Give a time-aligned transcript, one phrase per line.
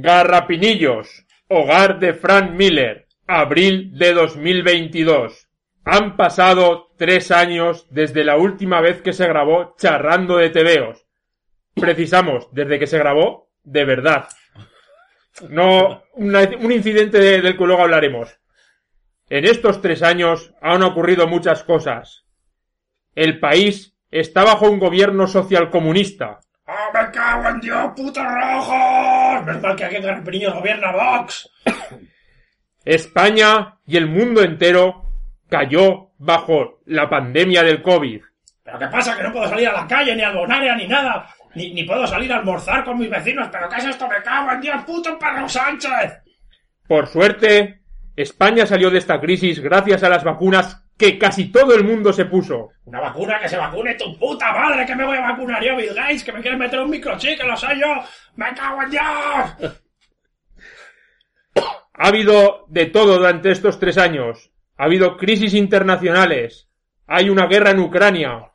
[0.00, 5.48] Garrapinillos, hogar de Frank Miller, abril de 2022.
[5.84, 11.06] Han pasado tres años desde la última vez que se grabó Charrando de Tebeos.
[11.74, 14.28] Precisamos, desde que se grabó, de verdad.
[15.48, 18.36] No un incidente de- del que luego hablaremos.
[19.28, 22.24] En estos tres años han ocurrido muchas cosas.
[23.14, 26.40] El país está bajo un gobierno socialcomunista.
[26.66, 29.44] ¡Ah, me cago en Dios, putos rojos!
[29.44, 31.50] Menos mal que aquí en Garrapinillos gobierna Vox.
[32.84, 35.04] España y el mundo entero
[35.48, 38.22] cayó bajo la pandemia del COVID.
[38.62, 39.16] ¿Pero qué pasa?
[39.16, 41.28] Que no puedo salir a la calle, ni al bonaria, ni nada.
[41.54, 43.48] Ni, ni puedo salir a almorzar con mis vecinos.
[43.52, 44.08] ¿Pero qué es esto?
[44.08, 46.22] ¡Me cago en Dios, puto perro Sánchez!
[46.88, 47.82] Por suerte,
[48.16, 52.26] España salió de esta crisis gracias a las vacunas que casi todo el mundo se
[52.26, 52.70] puso.
[52.84, 55.94] Una vacuna que se vacune tu puta madre, que me voy a vacunar yo, Bill
[55.94, 58.02] Gates, que me quieres meter un microchip, que lo sé yo.
[58.36, 59.80] ¡Me cago en Dios!
[61.96, 64.50] Ha habido de todo durante estos tres años.
[64.76, 66.68] Ha habido crisis internacionales.
[67.06, 68.50] Hay una guerra en Ucrania.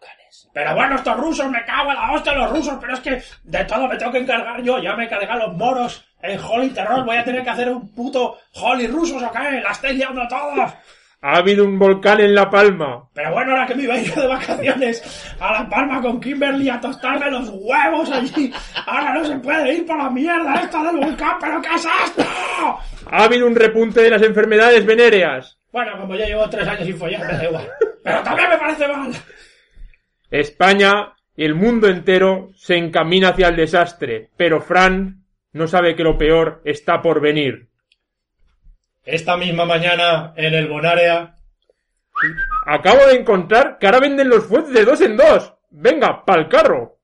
[0.53, 3.63] Pero bueno, estos rusos, me cago en la hostia los rusos, pero es que de
[3.63, 4.79] todo me tengo que encargar yo.
[4.79, 7.05] Ya me cargué a los moros en Holy Terror.
[7.05, 9.61] Voy a tener que hacer un puto Holy rusos, ¿o qué?
[9.61, 10.73] La estáis liando todos.
[11.21, 13.09] Ha habido un volcán en La Palma.
[13.13, 16.69] Pero bueno, ahora que me iba a ir de vacaciones a La Palma con Kimberly
[16.69, 18.53] a tostarme los huevos allí.
[18.85, 22.23] Ahora no se puede ir por la mierda esta del volcán, pero ¿qué es esto?
[23.11, 25.59] Ha habido un repunte de las enfermedades venéreas.
[25.71, 27.67] Bueno, como yo llevo tres años sin follar, me da igual.
[28.03, 29.11] Pero también me parece mal.
[30.31, 34.29] España y el mundo entero se encamina hacia el desastre.
[34.37, 37.68] Pero Fran no sabe que lo peor está por venir.
[39.11, 41.33] Esta misma mañana en el Bonaria
[42.67, 45.51] Acabo de encontrar que ahora venden los fuets de dos en dos.
[45.71, 46.99] Venga, pa'l carro.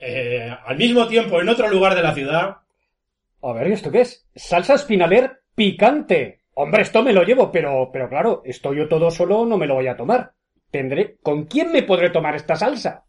[0.00, 2.56] Eh, al mismo tiempo, en otro lugar de la ciudad,
[3.40, 4.28] A ver, ¿y esto qué es?
[4.34, 6.40] Salsa espinaler picante.
[6.54, 9.74] Hombre, esto me lo llevo, pero, pero claro, esto yo todo solo no me lo
[9.74, 10.32] voy a tomar.
[10.72, 13.04] Tendré, ¿con quién me podré tomar esta salsa?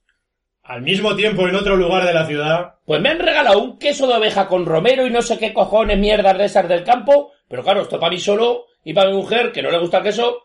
[0.68, 4.06] al mismo tiempo, en otro lugar de la ciudad, Pues me han regalado un queso
[4.06, 7.31] de oveja con romero y no sé qué cojones mierdas de esas del campo.
[7.50, 10.03] Pero claro, esto para mí solo y para mi mujer, que no le gusta el
[10.03, 10.44] queso.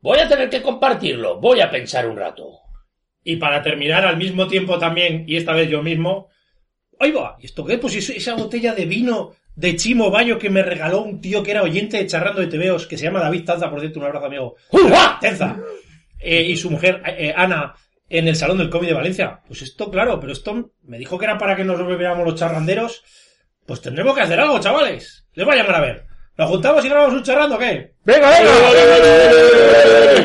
[0.00, 1.40] Voy a tener que compartirlo.
[1.40, 2.60] Voy a pensar un rato.
[3.24, 6.30] y para terminar al mismo tiempo también, y esta vez yo mismo,
[7.00, 7.36] ¡Ahí va!
[7.40, 7.78] ¿Y esto qué?
[7.78, 11.62] Pues esa botella de vino de Chimo Bayo que me regaló un tío que era
[11.62, 14.56] oyente de Charrando de TVOs, que se llama David Tanza, por cierto, un abrazo amigo.
[15.20, 15.58] Tenza.
[16.18, 17.74] Eh, y su mujer, eh, Ana,
[18.08, 19.40] en el Salón del Cómic de Valencia.
[19.46, 23.04] Pues esto, claro, pero esto me dijo que era para que nos bebiéramos los charranderos.
[23.64, 25.26] Pues tendremos que hacer algo, chavales.
[25.34, 26.07] Les voy a llamar a ver.
[26.38, 27.90] ¿Nos juntamos y grabamos un charrando o qué?
[28.04, 28.52] ¡Venga, venga!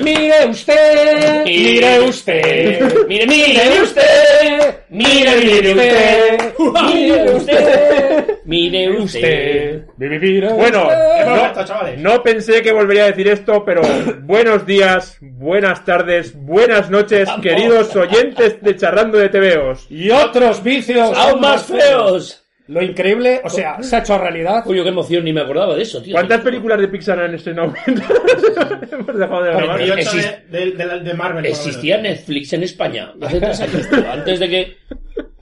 [0.04, 9.86] Mire usted, mire usted, Mire, mire usted, mire, mire usted, mire usted, Mire usted.
[10.56, 10.88] Bueno,
[11.26, 11.52] no,
[11.98, 13.82] no pensé que volvería a decir esto, pero
[14.22, 19.88] buenos días, buenas tardes, buenas noches, queridos oyentes de Charrando de TVOs.
[19.90, 22.43] Y otros vicios ¡Aún más feos!
[22.68, 24.64] Lo increíble, o sea, se ha hecho realidad.
[24.64, 26.14] Coño, qué emoción, ni me acordaba de eso, tío.
[26.14, 27.74] ¿Cuántas películas de Pixar han estrenado?
[28.92, 29.78] Hemos dejado de grabar.
[29.80, 31.46] 28 exist- de, de, de, de Marvel.
[31.46, 34.78] Existía Netflix en España hace tres años, tío, antes de que...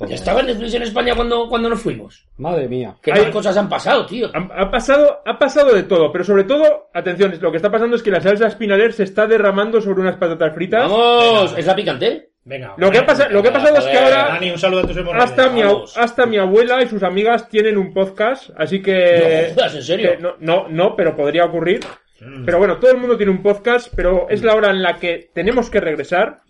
[0.07, 2.25] Ya estaba Netflix en España cuando, cuando nos fuimos.
[2.37, 2.95] Madre mía.
[3.03, 4.31] ¿Qué cosas han pasado, tío?
[4.33, 7.95] Ha, ha pasado, ha pasado de todo, pero sobre todo, atención, lo que está pasando
[7.97, 10.89] es que la salsa Spinaler se está derramando sobre unas patatas fritas.
[10.89, 12.30] Vamos, ¿es la picante?
[12.43, 12.73] Venga.
[12.77, 14.87] Lo que ha, pasa- lo que ha pasado es que ahora Dani, un saludo a
[14.87, 15.29] tus hemorroides.
[15.29, 19.47] hasta mi, hasta abuela y sus amigas tienen un podcast, así que...
[19.49, 20.11] No jodas, ¿en serio?
[20.11, 21.81] que no, no, no, pero podría ocurrir.
[22.19, 22.45] Mm.
[22.45, 25.29] Pero bueno, todo el mundo tiene un podcast, pero es la hora en la que
[25.33, 26.41] tenemos que regresar.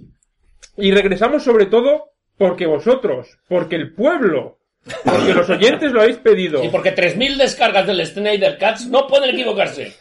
[0.78, 4.60] Y regresamos sobre todo porque vosotros, porque el pueblo,
[5.04, 6.64] porque los oyentes lo habéis pedido.
[6.64, 9.94] Y porque 3.000 descargas del Snyder Cats no pueden equivocarse.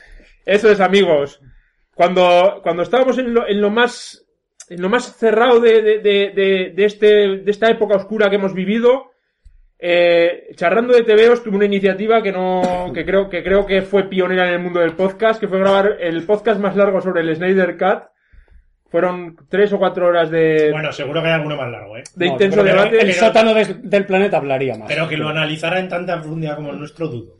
[0.47, 1.41] Eso es, amigos.
[1.95, 4.25] Cuando, cuando estábamos en lo, en lo más
[4.71, 7.07] en lo más cerrado de, de, de, de- de este,
[7.39, 9.11] de esta época oscura que hemos vivido,
[9.79, 14.09] eh, Charrando de TVOs tuvo una iniciativa que no, que creo, que creo que fue
[14.09, 17.35] pionera en el mundo del podcast, que fue grabar el podcast más largo sobre el
[17.35, 18.05] Snyder Cut.
[18.91, 22.03] Fueron tres o cuatro horas de, Bueno, seguro que hay alguno más largo, ¿eh?
[22.17, 23.01] de No, intenso debate.
[23.01, 24.89] El sótano des- del planeta hablaría más.
[24.89, 27.35] Pero que lo analizara en tanta profundidad como el nuestro dudo.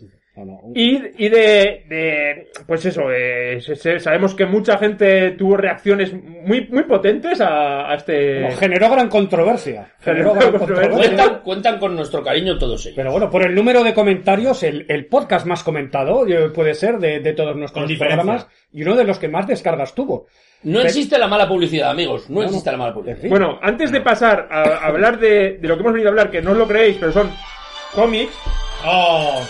[0.45, 0.61] No.
[0.75, 6.13] Y, y de, de, pues eso, eh, se- se- sabemos que mucha gente tuvo reacciones
[6.13, 8.41] muy, muy potentes a, a este...
[8.43, 9.93] Bueno, generó gran controversia.
[10.01, 10.91] Generó Generó gran controversia.
[10.91, 11.17] controversia.
[11.25, 12.97] Cuentan, cuentan con nuestro cariño todos ellos.
[12.97, 17.21] Pero bueno, por el número de comentarios, el, el podcast más comentado puede ser de,
[17.21, 20.27] de todos nuestros programas y uno de los que más descargas tuvo.
[20.63, 22.29] No existe la mala publicidad, amigos.
[22.29, 22.73] No, No, existe no.
[22.77, 23.29] la mala publicidad.
[23.31, 26.31] Bueno, antes de pasar a, a hablar de, de lo que hemos venido a hablar,
[26.31, 27.31] que no os lo creéis, pero son
[27.95, 28.33] cómics,
[28.85, 29.43] Oh,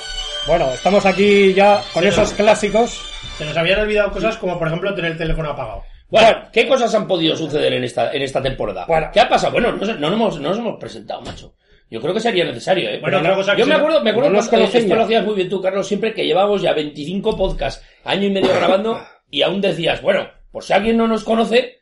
[0.46, 3.02] Bueno, estamos aquí ya con esos clásicos.
[3.36, 5.82] se nos habían olvidado cosas como, por ejemplo, tener el teléfono apagado.
[6.08, 8.84] Bueno, ¿qué cosas han podido suceder en esta, en esta temporada?
[8.86, 9.10] Bueno.
[9.12, 9.52] ¿Qué ha pasado?
[9.52, 11.54] Bueno, no, sé, no, nos hemos, no nos hemos presentado, macho.
[11.88, 12.98] Yo creo que sería necesario, ¿eh?
[13.00, 14.94] Bueno, otra cosa que yo me acuerdo, me acuerdo no nos que, eh, conocen esto
[14.94, 18.52] lo hacías muy bien tú, Carlos, siempre que llevábamos ya 25 podcasts, año y medio
[18.54, 21.80] grabando, y aún decías, bueno, por si alguien no nos conoce,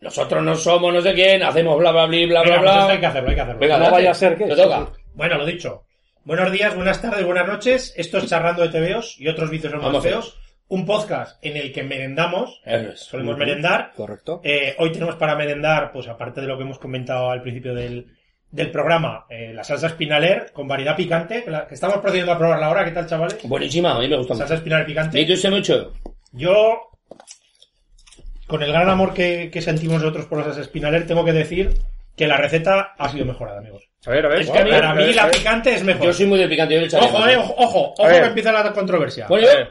[0.00, 2.88] nosotros no somos no sé quién, hacemos bla bla bla bla Venga, bla pues bla.
[2.90, 3.60] hay que hacerlo, hay que hacerlo.
[3.60, 4.92] Venga, No vaya a ser que- Te toca.
[5.14, 5.82] Bueno, lo dicho.
[6.24, 7.94] Buenos días, buenas tardes, buenas noches.
[7.96, 10.38] Esto es Charlando de TVOs y otros vicios más Vamos, feos.
[10.68, 12.60] Un podcast en el que merendamos.
[12.64, 13.00] Es.
[13.00, 13.92] Solemos merendar.
[13.96, 14.40] Correcto.
[14.44, 18.06] Eh, hoy tenemos para merendar, pues aparte de lo que hemos comentado al principio del,
[18.50, 22.38] del programa, eh, la salsa espinaler con variedad picante, que, la- que estamos procediendo a
[22.38, 22.84] probarla ahora.
[22.84, 23.38] ¿Qué tal, chavales?
[23.44, 24.58] Buenísima, a mí me gusta Salsa mucho.
[24.60, 25.24] espinaler ¿Y picante.
[25.40, 25.92] tú mucho?
[26.32, 26.90] Yo,
[28.46, 31.70] con el gran amor que, que sentimos nosotros por la salsa espinaler, tengo que decir
[32.18, 33.88] que la receta ha sido mejorada, amigos.
[34.04, 34.40] A ver, a ver.
[34.42, 36.06] Es que a mí- Para a mí la picante es mejor.
[36.06, 38.52] Yo soy muy de picante, yo le echaré Ojo, eh, ojo, ojo, ojo que empieza
[38.52, 39.26] la controversia.
[39.28, 39.68] Bueno, A yo ver.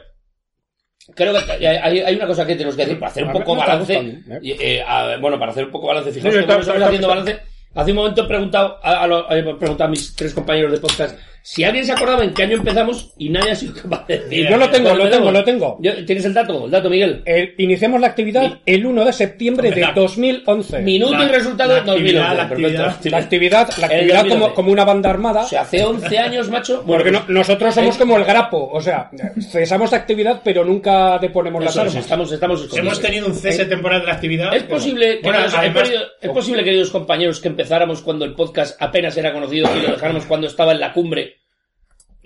[1.14, 3.94] creo que hay, hay una cosa que tenemos que decir para hacer un poco balance.
[3.96, 6.76] gustando, y, eh, a- bueno, para hacer un poco balance, fijaos Sí, que está- estamos
[6.76, 7.58] está- haciendo está- balance.
[7.74, 10.78] Hace un momento he preguntado a, a lo- he preguntado a mis tres compañeros de
[10.78, 14.18] podcast si alguien se acordaba en qué año empezamos y nadie ha sido capaz de
[14.18, 14.48] decir.
[14.50, 15.78] Yo lo tengo, ¿Cuándo lo tengo, lo tengo.
[15.80, 16.64] Yo- ¿Tienes el dato?
[16.66, 17.22] El dato, Miguel.
[17.24, 20.80] Eh, iniciamos la actividad el 1 de septiembre de La- 2011.
[20.80, 22.00] Minuto La- y resultado la 2011.
[22.02, 22.82] actividad, la Perfecto.
[22.84, 23.10] actividad.
[23.12, 24.54] La actividad, la El actividad como, 2011.
[24.54, 25.40] como una banda armada.
[25.42, 26.82] O sea, hace 11 años, macho.
[26.84, 29.10] Bueno, porque pues, no- nosotros somos eh, como el grapo, o sea,
[29.50, 32.04] cesamos la actividad pero nunca deponemos las eso es, armas.
[32.04, 34.54] estamos, estamos Hemos tenido un cese temporal de la actividad.
[34.54, 39.32] Es posible, Bueno, además- es posible, queridos compañeros, que empezáramos cuando el podcast apenas era
[39.32, 41.37] conocido y lo dejáramos cuando estaba en la cumbre.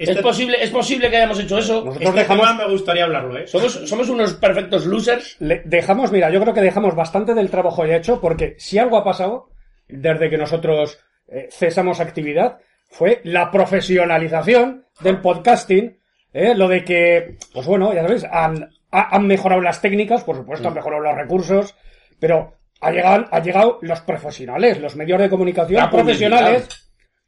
[0.03, 1.85] Este, Es posible, es posible que hayamos hecho eso.
[1.85, 3.47] Nosotros este dejamos, tema me gustaría hablarlo, ¿eh?
[3.47, 5.37] Somos, somos unos perfectos losers.
[5.41, 8.97] le- dejamos, mira, yo creo que dejamos bastante del trabajo ya hecho porque si algo
[8.99, 9.51] ha pasado
[9.89, 12.59] desde que nosotros eh, cesamos actividad
[12.91, 15.99] fue la profesionalización del podcasting,
[16.33, 16.55] ¿eh?
[16.55, 20.65] lo de que, pues bueno, ya sabéis, han, ha- han mejorado las técnicas, por supuesto,
[20.65, 20.69] Mm.
[20.69, 21.75] han mejorado los recursos,
[22.19, 26.69] pero ha llegado, ha llegado los profesionales, los medios de comunicación La profesionales,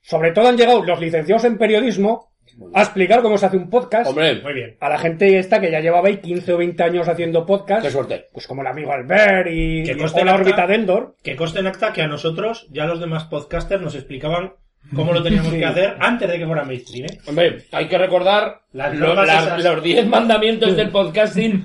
[0.02, 2.33] sobre todo han llegado los licenciados en periodismo
[2.72, 4.08] a explicar cómo se hace un podcast.
[4.10, 4.76] Hombre, Muy bien.
[4.80, 7.82] A la gente esta que ya llevaba ahí 15 o 20 años haciendo podcast.
[7.82, 8.26] qué suerte.
[8.32, 11.16] Pues como el amigo Albert y, Que y conste o la acta- órbita de Endor.
[11.22, 14.52] Que conste en acta que a nosotros, ya los demás podcasters nos explicaban
[14.94, 15.58] cómo lo teníamos Sí.
[15.58, 17.18] que hacer antes de que fuera mainstream, ¿eh?
[17.26, 21.64] Hombre, hay que recordar Las lo- los 10 mandamientos del podcasting.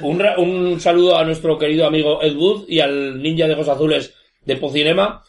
[0.00, 3.68] Un, ra- un saludo a nuestro querido amigo Ed Wood y al ninja de ojos
[3.68, 5.22] azules de Pocinema.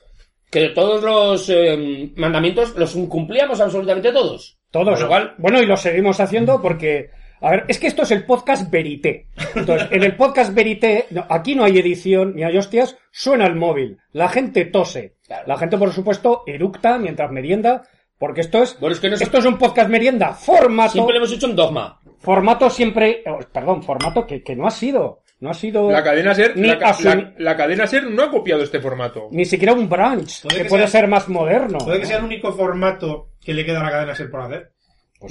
[0.50, 4.57] Que todos los eh, mandamientos los cumplíamos absolutamente todos.
[4.72, 5.04] Todos.
[5.06, 7.10] Cual- Bueno, y lo seguimos haciendo porque.
[7.40, 9.28] A ver, es que esto es el podcast Verité.
[9.56, 13.56] Entonces, en el podcast Verité, no, aquí no hay edición ni hay hostias, suena el
[13.56, 14.00] móvil.
[14.12, 15.18] La gente tose.
[15.28, 15.44] Claro.
[15.46, 17.84] La gente, por supuesto, eructa mientras merienda.
[18.18, 18.80] Porque esto es.
[18.80, 20.34] Bueno, es que no se- Esto es un podcast merienda.
[20.34, 20.94] Formato.
[20.94, 22.02] Siempre lo hemos hecho en dogma.
[22.18, 23.22] Formato siempre.
[23.28, 25.22] oh, perdón, formato que, que no ha sido.
[25.40, 25.92] No ha sido.
[25.92, 28.80] La cadena Ser, Ni la, ca- asumi- la- la cadena Ser no ha copiado este
[28.80, 29.28] formato.
[29.30, 30.42] Ni siquiera un branch.
[30.42, 31.78] Puede que, que puede ser más moderno.
[31.78, 34.72] Puede que sea el único formato que le queda a la cadena ser por hacer.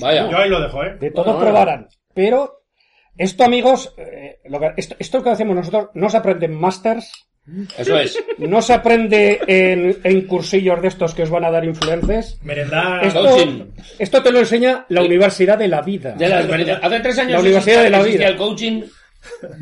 [0.01, 0.31] Vaya.
[0.31, 0.97] Yo ahí lo dejo, ¿eh?
[0.99, 1.53] De todo Bueno, bueno.
[1.53, 1.89] probarán.
[2.15, 2.63] Pero
[3.19, 7.13] esto, amigos, eh, lo que- esto, esto que hacemos nosotros no se aprende en masters,
[7.77, 8.19] Eso es.
[8.39, 12.41] no se aprende en, en cursillos de estos que os van a dar influencers.
[12.43, 13.05] Merendar.
[13.05, 13.65] Esto, Coaching.
[13.99, 16.13] esto te lo enseña la Universidad de la Vida.
[16.13, 16.81] De la experiencia.
[16.83, 18.29] Hace tres años La Universidad de la Vida.
[18.29, 18.83] el coaching.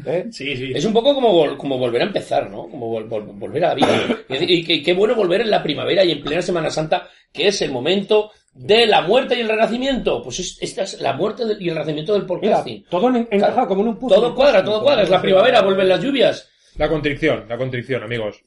[0.06, 0.26] ¿eh?
[0.30, 0.72] Sí, sí.
[0.74, 2.68] Es un poco como, vol- como volver a empezar, ¿no?
[2.68, 3.88] Como vol- vol- volver a la vida.
[4.28, 7.48] Y, y que- qué bueno volver en la primavera y en plena Semana Santa, que
[7.48, 10.22] es el momento de la muerte y el renacimiento.
[10.22, 12.84] Pues es- esta es la muerte y el renacimiento del Mira, podcasting.
[12.88, 13.68] todo en- encaja Claro.
[13.68, 14.16] como en un puzzle.
[14.16, 15.02] Todo cuadra, todo cuadra.
[15.02, 16.50] Es la primavera, vuelven las lluvias.
[16.76, 18.40] La contrición, la contrición, amigos.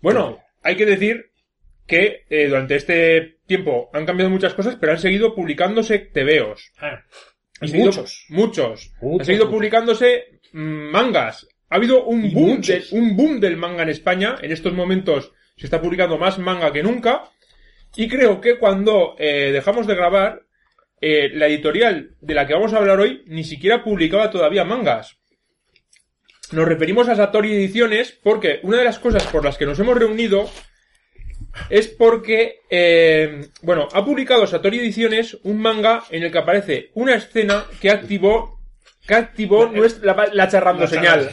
[0.00, 1.30] Bueno, hay que decir
[1.86, 6.72] que eh, durante este tiempo han cambiado muchas cosas, pero han seguido publicándose tebeos.
[6.80, 7.00] Ah,
[7.60, 8.26] Han Y seguido- muchos.
[8.28, 8.92] Muchos.
[9.00, 9.56] Muchos, han seguido muchos.
[9.56, 11.48] publicándose mm, mangas.
[11.70, 14.36] Ha habido un boom, de, un boom del manga en España.
[14.40, 17.24] En estos momentos se está publicando más manga que nunca.
[17.96, 20.42] Y creo que cuando eh, dejamos de grabar,
[21.00, 25.16] eh, la editorial de la que vamos a hablar hoy ni siquiera publicaba todavía mangas.
[26.50, 29.96] Nos referimos a Satori Ediciones porque una de las cosas por las que nos hemos
[29.96, 30.48] reunido
[31.70, 37.14] es porque, eh, bueno, ha publicado Satori Ediciones un manga en el que aparece una
[37.14, 38.60] escena que activó,
[39.06, 41.30] que activó nuestra, la, la charrando señal.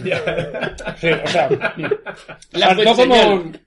[0.99, 1.49] Sí, o sea,
[2.51, 3.61] La como, señal.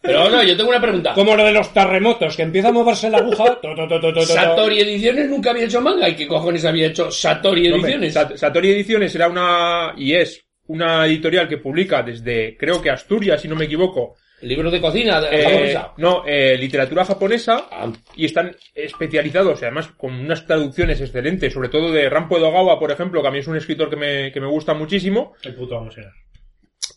[0.00, 1.12] Pero no, yo tengo una pregunta.
[1.14, 3.44] como lo de los terremotos, que empieza a moverse la aguja.
[3.60, 4.22] to, to, to, to, to, to.
[4.22, 6.08] Satori Ediciones nunca había hecho manga.
[6.08, 8.14] ¿Y qué cojones había hecho Satori Hombre, Ediciones?
[8.14, 13.40] Sat- Satori Ediciones era una, y es una editorial que publica desde, creo que Asturias,
[13.42, 15.92] si no me equivoco, Libros de cocina de Eh, japonesa.
[15.96, 21.68] no, eh, literatura japonesa Ah, y están especializados, y además con unas traducciones excelentes, sobre
[21.70, 24.40] todo de Rampo Edogawa, por ejemplo, que a mí es un escritor que me, que
[24.40, 25.34] me gusta muchísimo.
[25.42, 26.06] El puto vamos a ir.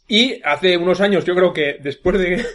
[0.07, 2.33] Y hace unos años, yo creo que después de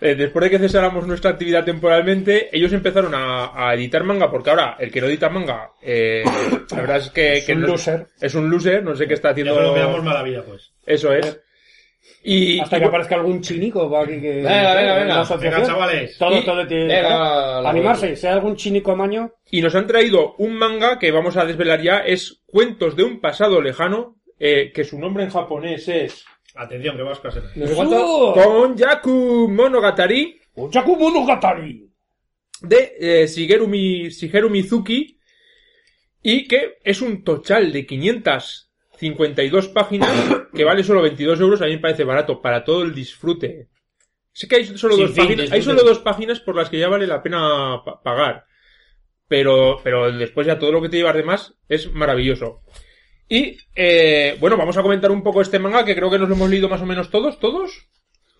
[0.00, 4.50] eh, después de que cesáramos nuestra actividad temporalmente, ellos empezaron a, a editar manga, porque
[4.50, 6.22] ahora el que no edita manga, eh,
[6.70, 8.06] la verdad es que, Es que un no- loser.
[8.20, 9.54] es un loser, no sé qué está Ya haciendo.
[9.54, 10.70] solo veamos mala vida, pues.
[10.86, 11.40] Eso es.
[12.22, 15.24] Y, Hasta y que aparezca algún chinico para que, que Venga, venga, venga.
[15.36, 16.18] Venga, chavales.
[16.18, 18.16] Todo, Y- todo tiene venga, la animarse.
[18.16, 21.80] Si hay algún chinico amaño, y nos han traído un manga que vamos a desvelar
[21.82, 26.96] ya, es Cuentos de un pasado lejano, eh, que su nombre en japonés es Atención,
[26.96, 27.42] que vas a ser.
[27.54, 28.32] no sé cuánto.
[28.34, 31.88] Konjaku Monogatari Monogatari.
[32.62, 35.18] de eh, Shigeru, Mi- Shigeru Mizuki
[36.22, 40.10] y que es un tochal de 552 páginas
[40.54, 43.68] que vale solo 22 euros, a mí me parece barato para todo el disfrute.
[44.32, 46.78] Sé que hay solo, Sin dos, fin, páginas, hay solo dos páginas por las que
[46.78, 48.44] ya vale la pena pa- pagar.
[49.28, 52.62] Pero, pero después ya todo lo que te llevas de más es maravilloso.
[53.28, 56.34] Y, eh, bueno, vamos a comentar un poco este manga que creo que nos lo
[56.34, 57.88] hemos leído más o menos todos, todos.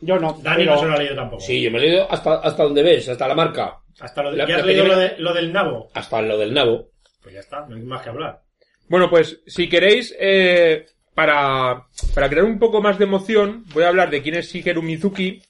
[0.01, 0.39] Yo no.
[0.43, 1.43] Dani pero no se lo ha leído tampoco.
[1.43, 3.79] Sí, yo me he leído hasta, hasta donde ves, hasta la marca.
[4.01, 5.89] Hasta lo de, La- ¿Ya has leído lo, primera- de, lo del nabo?
[5.95, 6.89] Hasta lo del nabo.
[7.23, 8.41] Pues ya está, no hay más que hablar.
[8.89, 13.89] Bueno, pues si queréis, eh, para, para crear un poco más de emoción, voy a
[13.89, 15.43] hablar de quién es Shigeru Mizuki,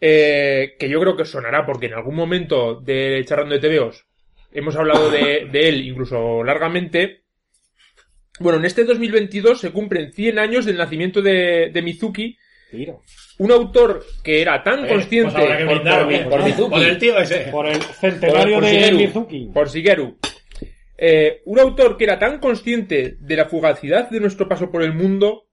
[0.00, 4.06] eh, que yo creo que os sonará porque en algún momento de Charrando de TVOs
[4.52, 7.24] hemos hablado de, de él incluso largamente.
[8.40, 12.38] Bueno, en este 2022 se cumplen 100 años del nacimiento de, de Mizuki,
[12.70, 13.02] Tiro.
[13.38, 15.64] un autor que era tan Eh, consciente pues que
[16.30, 16.70] por- Mizuki.
[16.70, 17.38] Por el tío ese.
[17.52, 18.96] Por el centenario Por- por de Shigeru.
[18.96, 19.50] Mizuki.
[19.52, 20.18] por Shigeru.
[20.96, 24.92] Eh, un autor que era tan consciente de la fugacidad de nuestro paso por el
[24.94, 25.46] mundo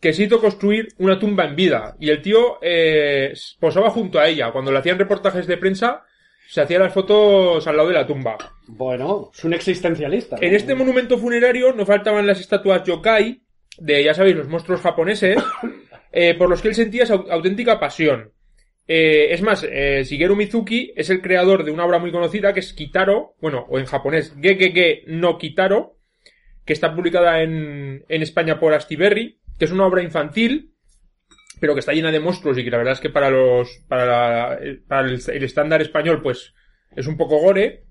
[0.00, 1.96] que se hizo construir una tumba en vida.
[2.00, 4.50] Y el tío eh, posaba junto a ella.
[4.50, 6.02] Cuando le hacían reportajes de prensa,
[6.48, 8.36] se hacían las fotos al lado de la tumba.
[8.66, 10.36] Bueno, es un existencialista.
[10.40, 13.42] En este monumento funerario no faltaban las estatuas yokai,
[13.78, 15.36] de, ya sabéis, los monstruos japoneses,
[16.12, 18.32] eh, por los que él sentía esa au- auténtica pasión.
[18.86, 22.60] Eh, es más, eh, Shigeru Mizuki es el creador de una obra muy conocida que
[22.60, 25.96] es Kitaro, bueno, o en japonés, Gegege no Kitaro,
[26.64, 30.71] que está publicada en, en España por Astiberri, que es una obra infantil,
[31.62, 34.04] pero que está llena de monstruos y que la verdad es que para los, para,
[34.04, 36.52] la- para el, el estándar español, pues,
[36.96, 37.84] es un poco gore.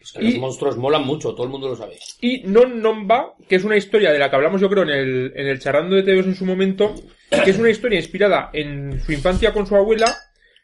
[0.00, 1.98] Es que Y- los monstruos molan mucho, todo el mundo lo sabe.
[2.22, 5.32] Y Non Nomba, que es una historia de la que hablamos yo creo en el,
[5.36, 6.94] en el charrando de Teos en su momento,
[7.44, 10.06] que es una historia inspirada en su infancia con su abuela,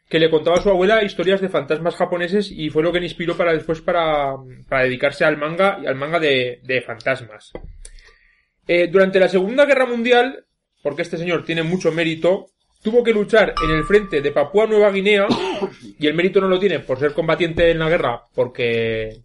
[0.09, 3.05] que le contaba a su abuela historias de fantasmas japoneses y fue lo que le
[3.05, 4.33] inspiró para después para,
[4.67, 7.51] para dedicarse al manga y al manga de, de fantasmas.
[8.67, 10.45] Eh, durante la Segunda Guerra Mundial,
[10.87, 12.45] porque este señor tiene mucho mérito,
[12.81, 15.27] tuvo que luchar en el frente de Papúa Nueva Guinea,
[15.99, 19.17] y el mérito no lo tiene por ser combatiente en la guerra, porque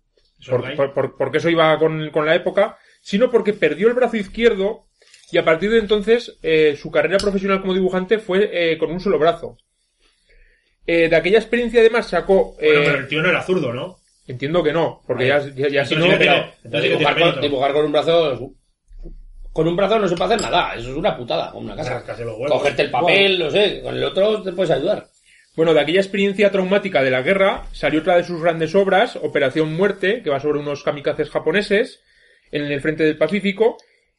[0.50, 0.74] por- hay.
[0.74, 4.86] por- por- porque eso iba con, con la época, sino porque perdió el brazo izquierdo
[5.30, 8.98] y a partir de entonces eh, su carrera profesional como dibujante fue eh, con un
[8.98, 9.56] solo brazo.
[10.84, 12.54] Eh, de aquella experiencia además sacó...
[12.54, 13.98] Bueno, eh, pero el tío no era zurdo, ¿no?
[14.26, 16.06] Entiendo que no, porque ya, ya, ya si no...
[16.18, 16.50] Pero,
[17.32, 18.50] con, dibujar con un brazo.
[19.52, 22.02] Con un brazo no se puede hacer nada, eso es una putada, como una casa.
[22.48, 25.06] Cogerte el papel, no sé, con el otro te puedes ayudar.
[25.54, 29.74] Bueno, de aquella experiencia traumática de la guerra salió otra de sus grandes obras, Operación
[29.74, 32.02] Muerte, que va sobre unos kamikazes japoneses
[32.50, 33.76] en el frente del Pacífico.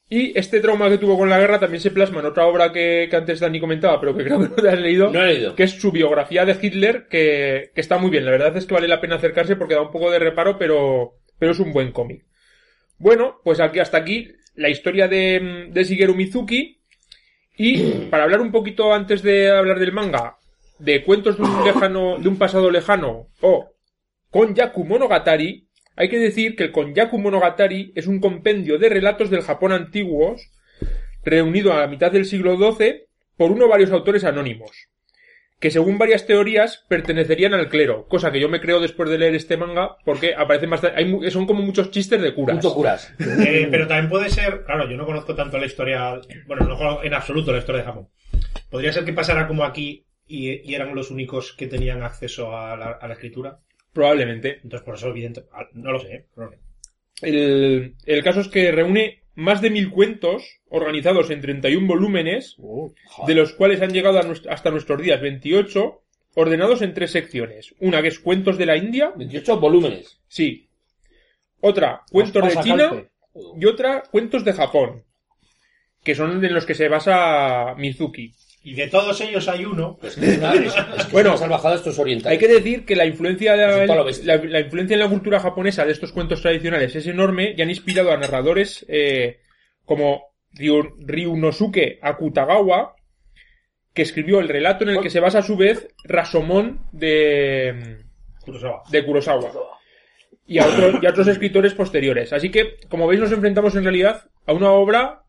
[0.08, 3.08] Y este trauma que tuvo con la guerra también se plasma en otra obra que,
[3.10, 5.10] que antes Dani comentaba, pero que creo que no te has leído.
[5.10, 5.56] No he leído.
[5.56, 8.26] que es su biografía de Hitler, que, que está muy bien.
[8.26, 11.16] La verdad es que vale la pena acercarse porque da un poco de reparo, pero,
[11.40, 12.26] pero es un buen cómic.
[13.00, 16.80] Bueno, pues aquí hasta aquí la historia de, de Shigeru Mizuki.
[17.58, 20.38] Y para hablar un poquito antes de hablar del manga,
[20.80, 23.70] de cuentos de un lejano, de un pasado lejano, o
[24.32, 29.44] Konyaku Monogatari, hay que decir que el Konyaku Monogatari es un compendio de relatos del
[29.44, 30.50] Japón antiguos,
[31.24, 33.06] reunido a la mitad del siglo XII
[33.38, 34.72] por uno o varios autores anónimos,
[35.64, 39.34] que según varias teorías pertenecerían al clero, cosa que yo me creo después de leer
[39.34, 42.58] este manga, porque aparecen bastante, hay, son como muchos chistes de curas.
[42.58, 43.14] Mucho curas.
[43.48, 47.04] Eh, pero también puede ser, claro, yo no conozco tanto la historia, bueno, no conozco
[47.06, 48.10] en absoluto la historia de Japón.
[48.70, 52.76] Podría ser que pasara como aquí y, y eran los únicos que tenían acceso a
[52.76, 53.62] la, a la escritura.
[53.94, 54.60] Probablemente.
[54.64, 56.26] Entonces, por eso, evidente, ah, no lo sé, ¿eh?
[56.36, 56.58] no lo sé.
[57.22, 60.44] El, el caso es que reúne más de mil cuentos
[60.76, 62.90] organizados en 31 volúmenes, Uh,
[63.28, 66.02] de los cuales han llegado hasta nuestros días 28,
[66.36, 67.76] ordenados en tres secciones.
[67.80, 70.20] Una que es cuentos de la India, 28 volúmenes.
[70.28, 70.68] sí.
[71.66, 73.10] Otra, cuentos de China, calte.
[73.58, 75.04] y otra, cuentos de Japón,
[76.04, 78.34] que son en los que se basa Mizuki.
[78.66, 79.98] Y de todos ellos hay uno.
[80.04, 80.74] Es que es es,
[81.06, 82.32] que Bueno, una salvajada esto es oriental.
[82.34, 85.92] Hay que decir que la influencia, de la- la influencia en la cultura japonesa de
[85.94, 89.40] estos cuentos tradicionales es enorme y han inspirado a narradores eh,
[89.86, 92.96] como Ryu- Ryunosuke Akutagawa,
[93.94, 97.98] que escribió el relato en el que se basa a su vez Rasomon de,
[98.42, 98.84] Kurosawa.
[98.90, 99.52] de Kurosawa
[100.46, 102.34] y a, otros, y a otros escritores posteriores.
[102.34, 105.22] Así que, como veis, nos enfrentamos en realidad a una obra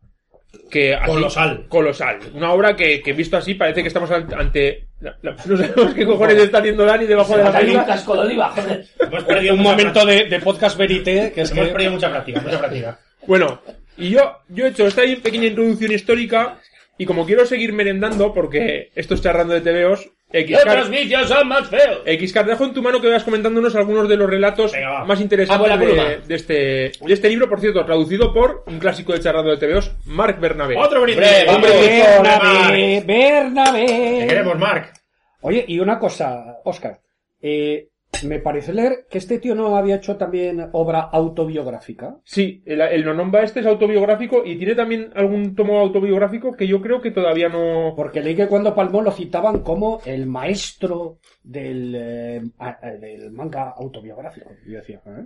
[0.71, 1.65] que así- Colosal.
[1.69, 2.19] colosal.
[2.33, 4.87] Una obra que, que visto así parece que estamos ante...
[4.99, 7.85] la- la- no sabemos qué cojones está haciendo Dani debajo de la un mesa.
[7.85, 8.85] casco de oliva, joder.
[8.99, 11.71] Hemos perdido Un momento de, de podcast verité, que es Hemos que...
[11.73, 12.99] perdido mucha práctica, mucha práctica.
[13.27, 13.61] Bueno,
[13.97, 16.59] y yo, yo he hecho esta pequeña introducción histórica
[16.97, 21.67] y como quiero seguir merendando, porque esto es charrando de TVOs, Xcar, vicios son más
[21.69, 22.01] feos.
[22.05, 25.79] Xcar, dejo en tu mano que vayas comentándonos algunos de los relatos Venga, más interesantes
[25.79, 29.57] de, de este, de este libro, por cierto, traducido por un clásico de charrando de
[29.57, 30.77] TVOs, Marc Bernabé.
[30.77, 31.25] Otro brindis.
[31.47, 31.83] Hombre, hombre,
[32.25, 34.25] Bernabé, Te Bernabé.
[34.27, 34.93] queremos, Mark.
[35.41, 36.99] Oye, y una cosa, Oscar.
[37.41, 37.87] Eh,
[38.23, 42.17] me parece leer que este tío no había hecho también obra autobiográfica.
[42.23, 46.81] Sí, el, el Nonomba este es autobiográfico y tiene también algún tomo autobiográfico que yo
[46.81, 47.93] creo que todavía no...
[47.95, 53.73] Porque leí que cuando palmó lo citaban como el maestro del, eh, a- del manga
[53.77, 54.49] autobiográfico.
[54.65, 55.25] Yo decía, ¿eh?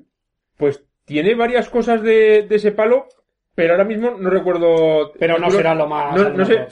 [0.58, 3.08] Pues tiene varias cosas de, de ese palo,
[3.55, 5.12] pero ahora mismo no recuerdo...
[5.19, 6.15] Pero no será lo más...
[6.15, 6.67] No, no sé...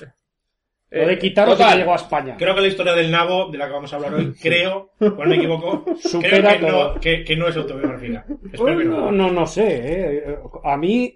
[0.89, 1.71] Lo de Eh, quitar total.
[1.73, 2.35] que llegó a España.
[2.37, 5.05] Creo que la historia del nabo, de la que vamos a hablar hoy, creo, o
[5.09, 6.93] no me equivoco, Supera creo que todo.
[6.93, 8.25] no, que, que no es autobiográfica.
[8.51, 9.29] Que no, no.
[9.31, 9.65] no, sé.
[9.67, 10.37] eh.
[10.63, 11.13] A mí,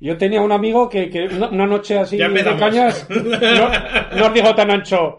[0.00, 4.70] yo tenía un amigo que, que una, noche así de cañas no- nos dijo tan
[4.70, 5.18] ancho,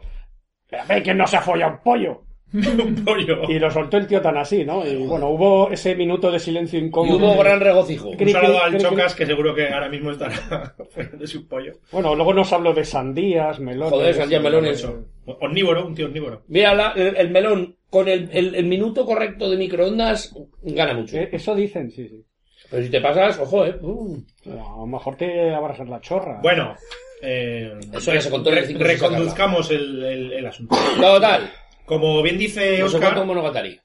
[0.87, 2.21] "Ve que no se ha follado un pollo.
[2.53, 3.43] Un pollo.
[3.49, 4.85] Y lo soltó el tío tan así, ¿no?
[4.85, 7.17] Y bueno, hubo ese minuto de silencio Y incómodo.
[7.17, 8.09] hubo gran regocijo.
[8.09, 10.73] Un saludo al cri, cri, Chocas, que seguro que ahora mismo estará
[11.13, 11.73] de su pollo.
[11.91, 13.91] Bueno, luego nos habló de sandías, melones.
[13.91, 14.79] Joder, sandías, melones.
[14.79, 15.05] Eso.
[15.41, 16.41] Omnívoro, un tío omnívoro.
[16.47, 21.17] Mira, la- el, el melón con el, el- el minuto correcto de microondas gana mucho.
[21.17, 22.25] Eh, Eso dicen, sí, sí.
[22.71, 23.75] Pero si te pasas, ojo, eh.
[23.81, 24.17] Uh.
[24.47, 26.39] A lo mejor te abrasas la chorra.
[26.41, 26.75] Bueno,
[27.21, 30.75] eh, Eso ya se contó en el re- reconduzcamos el, el- el asunto.
[30.99, 31.49] Total.
[31.89, 33.79] Como bien dice No Oscar, un monogatari.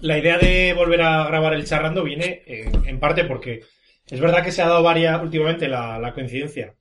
[0.00, 3.62] la idea de volver a grabar el charrando viene eh, en parte porque
[4.06, 6.76] es verdad que se ha dado varias, últimamente la, la coincidencia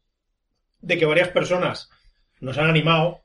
[0.80, 1.90] de que varias personas
[2.40, 3.22] nos han animado.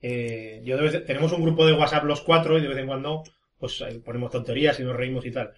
[0.00, 3.24] Eh, yo de tenemos un grupo de WhatsApp los cuatro y de vez en cuando
[3.58, 5.54] pues eh, ponemos tonterías y nos reímos y tal.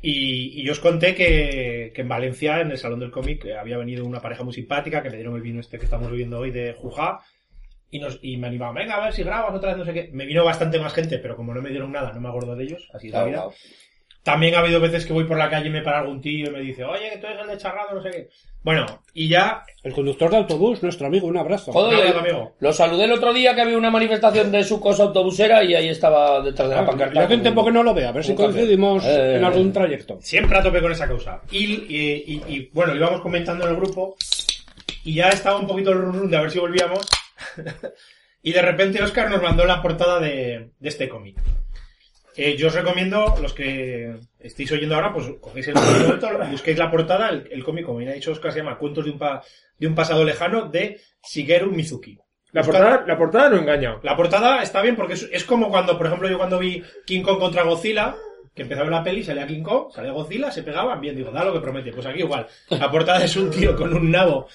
[0.00, 3.78] Y, y yo os conté que, que en Valencia, en el Salón del Cómic, había
[3.78, 6.52] venido una pareja muy simpática que me dieron el vino este que estamos bebiendo hoy
[6.52, 7.18] de Jujá.
[7.92, 10.08] Y, nos, y me animaban, venga, a ver si grabas otra vez, no sé qué.
[10.12, 12.64] Me vino bastante más gente, pero como no me dieron nada, no me acuerdo de
[12.64, 12.88] ellos.
[12.94, 13.36] Así es la Claro, vida.
[13.42, 13.54] claro.
[14.22, 16.50] También ha habido veces que voy por la calle y me para algún tío y
[16.50, 18.28] me dice, oye, que tú eres el de charrado, no sé qué.
[18.62, 21.72] Bueno, y ya, El conductor de autobús, nuestro amigo, un abrazo.
[21.72, 22.52] Joder, Amigo, amigo.
[22.60, 25.88] lo saludé el otro día que había una manifestación de su cosa autobusera y ahí
[25.88, 27.14] estaba detrás de la Ah, pancarta.
[27.14, 29.44] yo hace un con- tiempo que no lo veo, a ver si coincidimos Eh, en
[29.44, 30.18] algún trayecto.
[30.22, 31.40] siempre a tope con esa causa.
[31.50, 34.16] Y, y- y- y, bueno, íbamos comentando en el grupo
[35.04, 37.04] y ya estaba un poquito el run run de a ver si volvíamos.
[38.42, 41.38] y de repente Oscar nos mandó la portada de, de este cómic.
[42.34, 46.90] Eh, yo os recomiendo, los que estéis oyendo ahora, pues cogéis el momento, busquéis la
[46.90, 49.42] portada, el, el cómic, como bien ha dicho Oscar, se llama Cuentos de un, pa-
[49.78, 50.98] de un pasado lejano de
[51.30, 52.18] Shigeru Mizuki.
[52.52, 53.98] La Buscad- portada, la portada no engaña.
[54.02, 57.22] La portada está bien porque es, es como cuando, por ejemplo, yo cuando vi King
[57.22, 58.14] Kong contra Godzilla,
[58.54, 61.52] que empezaba la peli, salía King Kong, salía Godzilla, se pegaban, bien, digo, da lo
[61.52, 61.92] que promete.
[61.92, 62.46] Pues aquí igual.
[62.70, 64.48] La portada es un tío con un nabo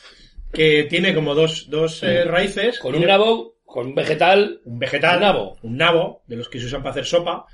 [0.52, 2.80] que tiene como dos, dos eh, raíces.
[2.80, 4.62] Con tiene un nabo, con un vegetal.
[4.66, 5.16] un vegetal.
[5.18, 5.58] un nabo.
[5.62, 7.46] Un nabo, de los que se usan para hacer sopa.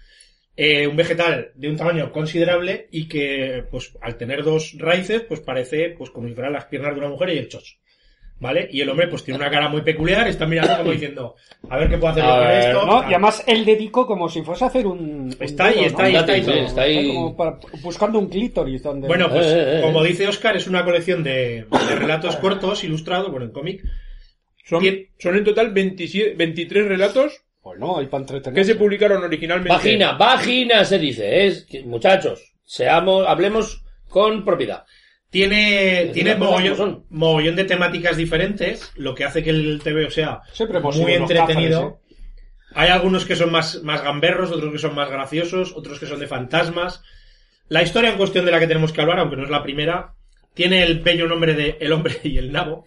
[0.55, 5.39] eh, un vegetal de un tamaño considerable y que, pues, al tener dos raíces, pues
[5.39, 7.79] parece, pues, como si fueran las piernas de una mujer y el chos.
[8.39, 8.67] ¿Vale?
[8.71, 11.35] Y el hombre, pues, tiene una cara muy peculiar, está mirando como diciendo,
[11.69, 12.85] a ver qué puedo hacer yo con ver, esto.
[13.03, 14.99] Y además él dedicó como si fuese a hacer un.
[14.99, 16.07] un Está ahí, dedo, está ¿no?
[16.07, 16.59] ahí, está ahí.
[16.65, 17.07] Está ahí.
[17.13, 19.07] como para- buscando un clítoris donde.
[19.07, 19.81] Bueno, pues, Eh, eh, eh.
[19.81, 23.81] como dice Oscar, es una colección de, de relatos cortos, ilustrados, bueno, en cómic.
[24.65, 24.83] Son,
[25.19, 28.55] son en total 27, 23 relatos Bueno, hay para entretener.
[28.55, 29.69] que se publicaron originalmente.
[29.73, 31.45] Vagina, vagina se dice.
[31.47, 34.83] Es, muchachos, seamos, hablemos con propiedad.
[35.33, 40.41] Tiene, tiene mogollón, mogollón de temáticas diferentes, lo que hace que el TVO sea
[40.93, 41.97] muy entretenido.
[41.97, 46.05] cázares, Hay algunos que son más, más gamberros, otros que son más graciosos, otros que
[46.05, 47.01] son de fantasmas.
[47.67, 50.13] La historia en cuestión de la que tenemos que hablar, aunque no es la primera,
[50.53, 52.85] tiene el bello nombre de El hombre y el nabo.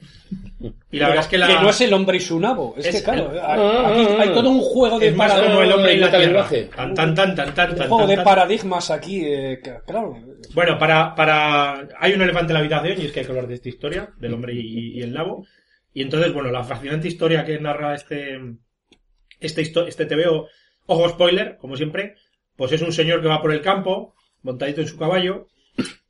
[0.90, 1.46] Y la verdad es que la...
[1.46, 2.74] Que no es el hombre y su nabo.
[2.78, 5.46] Es, Es que, claro, el- hay, aquí hay todo un juego de, es más para-
[5.46, 6.24] como el hombre y la tierra.
[6.24, 6.70] lenguaje.
[6.74, 8.24] Tan, tan, tan, tan, tan, un tan, juego tan, de tan.
[8.24, 9.20] paradigmas aquí.
[9.24, 10.16] eh, que- claro.
[10.54, 13.46] Bueno, para, para, hay un elefante en la habitación y es que hay que hablar
[13.48, 15.46] de esta historia, del hombre y, y el nabo.
[15.92, 18.38] Y entonces, bueno, la fascinante historia que narra este,
[19.40, 20.48] este, histo- este TVO,
[20.86, 22.14] ojo spoiler, como siempre,
[22.56, 25.48] pues es un señor que va por el campo, montadito en su caballo,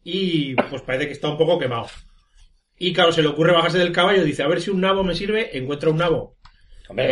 [0.08, 1.88] y pues parece que está un poco quemado.
[2.78, 5.02] Y claro, se le ocurre bajarse del caballo y dice, a ver si un nabo
[5.02, 6.36] me sirve, encuentra un nabo
[6.88, 7.06] Hombre,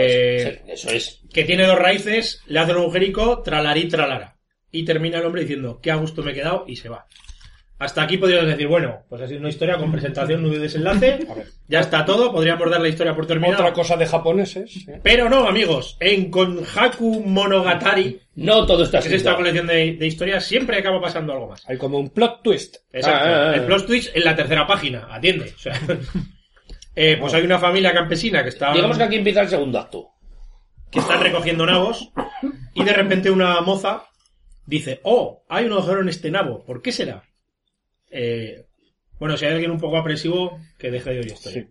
[0.47, 1.21] Eh, eso es.
[1.33, 4.37] que tiene dos raíces, le hace un agujerico, tralarí, tralara.
[4.71, 7.07] Y termina el hombre diciendo, qué a gusto me he quedado, y se va.
[7.85, 11.27] Hasta aquí podríamos decir, bueno, pues ha sido una historia con presentación, nudo y desenlace.
[11.69, 13.61] Ya está todo, podríamos dar la historia por terminada.
[13.61, 14.89] Otra cosa de japoneses.
[14.89, 15.01] ¿eh?
[15.03, 20.07] Pero no, amigos, en Konhaku Monogatari, No todo está que es esta colección de, de
[20.07, 21.69] historias, siempre acaba pasando algo más.
[21.69, 22.77] Hay como un plot twist.
[22.91, 23.29] Exacto.
[23.29, 23.55] Ah, ah, ah.
[23.55, 25.53] El plot twist en la tercera página, atiende.
[25.55, 25.79] O sea,
[26.97, 30.09] eh, pues hay una familia campesina que está, Digamos que aquí empieza el segundo acto.
[30.91, 32.11] que están recogiendo nabos
[32.73, 34.05] y de repente una moza
[34.65, 37.25] dice, oh, hay un agujero en este nabo, ¿por qué será?
[38.17, 38.65] Eh,
[39.19, 41.51] bueno, si hay alguien un poco apresivo, que deje de oír esto.
[41.51, 41.67] Sí.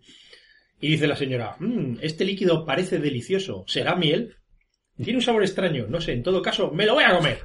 [0.81, 4.35] Y dice la señora, "Mm, este líquido parece delicioso, ¿será miel?
[5.01, 7.39] Tiene un sabor extraño, no sé, en todo caso, me lo voy a comer.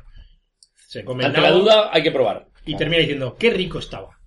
[0.88, 2.48] Se come Ante la duda hay que probar.
[2.66, 4.18] y termina diciendo, qué rico estaba.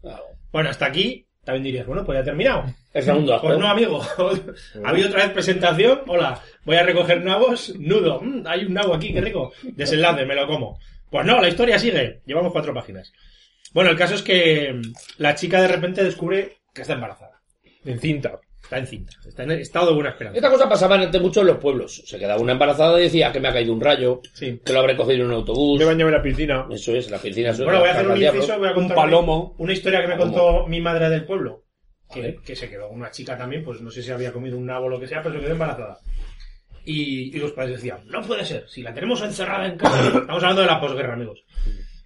[0.52, 2.64] Bueno, hasta aquí también dirías, bueno, pues ya ha terminado.
[2.94, 3.48] El segundo acto.
[3.48, 4.02] Pues no, amigo.
[4.84, 6.02] ha habido otra vez presentación.
[6.08, 7.74] Hola, voy a recoger nabos.
[7.80, 8.20] Nudo.
[8.22, 9.52] Mm, hay un nabo aquí, qué rico.
[9.64, 10.80] Desenlace, me lo como.
[11.10, 12.22] Pues no, la historia sigue.
[12.26, 13.12] Llevamos cuatro páginas.
[13.74, 17.42] Bueno, el caso es que mm, la chica de repente descubre que está embarazada.
[17.86, 18.40] En cinta.
[18.62, 19.12] Está encinta.
[19.28, 20.38] Está en estado de buena esperanza.
[20.38, 22.04] Esta cosa pasaba antes mucho en los pueblos.
[22.06, 24.62] Se quedaba una embarazada y decía que me ha caído un rayo, Sí.
[24.64, 25.80] que lo habré cogido en un autobús.
[25.80, 26.68] Me bañaba en la piscina.
[26.72, 27.52] Eso es, la piscina.
[27.52, 28.58] Bueno, voy a hacer un inciso.
[28.60, 29.56] Voy a contar Un palomo.
[29.58, 30.34] Una historia que me Palomo.
[30.38, 31.66] contó mi madre del pueblo.
[32.14, 32.40] Que, Vale.
[32.46, 34.90] que se quedó una chica también, pues no sé si había comido un nabo o
[34.90, 35.98] lo que sea, pero se quedó embarazada.
[36.86, 40.08] Y, y los padres decían, no puede ser, si la tenemos encerrada en casa.
[40.08, 41.44] Estamos hablando de la posguerra, amigos.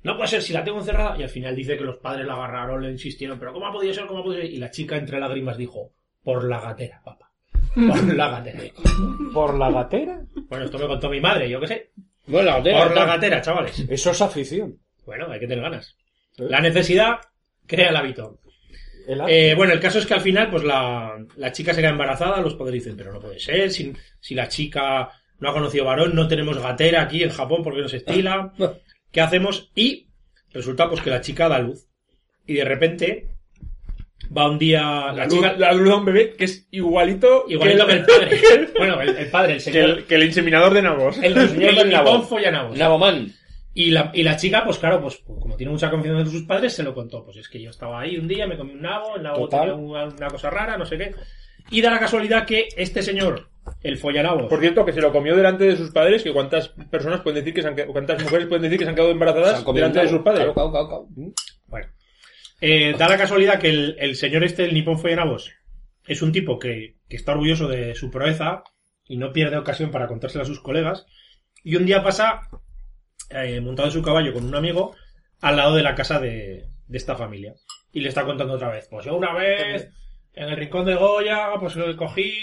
[0.05, 1.17] No puede ser, si la tengo encerrada.
[1.17, 3.91] Y al final dice que los padres la agarraron, le insistieron, pero ¿cómo ha podido
[3.91, 4.05] ser?
[4.05, 4.51] ¿Cómo ha podido ser?
[4.51, 7.31] Y la chica entre lágrimas dijo, por la gatera, papá.
[7.73, 8.63] Por la gatera.
[9.33, 10.21] ¿Por la gatera?
[10.47, 11.91] Bueno, esto me contó mi madre, yo qué sé.
[12.27, 13.79] Bueno, la gatera, Por la gatera, chavales.
[13.89, 14.77] Eso es afición.
[15.07, 15.97] Bueno, hay que tener ganas.
[16.37, 17.15] La necesidad
[17.65, 18.41] crea el hábito.
[19.07, 19.21] El.
[19.27, 22.41] Eh, bueno, el caso es que al final, pues la, la chica se queda embarazada,
[22.41, 26.13] los padres dicen, pero no puede ser, si, si la chica no ha conocido varón,
[26.13, 28.53] no tenemos gatera aquí en Japón porque no se estila,
[29.15, 29.71] ¿qué hacemos?
[29.75, 30.09] Y
[30.51, 31.87] resulta pues que la chica da luz.
[32.45, 33.29] Y de repente
[34.35, 37.45] va un día la, La chica, luz, la luz de un bebé que es igualito,
[37.47, 38.69] igualito que el padre.
[38.77, 41.17] bueno, el, el padre, el que señor, el, que el inseminador de nabos.
[41.19, 42.11] el, el señor el del nabo.
[42.11, 42.77] nipón follanabos.
[42.77, 43.33] Naboman.
[43.73, 46.73] Y la, y la chica, pues claro, pues como tiene mucha confianza en sus padres,
[46.73, 47.23] se lo contó.
[47.23, 49.69] Pues es que yo estaba ahí un día, me comí un nabo, el nabo Total.
[49.69, 51.15] tenía una, una cosa rara, no sé qué.
[51.71, 53.47] Y da la casualidad que este señor,
[53.81, 57.21] el follanabos, Por cierto, que se lo comió delante de sus padres, que cuántas personas
[57.21, 59.73] pueden decir que se han, cuántas mujeres pueden decir que se han quedado embarazadas han
[59.73, 60.45] delante de sus padres.
[60.45, 61.33] Claro, claro, claro, claro.
[61.67, 61.87] bueno,
[62.61, 65.51] eh, da la casualidad que el, el señor este, el nipón follanabos,
[66.07, 68.63] es un tipo que, que está orgulloso de su proeza
[69.07, 71.05] y no pierde ocasión para contársela a sus colegas.
[71.63, 72.41] Y un día pasa,
[73.29, 74.95] eh, montado en su caballo con un amigo,
[75.41, 77.55] al lado de la casa de, de esta familia.
[77.91, 78.87] Y le está contando otra vez.
[78.89, 79.89] Pues yo una vez,
[80.35, 82.33] en el rincón de Goya, pues cogí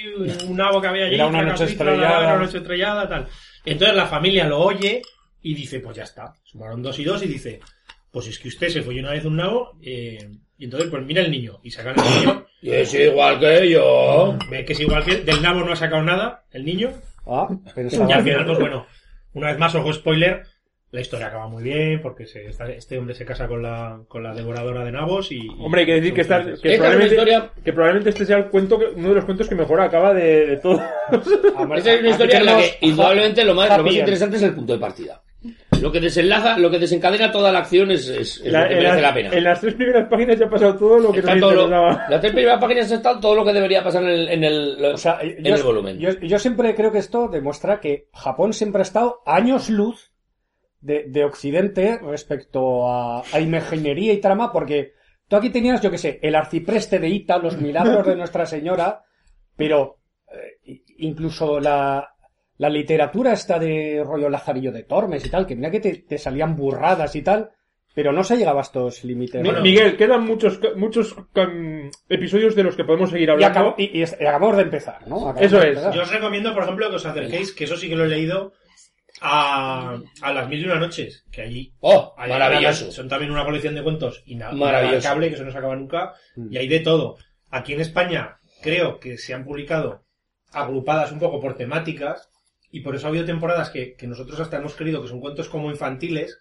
[0.49, 1.15] un nabo que había allí.
[1.15, 2.21] Era una noche estrellada.
[2.21, 3.29] Era una noche estrellada, tal.
[3.65, 5.03] Entonces la familia lo oye
[5.43, 6.33] y dice, pues ya está.
[6.43, 7.61] Sumaron dos y dos y dice,
[8.11, 10.19] pues es que usted se fue una vez un nabo, eh,
[10.59, 11.59] y entonces pues mira el niño.
[11.63, 14.39] Y sacan el niño, Y es igual que yo.
[14.51, 16.93] ve que es igual que él, del nabo no ha sacado nada, el niño.
[17.27, 18.87] Ah, pensaba Y al final, pues bueno,
[19.35, 20.43] una vez más, ojo spoiler,
[20.93, 24.23] la historia acaba muy bien, porque se, esta- este hombre se casa con la, con
[24.23, 25.39] la devoradora de nabos y...
[25.39, 26.61] y Hombre, hay que decir que, esta, felices.
[26.61, 29.15] que, Esta es una probablemente, historia- que probablemente este sea el cuento que- uno de
[29.17, 30.81] los cuentos que mejor acaba de, de todo.
[31.77, 34.55] Esa es una historia en la que indudablemente lo más, lo más interesante es el
[34.55, 35.23] punto de partida.
[35.81, 38.75] Lo que desenlaza, lo que desencadena toda la acción es, es- es La- lo que
[38.75, 39.31] en, merece las, la pena.
[39.33, 42.21] en las tres primeras páginas ya ha pasado todo lo que Está todo lo- las
[42.21, 45.19] tres primeras páginas está todo lo que debería pasar en el, en el, O sea,
[45.23, 45.99] en yo, el volumen.
[45.99, 50.12] yo- yo siempre creo que esto demuestra que Japón siempre ha estado años luz
[50.83, 54.93] de, de Occidente respecto a, a imaginería y trama, porque
[55.29, 59.03] tú aquí tenías, yo que sé, el arcipreste de Ita, los milagros de Nuestra Señora,
[59.57, 59.99] pero
[60.67, 62.09] eh, incluso la,
[62.59, 66.19] la literatura esta de rollo Lazarillo de Tormes y tal, que mira que te, te
[66.19, 67.51] salían burradas y tal,
[67.95, 69.43] pero no se llegaba a estos límites.
[69.45, 69.61] Bueno.
[69.61, 73.59] Miguel, quedan muchos muchos um, episodios de los que podemos seguir y, hablando.
[73.61, 75.17] acabo- y- y y acabamos de empezar, ¿no?
[75.29, 75.69] Acabamos Eso es.
[75.69, 75.95] empezar.
[75.95, 78.55] Yo os recomiendo, por ejemplo, que os acerquéis, que eso sí que lo he leído,
[79.23, 82.15] a, a las mil y una noches, que allí ¡Oh!
[82.19, 82.91] hay Maravilloso.
[82.91, 86.15] son también una colección de cuentos inabarcable, que eso no se acaba nunca,
[86.51, 87.17] y hay de todo.
[87.51, 90.05] Aquí en España creo que se han publicado
[90.53, 92.29] agrupadas un poco por temáticas,
[92.71, 95.49] y por eso ha habido temporadas que, que nosotros hasta hemos creído que son cuentos
[95.49, 96.39] como infantiles,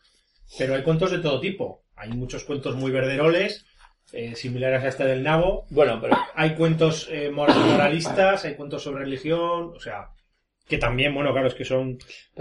[0.58, 1.84] pero hay cuentos de todo tipo.
[1.96, 3.66] Hay muchos cuentos muy verderoles,
[4.14, 5.66] eh, similares a este del nabo.
[5.70, 10.08] Bueno, pero Hay cuentos eh, moral- moralistas, hay cuentos sobre religión, o sea,
[10.72, 12.00] que también, bueno, claro, es que son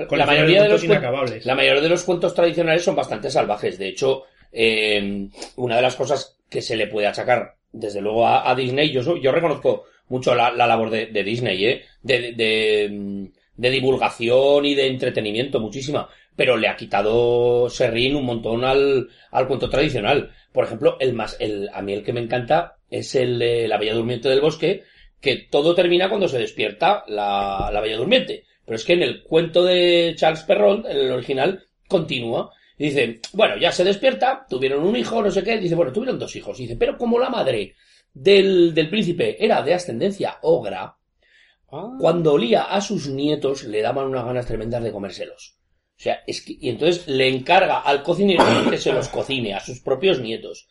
[0.09, 1.45] con la mayoría de los inacabables.
[1.45, 3.79] La mayoría de los cuentos tradicionales son bastante salvajes.
[3.79, 8.49] De hecho, eh, una de las cosas que se le puede achacar, desde luego, a,
[8.51, 11.83] a Disney, yo, yo reconozco mucho la, la labor de, de Disney, ¿eh?
[12.03, 13.25] De, de- de, mm,
[13.57, 16.09] de divulgación y de entretenimiento, muchísima.
[16.37, 20.33] Pero le ha quitado Serrín un montón al, al cuento tradicional.
[20.53, 23.77] Por ejemplo, el más, el, a mí el que me encanta es el de La
[23.77, 24.83] Bella Durmiente del Bosque,
[25.21, 28.45] que todo termina cuando se despierta la, la Bella Durmiente.
[28.65, 32.53] Pero es que en el cuento de Charles Perrault, en el original, continúa.
[32.79, 35.59] Y dice, bueno, ya se despierta, tuvieron un hijo, no sé qué.
[35.59, 36.59] Dice, bueno, tuvieron dos hijos.
[36.59, 37.75] Y dice, pero como la madre
[38.15, 40.97] del, del príncipe era de ascendencia ogra,
[41.73, 41.97] Ah.
[42.01, 45.57] cuando olía a sus nietos le daban unas ganas tremendas de comérselos.
[45.97, 49.61] O sea, es que, y entonces le encarga al cocinero que se los cocine a
[49.61, 50.67] sus propios nietos.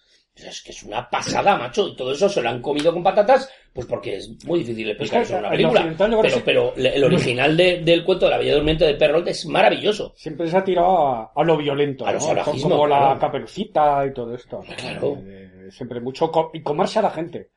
[0.47, 1.87] Es que es una pasada, macho.
[1.87, 5.21] Y todo eso se lo han comido con patatas, pues porque es muy difícil explicar
[5.23, 5.81] eso en una película.
[6.21, 10.13] Pero, pero el original de- del cuento de la Bella Durmiente de Perrault es maravilloso.
[10.15, 12.43] Siempre se ha tirado a, a lo violento, A lo ¿no?
[12.45, 13.13] como claro.
[13.13, 14.61] la caperucita y todo esto.
[14.77, 15.17] Claro.
[15.25, 17.49] Eh, siempre mucho co- y comerse a la gente.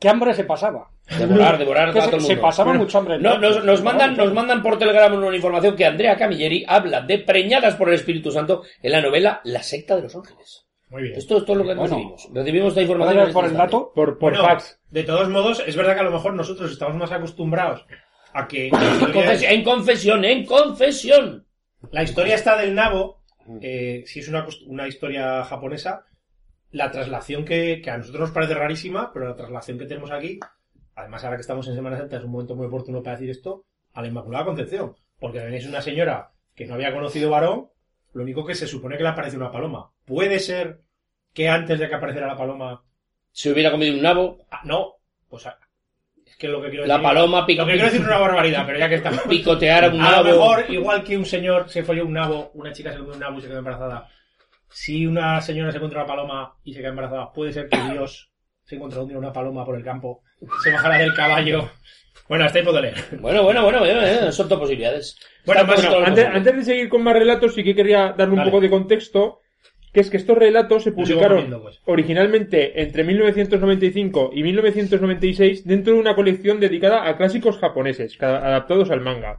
[0.00, 0.90] ¿Qué hambre se pasaba?
[1.18, 3.18] Devorar, devorar Que a todo el se, pasaba mucho hambre.
[3.18, 7.18] No, nos, nos mandan, nos mandan por Telegram una información que Andrea Camilleri habla de
[7.18, 10.67] preñadas por el Espíritu Santo en la novela La secta de los ángeles.
[10.90, 11.14] Muy bien.
[11.16, 11.82] Esto es todo lo que Bueno.
[11.96, 12.28] recibimos.
[12.32, 13.26] Recibimos esta ¿Puedo información.
[13.28, 13.76] en por este el instante.
[13.76, 13.92] dato?
[13.94, 14.80] Por, por Bueno, fax.
[14.90, 17.84] De todos modos, es verdad que a lo mejor nosotros estamos más acostumbrados
[18.32, 21.46] a que En confesión, en confesión, en confesión.
[21.90, 23.22] la historia está del nabo,
[23.60, 26.04] eh, si es una, una historia japonesa,
[26.70, 30.38] la traslación que, que a nosotros nos parece rarísima, pero la traslación que tenemos aquí,
[30.94, 33.64] además ahora que estamos en Semana Santa es un momento muy oportuno para decir esto,
[33.94, 37.68] a la Inmaculada Concepción, porque también es una señora que no había conocido varón,
[38.14, 39.90] lo único que se supone que le aparece una paloma.
[40.04, 40.80] Puede ser
[41.34, 42.82] que antes de que apareciera la paloma
[43.32, 44.94] Si hubiera comido un nabo, Ah, no,
[45.28, 45.58] pues ah,
[46.26, 47.08] es que lo que quiero la decir.
[47.08, 49.20] paloma pico, Lo que quiero decir es una barbaridad, pero ya que estamos.
[49.22, 50.24] picotear a un A lo nabo.
[50.24, 53.38] mejor, igual que un señor se folló un nabo, una chica se comió un nabo
[53.38, 54.08] y se quedó embarazada.
[54.70, 58.30] Si una señora se encuentra una paloma y se queda embarazada, puede ser que Dios
[58.64, 60.22] se encontró un día una paloma por el campo,
[60.62, 61.70] se bajara del caballo.
[62.28, 62.94] Bueno, hasta ahí puedo leer.
[63.20, 65.18] Bueno, bueno, bueno, bueno, eh, son todas posibilidades.
[65.46, 68.50] Bueno, más- Antes, de seguir con más relatos, sí que quería darle un Vale.
[68.50, 69.40] poco de contexto,
[69.92, 71.80] que es que estos relatos se publicaron pues.
[71.86, 79.00] originalmente entre 1995 y 1996 dentro de una colección dedicada a clásicos japoneses, adaptados al
[79.00, 79.38] manga.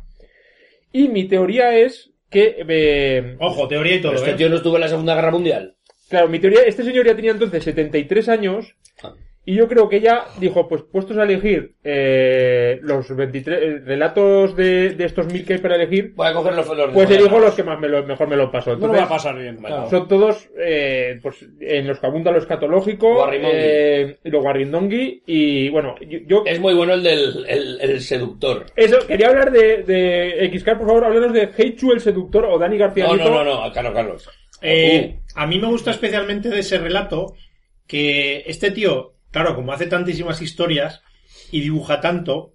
[0.91, 4.33] Y mi teoría es que, eh, Ojo, teoría y todo, este ¿eh?
[4.33, 5.75] tío no estuvo en la Segunda Guerra Mundial.
[6.09, 9.13] claro, mi teoría, este señor ya tenía entonces 73 años Ah.
[9.49, 14.55] Y yo creo que ella dijo, pues puestos a elegir eh, los 23 eh, relatos
[14.55, 17.39] de, de estos mil que hay para elegir, Voy a coger los, los pues elijo
[17.39, 18.69] los que más me lo, mejor me lo paso.
[18.73, 19.57] No lo Entonces, va a pasar bien.
[19.57, 19.89] Claro.
[19.89, 25.69] Son todos, eh, pues, en los que abunda lo escatológico, eh, y lo guarrindongi, y
[25.69, 28.67] bueno, yo, yo- Es muy bueno el del el, el seductor.
[28.75, 32.77] eso, quería hablar de, de XK, por favor, háblanos de Heichu el seductor o Dani
[32.77, 34.29] García No, no, no, no, Carlos, Carlos.
[34.61, 37.33] Eh, a mí me gusta especialmente de ese relato
[37.87, 41.01] que este tío, claro, como hace tantísimas historias
[41.51, 42.53] y dibuja tanto,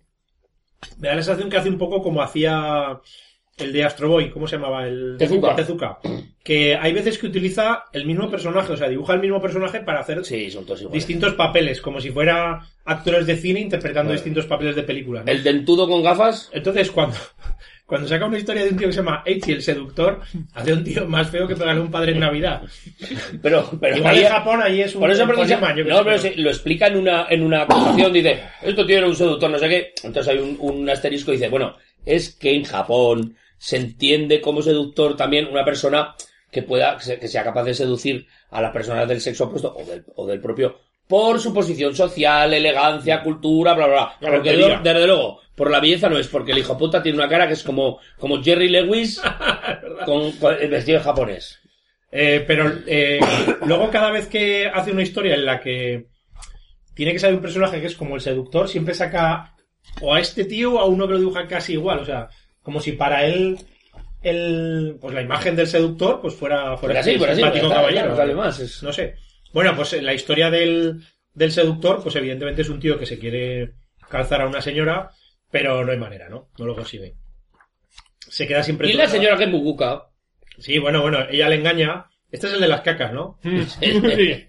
[0.98, 3.00] me da la sensación que hace un poco como hacía
[3.56, 4.86] el de Astro Boy, ¿cómo se llamaba?
[4.86, 5.54] El Tezuka.
[5.54, 5.98] Tezuka.
[6.42, 10.00] Que hay veces que utiliza el mismo personaje, o sea, dibuja el mismo personaje para
[10.00, 11.06] hacer Sí, son todos iguales.
[11.06, 15.24] distintos papeles, como si fuera actores de cine interpretando distintos papeles de películas.
[15.24, 15.30] ¿no?
[15.30, 16.50] El dentudo con gafas.
[16.52, 17.16] Entonces, cuando,
[17.86, 20.20] cuando saca una historia de un tío que se llama Eichi el seductor,
[20.54, 22.62] hace un tío más feo que pegarle a un padre en Navidad.
[23.42, 26.18] Pero, pero Igual ahí- en Japón ahí es un Por eso precisa- qué no, pero
[26.18, 29.68] sí, lo explica en una, en una acusación, dice, esto tiene un seductor, no sé
[29.68, 29.92] qué.
[30.02, 34.62] Entonces hay un, un asterisco y dice, bueno, es que en Japón se entiende como
[34.62, 36.14] seductor también una persona
[36.50, 40.04] que pueda, que sea capaz de seducir a las personas del sexo opuesto o del,
[40.14, 44.30] o del propio por su posición social, elegancia, cultura, bla, bla, bla.
[44.36, 47.28] Porque yo, desde luego, por la belleza no es, porque el hijo puta tiene una
[47.28, 49.20] cara que es como, como Jerry Lewis
[50.06, 51.60] con, con el vestido de japonés.
[52.10, 53.18] Eh, pero eh,
[53.66, 56.06] luego cada vez que hace una historia en la que
[56.94, 59.54] tiene que salir un personaje que es como el seductor, siempre saca
[60.00, 61.98] o a este tío o a uno que lo dibuja casi igual.
[61.98, 62.28] O sea,
[62.62, 63.58] como si para él
[64.22, 68.36] el, pues la imagen del seductor pues fuera, fuera así, así, está, caballero.
[68.36, 68.58] más.
[68.60, 69.16] es- No sé.
[69.54, 71.00] Bueno, pues la historia del,
[71.32, 73.72] del seductor, pues evidentemente es un tío que se quiere
[74.10, 75.10] calzar a una señora,
[75.50, 76.48] pero no hay manera, ¿no?
[76.58, 77.14] No lo consigue.
[78.18, 78.90] Se queda siempre...
[78.90, 80.08] Y la señora que es Muguka.
[80.58, 82.06] Sí, bueno, bueno, ella le engaña.
[82.30, 83.38] Este es el de las cacas, ¿no?
[83.44, 84.46] Mm, sí.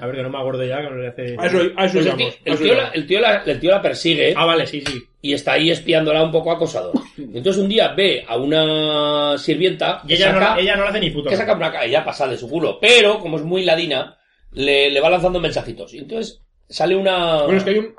[0.00, 1.34] A ver, que no me acuerdo ya, que no le hace...
[1.36, 2.06] A eso, a eso Pues
[2.44, 2.94] el, tío, el la, íbamos.
[2.94, 5.02] el, tío la, el tío la persigue Ah, vale, sí, sí.
[5.20, 6.92] y está ahí espiándola un poco acosador.
[7.18, 10.82] Entonces un día ve a una sirvienta Y que ella, no, saca, la- ella no
[10.84, 11.28] le hace ni puto.
[11.30, 14.16] que saca una ella pasa de su culo, pero como es muy ladina,
[14.54, 15.92] le, le va lanzando mensajitos.
[15.94, 17.42] Y entonces sale una...
[17.42, 17.94] Bueno, es que hay un,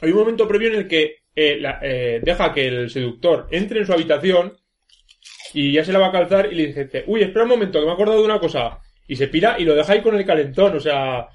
[0.00, 3.80] hay un momento previo en el que eh, la- eh, deja que el seductor entre
[3.80, 4.56] en su habitación
[5.54, 7.84] y ya se la va a calzar y le dice, uy, espera un momento, que
[7.86, 8.78] me he acordado de una cosa.
[9.08, 11.28] Y se pira y lo deja ahí con el calentón, o sea...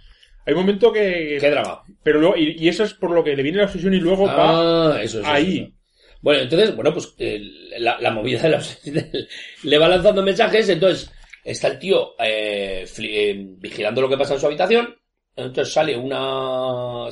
[0.44, 1.38] Hay un momento que...
[1.40, 1.84] Qué drama.
[2.04, 4.26] Pero luego, y, y eso es por lo que le viene la obsesión y luego
[4.26, 5.26] va Ah, eso es.
[5.28, 5.60] ahí.
[5.60, 5.72] eso.
[6.20, 7.14] Bueno, entonces, bueno, pues
[7.78, 8.80] la, la movida de los...
[9.64, 11.12] le va lanzando mensajes, entonces
[11.44, 14.96] está el tío eh, fli- eh, vigilando lo que pasa en su habitación,
[15.36, 17.06] entonces sale una...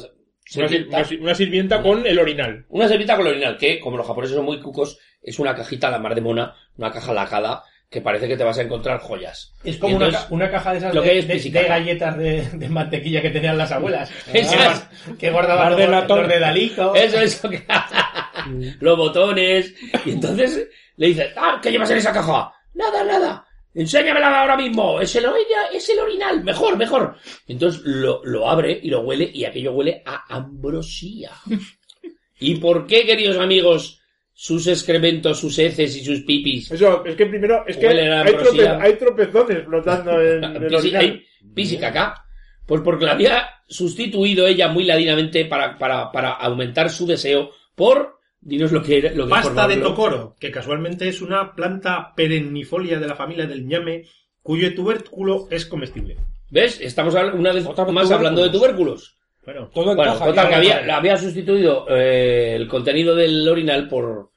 [0.55, 3.57] Una, sir- sirvienta- una sir- una sirvienta con el orinal.
[3.57, 6.55] Que, como los japoneses son muy cucos, es una cajita a la mar de mona,
[6.77, 9.53] una caja lacada, que parece que te vas a encontrar joyas.
[9.63, 11.61] Es como una, una caja de esas lo de, que es de- física.
[11.61, 14.11] de galletas de, de mantequilla que tenían las abuelas.
[14.33, 14.87] Esas.
[15.19, 16.27] que guardaban Las de latón.
[16.27, 16.95] de Dalico.
[16.95, 17.63] Eso, eso, que...
[18.79, 19.73] los botones.
[20.05, 22.51] Y entonces le dices, ah, ¿qué llevas en esa caja?
[22.73, 23.45] Nada, nada.
[23.79, 24.99] Enséñamela ahora mismo.
[24.99, 25.25] Es el,
[25.73, 26.43] es el orinal.
[26.43, 27.15] Mejor, mejor.
[27.47, 31.31] Entonces lo, lo abre y lo huele y aquello huele a ambrosía.
[32.39, 34.01] ¿Y por qué, queridos amigos,
[34.33, 36.71] sus excrementos, sus heces y sus pipis?
[36.71, 38.77] Eso, es que primero, es que hay, ambrosía.
[38.77, 41.01] trope- hay tropezones flotando en, en el orinal.
[41.01, 42.25] hay pis y caca.
[42.65, 48.18] Pues porque la había sustituido ella muy ladinamente para, para, para aumentar su deseo por...
[48.41, 49.11] Dinos lo que era.
[49.11, 53.67] Lo que Pasta de tocoro, que casualmente es una planta perennifolia de la familia del
[53.67, 54.05] ñame,
[54.41, 56.17] cuyo tubérculo es comestible.
[56.49, 56.79] ¿Ves?
[56.81, 58.11] Estamos una vez Otra más tubérculos.
[58.11, 59.15] hablando de tubérculos.
[59.45, 60.25] Bueno, Todo Bueno, encaja.
[60.25, 60.55] total, que
[60.91, 64.29] había, sustituido eh, el contenido del orinal por,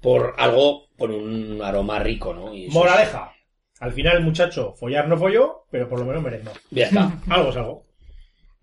[0.00, 2.54] por algo, por un aroma rico, ¿no?
[2.54, 3.32] Y moraleja.
[3.80, 6.52] Al final el muchacho follar no folló, pero por lo menos merendó.
[6.70, 7.20] Ya está.
[7.28, 7.86] Algo es algo.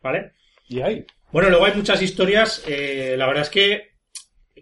[0.02, 0.32] ¿Vale?
[0.68, 1.06] Y ahí.
[1.32, 2.64] Bueno, luego hay muchas historias.
[2.68, 3.93] eh, la verdad es que,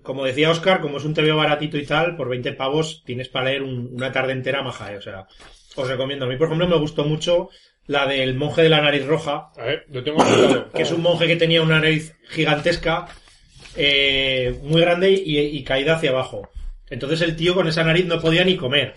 [0.04, 3.46] como decía Oscar, como es un TV baratito y tal, por 20 pavos tienes para
[3.50, 4.94] leer un- una tarde entera maja.
[4.94, 5.28] eh, O sea,
[5.76, 6.26] os recomiendo.
[6.26, 7.50] A mí, por ejemplo, me gustó mucho
[7.88, 10.18] la del monje de la nariz roja, A ver, lo tengo
[10.74, 13.08] que es un monje que tenía una nariz gigantesca,
[13.76, 16.50] eh, muy grande y, y caída hacia abajo.
[16.90, 18.94] Entonces el tío con esa nariz no podía ni comer.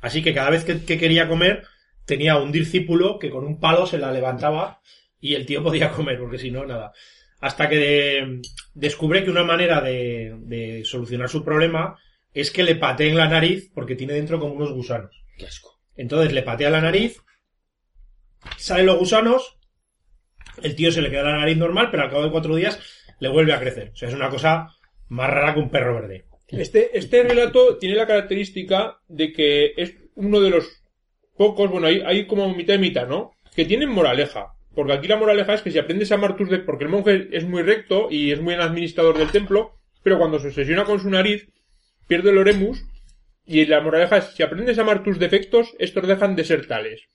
[0.00, 1.64] Así que cada vez que, que quería comer,
[2.04, 4.80] tenía un discípulo que con un palo se la levantaba
[5.20, 6.92] y el tío podía comer, porque si no, nada.
[7.40, 8.40] Hasta que de-
[8.74, 11.98] descubre que una manera de, de solucionar su problema
[12.32, 15.22] es que le pateen la nariz porque tiene dentro como unos gusanos.
[15.38, 15.78] Qué asco.
[15.96, 17.18] Entonces le patea la nariz,
[18.56, 19.56] salen los gusanos,
[20.62, 22.78] el tío se le queda la nariz normal, pero al cabo de cuatro días
[23.20, 23.90] le vuelve a crecer.
[23.92, 24.68] O sea, es una cosa
[25.08, 26.26] más rara que un perro verde.
[26.48, 30.82] Este, este relato tiene la característica de que es uno de los
[31.36, 33.32] pocos, bueno, hay, hay como mitad y mitad, ¿no?
[33.54, 34.52] Que tienen moraleja.
[34.76, 36.58] Porque aquí la moraleja es que si aprendes a amar tus de...
[36.58, 40.38] Porque el monje es muy recto y es muy buen administrador del templo, pero cuando
[40.38, 41.48] se obsesiona con su nariz,
[42.06, 42.84] pierde el oremus.
[43.46, 47.08] Y la moraleja es, si aprendes a amar tus defectos, estos dejan de ser tales.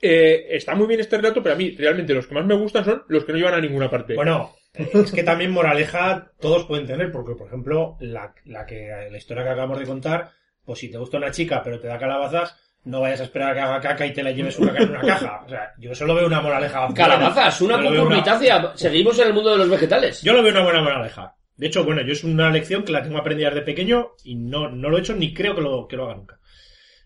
[0.00, 2.84] Eh, está muy bien este relato, pero a mí realmente los que más me gustan
[2.84, 4.14] son los que no llevan a ninguna parte.
[4.14, 9.18] Bueno, es que también moraleja todos pueden tener, porque por ejemplo, la, la que la
[9.18, 10.30] historia que acabamos de contar,
[10.64, 13.54] pues si te gusta una chica pero te da calabazas, no vayas a esperar a
[13.54, 15.42] que haga caca y te la lleves una caca en una caja.
[15.46, 16.88] O sea, yo solo veo una moraleja.
[16.94, 18.72] Calabazas, una cucurbitácea.
[18.76, 20.22] Seguimos en el mundo de los vegetales.
[20.22, 21.34] Yo lo veo una buena moraleja.
[21.56, 24.68] De hecho, bueno, yo es una lección que la tengo aprendida desde pequeño y no,
[24.68, 26.40] no lo he hecho ni creo que lo, que lo haga nunca.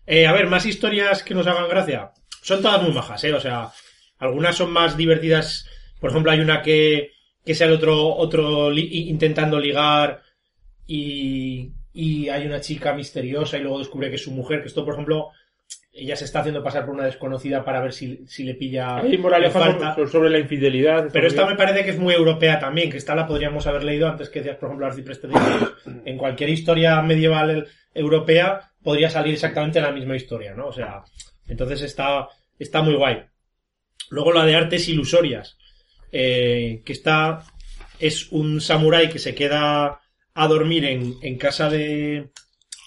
[0.05, 2.11] Eh, a ver, más historias que nos hagan gracia.
[2.41, 3.33] Son todas muy majas, ¿eh?
[3.33, 3.69] O sea,
[4.17, 5.69] algunas son más divertidas.
[5.99, 7.11] Por ejemplo, hay una que,
[7.45, 10.23] que es el otro, otro li- intentando ligar
[10.87, 14.83] y, y hay una chica misteriosa y luego descubre que es su mujer, que esto,
[14.83, 15.29] por ejemplo,
[15.99, 19.15] ella se está haciendo pasar por una desconocida para ver si, si le pilla Hay
[19.15, 19.95] en moralejas falta.
[19.95, 21.09] sobre, sobre la infidelidad.
[21.11, 24.07] Pero esta me parece que es muy europea también, que esta la podríamos haber leído
[24.07, 25.27] antes que decías, por ejemplo, Arcipreste.
[26.05, 30.67] En cualquier historia medieval europea podría salir exactamente la misma historia, ¿no?
[30.67, 31.03] O sea,
[31.47, 33.23] entonces está, está muy guay.
[34.09, 35.57] Luego la de artes ilusorias,
[36.11, 37.43] eh, que está,
[37.99, 39.99] es un samurái que se queda
[40.33, 42.29] a dormir en, en casa de,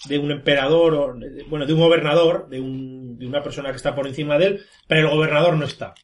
[0.08, 1.14] de un emperador, o,
[1.48, 4.60] bueno, de un gobernador, de, un, de una persona que está por encima de él,
[4.88, 5.94] pero el gobernador no está.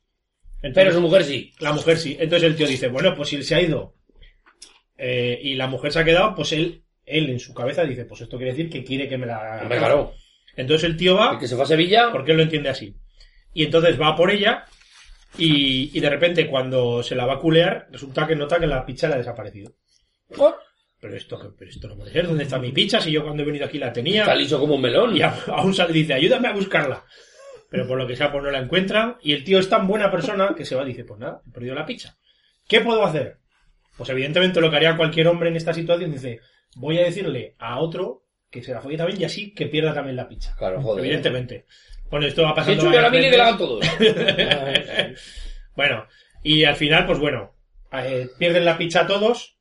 [0.61, 1.53] Pero Entonces- su mujer sí.
[1.61, 2.17] la mujer sí.
[2.19, 3.95] Entonces el tío dice, bueno, pues si él se ha ido
[4.97, 8.21] eh, y la mujer se ha quedado, pues él, él en su cabeza dice, pues
[8.21, 9.65] esto quiere decir que quiere que me la...
[9.69, 10.13] Claro.
[10.57, 12.11] Entonces el tío va, que se fue a Sevilla.
[12.13, 12.95] porque él lo entiende así.
[13.55, 14.65] Y entonces va por ella
[15.37, 18.85] y, y de repente cuando se la va a culear, resulta que nota que la
[18.85, 19.73] picha le ha desaparecido.
[20.37, 20.55] Oh,
[21.01, 23.01] Pero esto, pero esto no puede ser, ¿dónde está mi picha?
[23.01, 24.23] Si yo cuando he venido aquí la tenía.
[24.23, 25.17] Está liso como un melón.
[25.17, 27.05] Y aún sale y dice, ayúdame a buscarla.
[27.71, 29.17] Pero por lo que sea, pues no la encuentran.
[29.23, 31.51] Y el tío es tan buena persona que se va y dice, pues nada, he
[31.53, 32.17] perdido la picha.
[32.67, 33.39] ¿Qué puedo hacer?
[33.97, 36.41] Pues evidentemente lo que haría cualquier hombre en esta situación dice,
[36.77, 40.17] voy a decirle a otro que se la folle también y así que pierda también
[40.17, 40.55] la picha.
[40.57, 41.05] Claro, joder.
[41.05, 41.67] Evidentemente.
[42.11, 42.83] Bueno, esto va pasando.
[42.83, 43.87] hecho yo la mili que la hagan todos.
[45.79, 46.09] Bueno,
[46.43, 47.55] y al final, pues bueno,
[47.93, 49.58] eh, pierden la picha todos,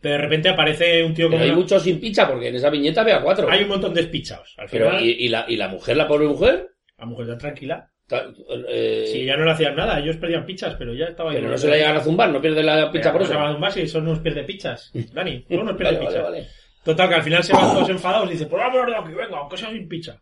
[0.00, 2.56] pero de repente aparece un tío con Pero hay una- muchos sin picha, porque en
[2.56, 3.50] esa viñeta había cuatro.
[3.50, 4.54] Hay un montón de despichados.
[4.58, 6.68] Al Pero, final, ¿y, y la, ¿y la mujer, la pobre mujer?
[6.98, 7.90] la mujer está tranquila.
[8.08, 8.24] Ta-
[8.68, 11.36] eh, Si ya no le hacían nada, ellos perdían pichas, pero ya estaba ahí.
[11.38, 13.40] pero no se la llegan a zumbar, no pierde la picha por Se eso.
[13.40, 14.90] va a un base y eso no nos pierde pichas.
[15.12, 16.22] Dani, no nos pierde Vale, pichas.
[16.22, 16.46] vale.
[16.84, 19.38] Total, que al final se van todos enfadados y dicen, pues vámonos de aquí, venga,
[19.38, 20.20] aunque sea sin picha.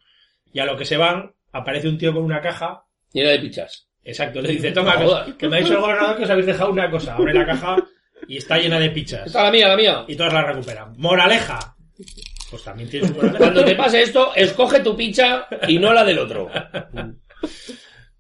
[0.52, 2.84] Y a lo que se van, aparece un tío con una caja.
[3.12, 3.86] Llena de pichas.
[4.02, 4.96] Exacto, le dice, toma,
[5.26, 7.14] que, que me ha dicho el gobernador que os habéis dejado una cosa.
[7.16, 7.76] Abre la caja
[8.28, 9.26] y está llena de pichas.
[9.26, 10.04] Esta es la mía, la mía.
[10.08, 10.92] Y todas la recuperan.
[10.96, 11.74] Moraleja.
[12.50, 13.38] Pues también tiene su moraleja.
[13.38, 16.50] Cuando te pase esto, escoge tu picha y no la del otro.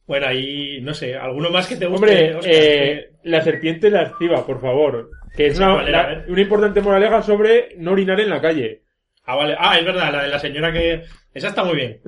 [0.06, 1.96] Bueno, ahí, no sé, ¿alguno más que te guste?
[2.04, 2.52] Hombre, Óscar?
[2.54, 5.10] eh, la serpiente lasciva, por favor.
[5.34, 6.12] Que es ¿Esa una, era?
[6.14, 8.82] la- una importante moraleja sobre no orinar en la calle.
[9.24, 9.56] Ah, vale.
[9.58, 11.02] Ah, es verdad, la de la señora que...
[11.32, 12.00] Esa está muy bien.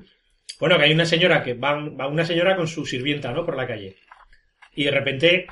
[0.60, 3.44] Bueno, que hay una señora que va, va una señora con su sirvienta, ¿no?
[3.44, 3.96] Por la calle.
[4.74, 5.46] Y de repente,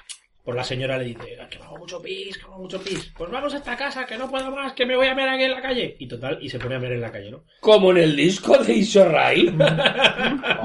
[0.44, 3.10] pues la señora le dice, que hago mucho pis, que hago mucho pis.
[3.16, 5.44] Pues vamos a esta casa, que no puedo más, que me voy a ver aquí
[5.44, 5.96] en la calle.
[5.98, 7.44] Y total, y se pone a ver en la calle, ¿no?
[7.60, 9.54] Como en el disco de Isorray.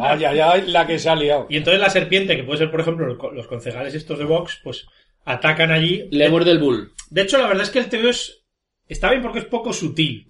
[0.01, 1.47] Ay, ay, ay, la que se ha liado.
[1.49, 4.85] Y entonces la serpiente, que puede ser, por ejemplo, los concejales estos de Vox, pues
[5.23, 6.09] atacan allí.
[6.11, 6.91] Le muerde el bull.
[7.09, 8.38] De hecho, la verdad es que el TVO es...
[8.89, 10.27] Está bien porque es poco sutil.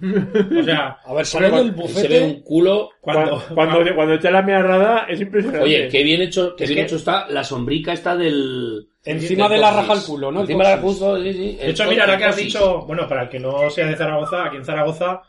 [0.59, 2.21] O sea, A ver, sale del Se ve bufete.
[2.23, 2.89] un culo.
[3.01, 3.41] cuando...
[3.55, 5.63] Cuando, cuando, cuando echa la mearrada es impresionante.
[5.65, 8.85] Oye, qué bien hecho, qué Es bien que- hecho está la sombrica esta del...
[9.05, 10.41] Encima del de la raja al culo, ¿no?
[10.41, 11.55] Encima de la justo, sí, sí.
[11.55, 14.45] De hecho, mira, ahora que has dicho, bueno, para el que no sea de Zaragoza,
[14.45, 15.21] aquí en Zaragoza,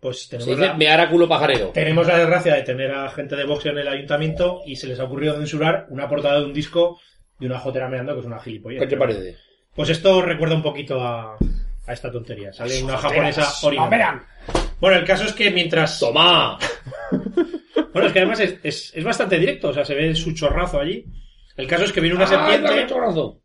[0.00, 1.68] pues Se tenemos dice la, mear a culo pajarero.
[1.68, 4.98] tenemos la desgracia de tener a gente de Vox en el ayuntamiento y se les
[4.98, 6.98] ha ocurrido censurar una portada de un disco
[7.38, 8.80] de una jotera meando que es una gilipollez.
[8.80, 9.36] ¿Qué te parece?
[9.72, 11.36] Pues esto recuerda un poquito a,
[11.86, 12.52] a esta tontería.
[12.52, 13.90] Sale una japonesa orinando.
[13.90, 14.22] verán.
[14.80, 15.98] Bueno, el caso es que mientras...
[15.98, 16.58] ¡Toma!
[17.92, 20.80] Bueno, es que además es, es, es bastante directo, o sea, se ve su chorrazo
[20.80, 21.04] allí.
[21.58, 22.86] El caso es que viene una ¡Ay, serpiente...
[22.86, 23.42] chorrazo!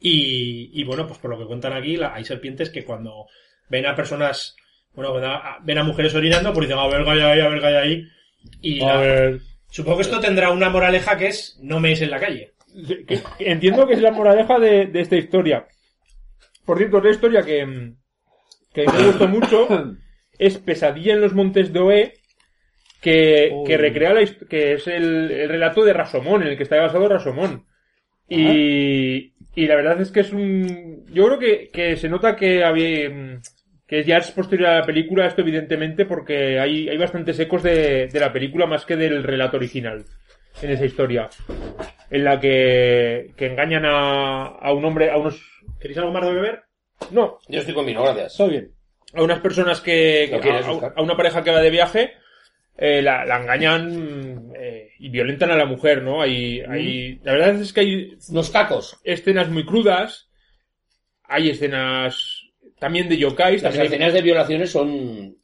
[0.00, 3.26] Y, y bueno, pues por lo que cuentan aquí, la- hay serpientes que cuando
[3.68, 4.56] ven a personas,
[4.94, 7.60] bueno, ven a, ven a mujeres orinando, pues dicen, a ver, calla ahí, a ver,
[7.60, 8.02] calla ahí.
[8.62, 12.00] Y A la- ver, supongo que esto tendrá una moraleja que es, no me es
[12.00, 12.54] en la calle.
[13.40, 15.66] entiendo que es la moraleja de, de esta historia.
[16.64, 17.96] Por cierto, otra historia que, mm,
[18.72, 19.68] que me gustó mucho
[20.38, 22.12] es Pesadilla en los Montes de Oe,
[23.00, 27.08] que, recrea la que es el, el relato de Rasomón, en el que está basado
[27.08, 27.66] Rasomón.
[28.28, 31.04] Y, y la verdad es que es un...
[31.12, 33.10] Yo creo que, que se nota que había...
[33.10, 33.40] mm,
[33.86, 38.06] Que ya es posterior a la película, esto evidentemente, porque hay, hay bastantes ecos de,
[38.06, 40.04] de la película más que del relato original
[40.62, 41.28] en esa historia.
[42.10, 45.42] En la que, que engañan a, a un hombre, a unos...
[45.82, 46.62] ¿Queréis algo más de beber?
[47.10, 48.32] No, Yo estoy con vino, gracias.
[48.32, 48.72] Estoy bien.
[49.14, 52.12] a unas personas que, ¿Lo que- quieres a, una pareja que va de viaje
[52.78, 57.60] eh, la, la engañan eh, y violentan a la mujer no hay, hay la verdad
[57.60, 58.98] es que hay Unos cacos.
[59.04, 60.30] escenas muy crudas
[61.24, 62.44] hay escenas
[62.78, 65.36] también de yokais Las también hay- escenas de violaciones son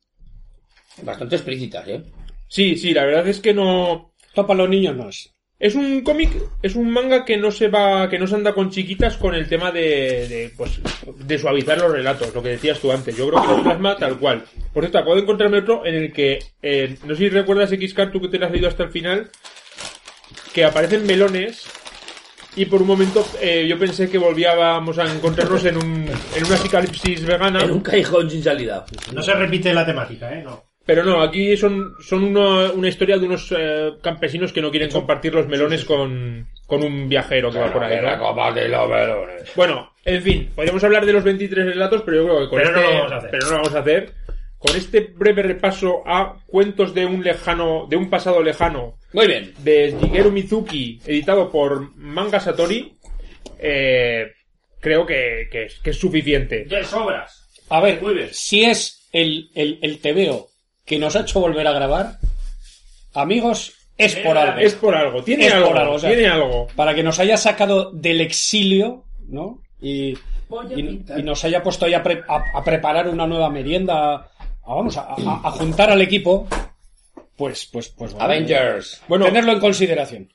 [1.03, 2.03] bastante explícitas, ¿eh?
[2.49, 5.31] sí sí la verdad es que no Esto para los niños no es.
[5.59, 6.31] Es un cómic
[6.63, 9.49] es un manga que no se va que no se anda con chiquitas con el
[9.49, 13.43] tema de, de pues de suavizar los relatos lo que decías tú antes yo creo
[13.43, 16.97] que lo plasma tal cual por cierto acabo de encontrarme otro en el que eh,
[17.05, 19.31] no sé si recuerdas X-Card tú que te lo has leído hasta el final
[20.53, 21.67] que aparecen melones
[22.55, 26.57] y por un momento eh, yo pensé que volvíamos a encontrarnos en un en una
[26.57, 28.85] psicalipsis vegana En un callejón sin salida.
[29.13, 30.43] No se repite la temática, ¿eh?
[30.43, 30.68] No.
[30.89, 34.91] Pero no, aquí son, son una, una historia de unos eh, campesinos que no quieren
[34.91, 38.01] compartir los melones con, con un viajero que va por ahí.
[38.01, 38.55] ¿no?
[38.55, 39.55] De los melones.
[39.55, 42.73] Bueno, en fin, podríamos hablar de los 23 relatos, pero yo creo que con Pero
[42.73, 43.31] no este, lo vamos a hacer.
[43.31, 44.13] pero no lo vamos a hacer.
[44.57, 49.53] Con este breve repaso a cuentos de un lejano, de un pasado lejano, Muy bien.
[49.59, 52.97] de Shigeru Mizuki, editado por Manga Satori,
[53.59, 54.33] eh,
[54.81, 56.65] creo que, que es, que es suficiente.
[56.65, 57.47] De sobras.
[57.69, 58.29] A ver, Muy bien.
[58.33, 60.49] si es el, el, el TVO
[60.89, 62.19] que nos ha hecho volver a grabar,
[63.15, 64.59] amigos, es por algo.
[64.61, 66.67] Es por algo, tiene Es algo, por algo, o sea, tiene algo.
[66.75, 69.63] Para que nos haya sacado del exilio, ¿no?
[69.81, 70.15] Y,
[70.77, 74.75] y, y nos haya puesto ahí a, pre- a- a preparar una nueva merienda, a,
[74.75, 76.49] vamos, a, a- a juntar al equipo,
[77.37, 79.03] pues, pues, pues, bueno, Avengers.
[79.09, 80.33] Bueno, tenerlo en consideración.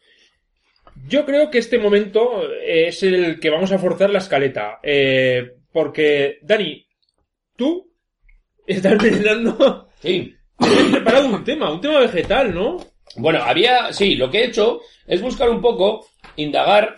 [1.08, 4.80] Yo creo que este momento es el que vamos a forzar la escaleta.
[4.84, 6.86] Eh, porque, Dani,
[7.58, 7.90] tú
[8.68, 9.90] estás merendando.
[10.02, 10.36] Sí.
[10.58, 12.78] Preparado un tema, un tema vegetal, ¿no?
[13.16, 16.98] Bueno, había, sí, lo que he hecho es buscar un poco, indagar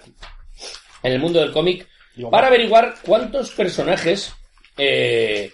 [1.03, 1.87] en el mundo del cómic
[2.31, 4.33] para averiguar cuántos personajes
[4.77, 5.51] eh,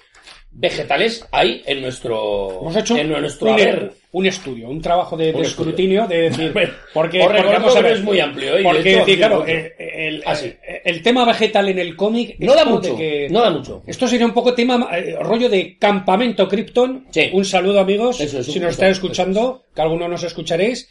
[0.54, 3.94] vegetales hay en nuestro, Hemos hecho en nuestro un, haber.
[4.12, 6.54] un estudio, un trabajo de, escrutinio de decir.
[6.94, 8.64] Porque, porque vamos a que ver, es muy amplio, ¿eh?
[8.64, 9.48] Porque hecho, decir, claro, mucho.
[9.52, 10.48] eh, el, Ah, sí.
[10.48, 12.36] eh, el tema vegetal en el cómic.
[12.40, 13.82] No da mucho, que- no da mucho.
[13.88, 17.06] Esto sería un poco tema, eh, rollo de campamento Krypton.
[17.12, 17.30] Sí.
[17.32, 18.20] Un saludo, amigos.
[18.20, 20.90] Eso si nos estáis escuchando, que algunos nos escucharéis.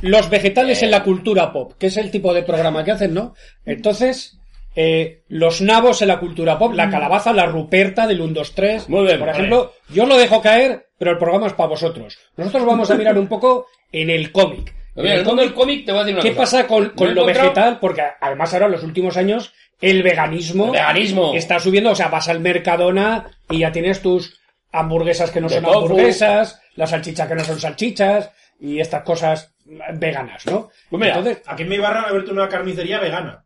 [0.00, 0.86] Los vegetales Eh.
[0.86, 3.34] en la cultura pop, que es el tipo de programa que hacen, ¿no?
[3.66, 4.38] Entonces,
[4.76, 8.88] eh, los nabos en la cultura pop, la calabaza, la ruperta del 1, 2, 3.
[8.88, 9.38] Muy bien, Por vale.
[9.38, 12.18] ejemplo, yo os lo dejo caer, pero el programa es para vosotros.
[12.36, 14.74] Nosotros vamos a mirar un poco en el cómic.
[14.96, 16.58] En Mira, en el mundo del cómic te voy a decir una ¿Qué cosa.
[16.58, 17.78] pasa con, Me lo encontrado- vegetal?
[17.80, 21.32] Porque además ahora en los últimos años el veganismo, El veganismo.
[21.34, 24.40] está subiendo, o sea, vas al Mercadona y ya tienes tus
[24.72, 25.78] hamburguesas que no De son tofu.
[25.80, 29.54] hamburguesas, las salchichas que no son salchichas y estas cosas
[29.94, 30.70] veganas, ¿no?
[30.90, 33.43] Pues mira, Entonces, Aquí en mi barra ha abierto una carnicería vegana.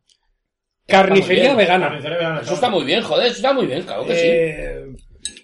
[0.88, 1.86] Carnicería vegana.
[1.88, 2.40] Carnicería vegana.
[2.40, 4.26] Eso está muy bien, joder, eso está muy bien, claro que sí.
[4.26, 4.84] Eh,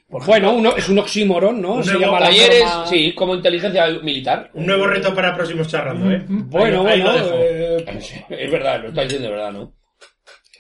[0.08, 1.74] bueno, uno, es un oxímoron, ¿no?
[1.74, 4.50] Un Se nuevo llama la Talleres, forma- sí, como inteligencia militar.
[4.54, 6.22] Un nuevo reto para próximos charrando, ¿eh?
[6.28, 7.38] Bueno, Ahí- ahí bueno, lo dejo.
[7.40, 7.84] eh,
[8.30, 9.74] Es verdad, lo está diciendo de verdad, ¿no?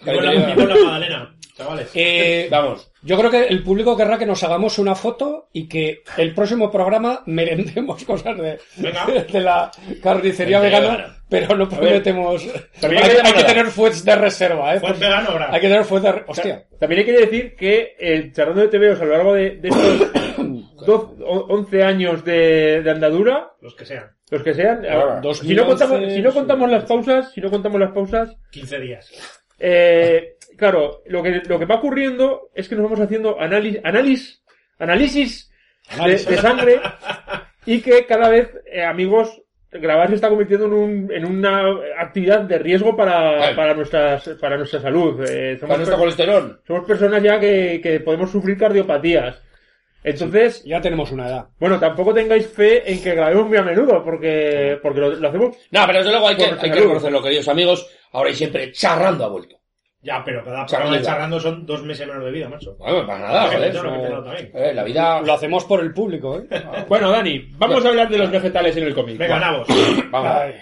[0.04, 1.88] Vivo la, la Magdalena, chavales.
[1.94, 2.90] eh, Vamos.
[3.04, 6.70] Yo creo que el público querrá que nos hagamos una foto y que el próximo
[6.70, 9.06] programa merendemos cosas de, Venga.
[9.06, 12.46] de la carnicería Carnicería vegana, pero no prometemos.
[12.80, 13.46] también hay, hay que hay que nada.
[13.46, 14.80] tener fuets de reserva, ¿eh?
[14.98, 15.48] Vegano ahora.
[15.52, 16.64] Hay que tener fuets de Hostia.
[16.80, 20.12] También hay que decir que el charlando de TVOs a lo largo de, de estos
[20.86, 24.10] 12, o- 11 años de, de andadura, Los que sean.
[24.30, 27.50] los que sean, Ah, si no 2011, contamos, si no contamos las pausas, si no
[27.50, 29.10] contamos las pausas, 15 días.
[29.58, 34.42] eh, claro, lo que, lo que va ocurriendo es que nos vamos haciendo análisis, análisis,
[34.78, 35.50] análisis
[35.96, 36.80] de, de sangre
[37.66, 39.40] y que cada vez, eh, amigos,
[39.70, 41.62] grabar se está convirtiendo en, un, en una
[41.98, 45.20] actividad de riesgo para, para, nuestras, para nuestra salud.
[45.28, 46.60] Eh, somos, Para nuestro colesterol.
[46.66, 49.42] somos personas ya que, que podemos sufrir cardiopatías.
[50.04, 51.46] Entonces, Ya tenemos una edad.
[51.58, 55.56] bueno, tampoco tengáis fe en que grabemos muy a menudo, porque, porque lo, lo hacemos
[55.70, 56.76] No, pero desde luego hay que, hay que salud.
[56.82, 57.90] reconocerlo, queridos amigos.
[58.12, 59.56] Ahora y siempre charrando ha vuelto.
[60.04, 62.76] Ya, pero cada programa de charrando son dos meses menos de vida, macho.
[62.78, 64.32] Bueno, para nada, que eso-.
[64.54, 65.20] Eh, la vida...
[65.22, 66.44] Lo hacemos por el público, ¿eh?
[66.88, 69.16] Bueno, Dani, vamos a hablar de los vegetales en el cómic.
[69.16, 69.66] Venga, nabos.
[70.10, 70.30] Vamos.
[70.30, 70.54] Ay.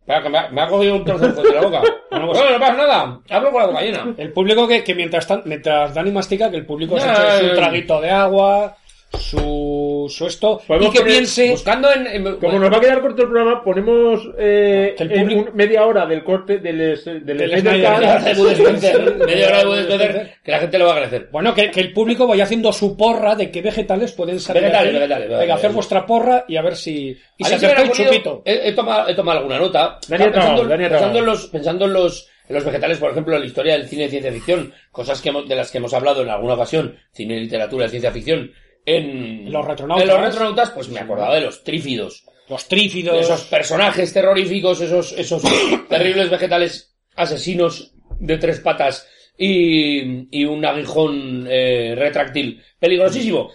[0.00, 1.82] Espera, que me ha, me ha cogido un trozo de la boca.
[2.10, 3.20] Bueno, pues, no, no pasa nada.
[3.30, 4.14] Hablo con la boca llena.
[4.18, 7.48] El público que, que mientras, tan- mientras Dani mastica, que el público se eche eh,
[7.50, 8.76] su traguito de agua,
[9.18, 11.50] su, su esto, y que poner- piense...
[11.50, 12.06] Buscando en...
[12.06, 15.50] en- Como nos va a quedar corto el programa, ponemos eh, Que el en público-
[15.50, 18.16] un- media hora del corte del, es- del, Del Snyder Snyder Cut.
[18.18, 18.24] Cut.
[18.24, 21.28] de Bud Spencer, media hora de Bud Spencer, que la gente lo va a agradecer.
[21.32, 24.62] Bueno, que, que el público vaya haciendo su porra de qué vegetales pueden salir.
[24.62, 24.98] Vegetales, aquí.
[24.98, 27.16] vegetales, Venga, hacer vuestra porra y a ver si...
[27.38, 28.42] Y A se mí me chupito.
[28.44, 29.98] He, he tomado, he tomado alguna nota.
[30.08, 33.10] Dani ha pensando, Dani ha pensando en los, pensando en los, en los vegetales, por
[33.10, 35.78] ejemplo, en la historia del cine de ciencia ficción, cosas que hemos- de las que
[35.78, 38.52] hemos hablado en alguna ocasión, cine y literatura ciencia ficción,
[38.86, 40.02] en Los retronautas.
[40.08, 43.14] en los retronautas, pues me acordaba de los trífidos, Los trífidos.
[43.14, 45.42] de esos personajes terroríficos, esos, esos
[45.88, 49.06] terribles vegetales asesinos de tres patas
[49.36, 53.50] y, y un aguijón eh, retráctil peligrosísimo.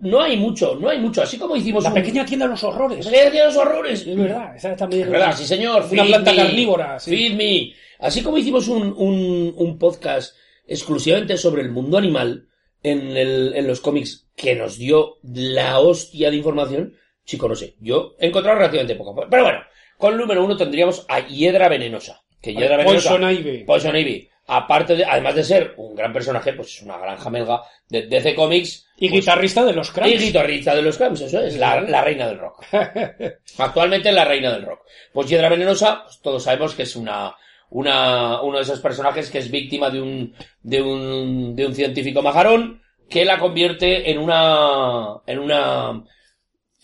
[0.00, 1.22] No hay mucho, no hay mucho.
[1.22, 3.04] Así como hicimos La un- pequeña tienda de los horrores.
[3.06, 4.06] La pequeña tienda de los horrores.
[4.06, 5.86] Es verdad, esa también Es verdad, sí señor.
[5.90, 6.98] Una planta me, carnívora.
[6.98, 7.10] sí.
[7.16, 7.72] Feed me.
[8.00, 12.46] Así como hicimos un, un, un podcast exclusivamente sobre el mundo animal
[12.84, 17.74] en, el, en los cómics que nos dio la hostia de información, chico, no sé.
[17.80, 19.26] Yo he encontrado relativamente poco.
[19.28, 19.60] Pero bueno,
[19.98, 22.22] con el número uno tendríamos a Hiedra Venenosa.
[22.40, 23.10] Que Hiedra Venenosa.
[23.10, 23.64] Poison Ivy.
[23.64, 24.28] Poison Ivy.
[24.46, 28.34] Aparte de, además de ser un gran personaje, pues es una gran jamelga de DC
[28.34, 28.86] Comics.
[28.98, 30.20] Y pues, guitarrista de los y Cramps.
[30.20, 32.66] guitarrista de los Cramps, eso es, la, la reina del rock.
[33.58, 34.80] Actualmente la reina del rock.
[35.14, 37.34] Pues Hiedra Venenosa, pues todos sabemos que es una,
[37.74, 42.22] una, uno de esos personajes que es víctima de un, de un, de un científico
[42.22, 46.04] majarón que la convierte en una, en una,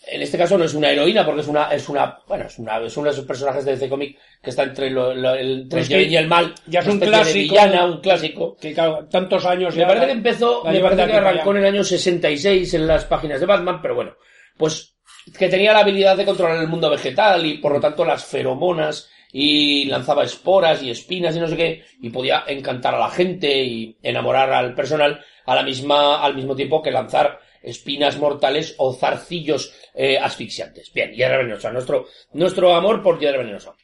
[0.07, 2.77] en este caso no es una heroína porque es una, es una, bueno, es una,
[2.79, 5.79] es uno de esos personajes de DC Comic que está entre lo- lo- el, entre
[5.81, 6.53] Es el bien y el mal.
[6.67, 7.53] ya es un clásico.
[7.53, 8.57] villana, un clásico.
[8.59, 11.83] Que claro, tantos años Me parece que empezó, me parece que arrancó en el año
[11.85, 14.11] 66 en las páginas de Batman, pero bueno,
[14.57, 14.97] pues
[15.37, 19.09] que tenía la habilidad de controlar el mundo vegetal y por lo tanto las feromonas
[19.31, 23.63] y lanzaba esporas y espinas y no sé qué y podía encantar a la gente
[23.63, 28.93] y enamorar al personal a la misma al mismo tiempo que lanzar espinas mortales o
[28.93, 30.91] zarcillos eh, asfixiantes.
[30.93, 33.75] Bien, Hiedra Venenosa, nuestro nuestro amor por Hiedra Venenosa.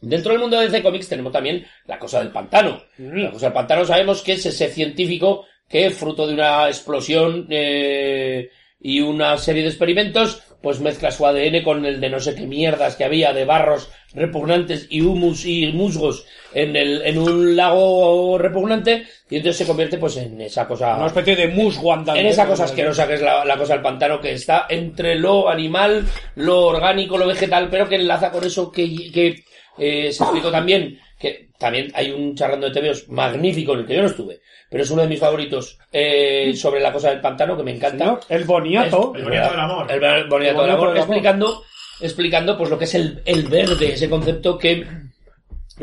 [0.00, 2.82] Dentro del mundo de DC Comics tenemos también la cosa del pantano.
[2.96, 8.50] La cosa del pantano sabemos que es ese científico que, fruto de una explosión eh,
[8.80, 12.46] y una serie de experimentos, pues mezcla su ADN con el de no sé qué
[12.46, 18.36] mierdas que había de barros repugnantes y humus y musgos en, el, en un lago
[18.38, 22.20] repugnante y entonces se convierte pues en esa cosa Una especie de musgo andante.
[22.20, 25.48] en esa cosa asquerosa que es la, la cosa del pantano que está entre lo
[25.48, 29.44] animal, lo orgánico, lo vegetal, pero que enlaza con eso que, que
[29.78, 33.94] eh, se explicó también, que también hay un charlando de TVOs magnífico en el que
[33.94, 34.40] yo no estuve,
[34.70, 38.06] pero es uno de mis favoritos eh, sobre la cosa del pantano que me encanta.
[38.06, 38.20] ¿no?
[38.30, 39.12] El boniato.
[39.14, 39.92] El boniato del amor.
[39.92, 40.96] El boniato del El boniato amor, del amor.
[40.96, 41.62] explicando,
[42.00, 44.86] explicando pues lo que es el, el verde, ese concepto que,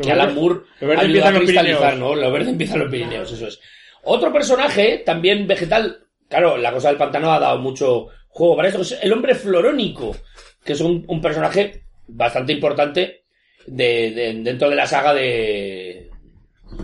[0.02, 1.96] que Alan Moore lo verde ayuda empieza a cristalizar.
[1.96, 2.16] ¿no?
[2.16, 3.60] Lo verde empieza en los Pirineos, eso es.
[4.02, 8.80] Otro personaje, también vegetal, claro, la cosa del pantano ha dado mucho juego para esto,
[8.82, 10.16] es el hombre florónico,
[10.64, 13.22] que es un, un personaje bastante importante
[13.70, 16.10] de, de- dentro de la saga de,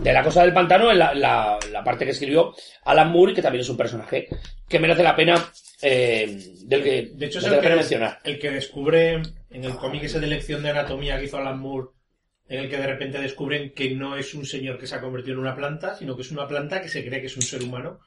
[0.01, 2.53] de la cosa del pantano, en la, la- la parte que escribió
[2.85, 4.27] Alan Moore, que también es un personaje
[4.67, 5.35] que merece la pena,
[5.81, 8.19] eh, del que, De hecho, es el que, mencionar.
[8.23, 9.13] el que descubre
[9.51, 11.89] en el cómic ese de lección de anatomía que hizo Alan Moore,
[12.47, 15.33] en el que de repente descubren que no es un señor que se ha convertido
[15.33, 17.63] en una planta, sino que es una planta que se cree que es un ser
[17.63, 17.99] humano.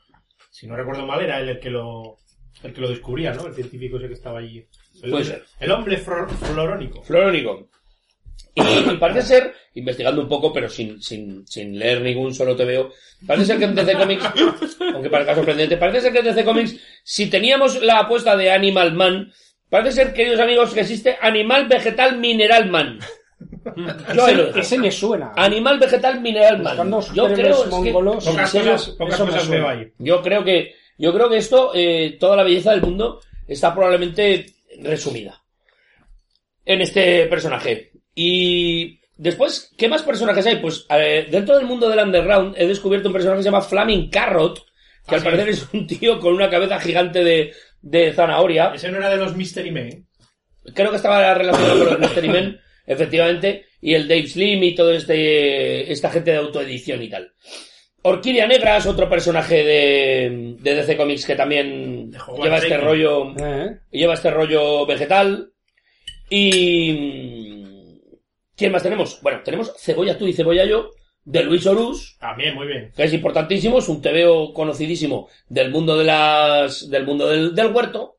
[0.50, 2.18] Si no recuerdo mal, era él el que lo,
[2.62, 3.46] el que lo descubría, ¿no?
[3.46, 4.58] El científico ese que estaba allí.
[5.02, 5.44] El, Puede hombre- ser.
[5.60, 7.02] el hombre flor- florónico.
[7.02, 7.68] Florónico.
[8.54, 8.60] Y,
[8.92, 12.90] y parece ser, investigando un poco, pero sin, sin, sin leer ningún solo TVO,
[13.26, 14.24] parece ser que en DC Comics,
[14.94, 18.92] aunque parezca sorprendente, parece ser que en DC Comics, si teníamos la apuesta de Animal
[18.94, 19.32] Man,
[19.70, 22.98] parece ser, queridos amigos, que existe Animal Vegetal Mineral Man.
[24.14, 24.58] Yo lo dejo.
[24.58, 25.32] Ese me suena.
[25.36, 26.90] Animal Vegetal Mineral Man.
[27.14, 28.26] Yo creo, que- mongolos.
[28.26, 29.92] en Pocas cosas, pocas me veo ahí.
[29.98, 34.46] yo creo que, yo creo que esto, eh, toda la belleza del mundo está probablemente
[34.82, 35.40] resumida
[36.64, 37.87] en este personaje.
[38.20, 40.56] Y después, ¿qué más personajes hay?
[40.56, 44.10] Pues eh, dentro del mundo del underground he descubierto un personaje que se llama Flaming
[44.10, 44.56] Carrot,
[45.06, 45.24] que Ah, al sí.
[45.24, 48.72] parecer es un tío con una cabeza gigante de, de zanahoria.
[48.74, 50.04] Ese no era de los Mystery Men.
[50.74, 54.92] Creo que estaba relacionado con los Mystery Men, efectivamente, y el Dave Slim y todo
[54.92, 57.32] este, esta gente de autoedición y tal.
[58.02, 62.10] Orquídea Negra es otro personaje de, de DC Comics que también
[62.42, 63.78] lleva este rollo, ¿Eh?
[63.92, 65.52] lleva este rollo vegetal.
[66.30, 67.57] Y,
[68.58, 69.22] ¿quién más tenemos?
[69.22, 70.90] Bueno, tenemos Cebolla tú y Cebolla yo,
[71.24, 72.92] de Luis Orús, También, muy bien.
[72.94, 77.72] que es importantísimo, es un TVO conocidísimo del mundo de las, del mundo del, del
[77.72, 78.16] huerto.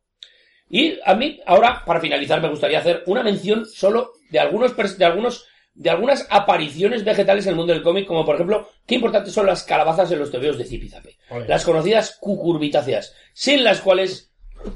[0.69, 5.05] Y a mí, ahora, para finalizar, me gustaría hacer una mención solo de algunos, de
[5.05, 9.33] algunos, de algunas apariciones vegetales en el mundo del cómic, como por ejemplo, qué importantes
[9.33, 11.17] son las calabazas en los TVOs de Zipizape.
[11.47, 14.31] Las conocidas cucurbitáceas, sin las cuales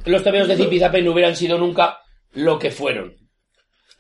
[0.06, 2.00] los TVOs de Zipizape no hubieran sido nunca
[2.32, 3.23] lo que fueron.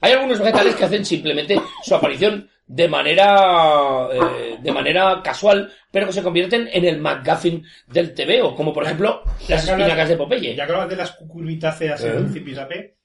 [0.03, 6.07] Hay algunos vegetales que hacen simplemente su aparición de manera eh, de manera casual, pero
[6.07, 10.17] que se convierten en el McGuffin del TVO, como por ejemplo las Ya espinacas de
[10.17, 10.55] Popeye.
[10.55, 12.15] Ya que hablas de las cucurbitáceas ¿Eh?
[12.17, 12.97] en Zipizape,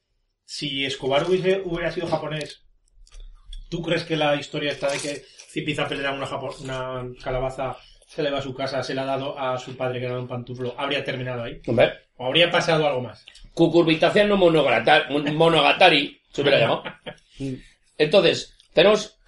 [0.44, 2.64] si Escobar hubiese- hubiera sido japonés,
[3.68, 5.22] ¿tú crees que la historia está de que
[5.53, 7.76] Zipizape le da una, japo- una calabaza,
[8.07, 10.18] se le va a su casa, se la ha dado a su padre que era
[10.18, 11.61] un pantuflo, habría terminado ahí?
[12.16, 13.24] ¿O habría pasado algo más?
[13.55, 16.82] Cucurbitácea no monogata- monogatari, se hubiera llamado.
[17.97, 19.18] Entonces, tenemos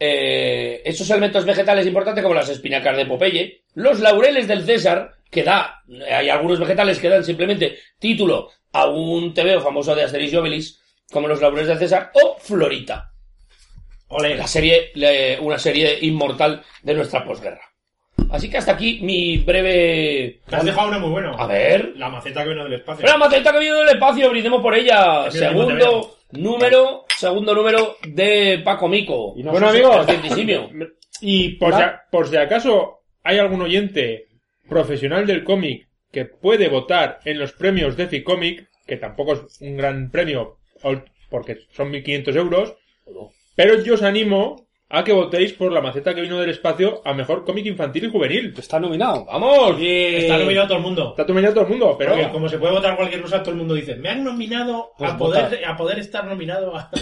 [0.00, 5.42] eh, esos elementos vegetales importantes como las espinacas de Popeye, los laureles del César, que
[5.42, 10.36] da, hay algunos vegetales que dan simplemente título a un TVO famoso de Asterix y
[10.36, 13.10] Obelix, como los laureles del César, o Florita,
[14.08, 17.60] Ole, la serie, le- una serie inmortal de nuestra posguerra.
[18.30, 20.40] Así que hasta aquí mi breve...
[20.48, 21.36] te has dejado uno muy bueno.
[21.38, 21.92] A ver...
[21.96, 23.06] La maceta que vino del espacio.
[23.06, 25.30] La maceta que viene del espacio, brindemos por ella.
[25.30, 29.34] Segundo número, segundo número de Paco Mico.
[29.36, 30.06] Y no Bueno, amigos,
[31.20, 31.86] y por si, Hola.
[31.86, 34.26] a- por si acaso hay algún oyente
[34.68, 39.76] profesional del cómic que puede votar en los premios de Ficomic, que tampoco es un
[39.76, 40.58] gran premio
[41.30, 42.74] porque son 1.500 euros,
[43.56, 47.12] pero yo os animo a que votéis por la maceta que vino del espacio a
[47.14, 48.54] mejor cómic infantil y juvenil.
[48.56, 49.24] Está nominado.
[49.24, 49.76] ¡Vamos!
[49.80, 51.14] Está nominado todo el mundo.
[51.16, 53.56] Está nominado todo el mundo, pero Porque como se puede votar cualquier cosa, todo el
[53.56, 55.70] mundo dice, me han nominado Pues a, poder, vota.
[55.70, 56.90] a poder estar nominado a...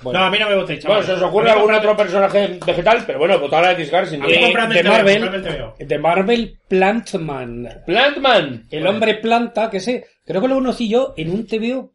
[0.00, 0.20] Bueno.
[0.20, 3.18] No, a mí no me votéis, Bueno, se os ocurre algún otro personaje vegetal, pero
[3.18, 4.42] bueno, votar a X-Gar sin A mí duda.
[4.44, 5.20] Compradme de el TVO, Marvel.
[5.20, 5.74] compradme el TVO.
[5.80, 7.68] De Marvel Plantman.
[7.84, 8.66] Plantman.
[8.70, 11.92] El hombre planta, que sé, creo que lo conocí yo en un TVO.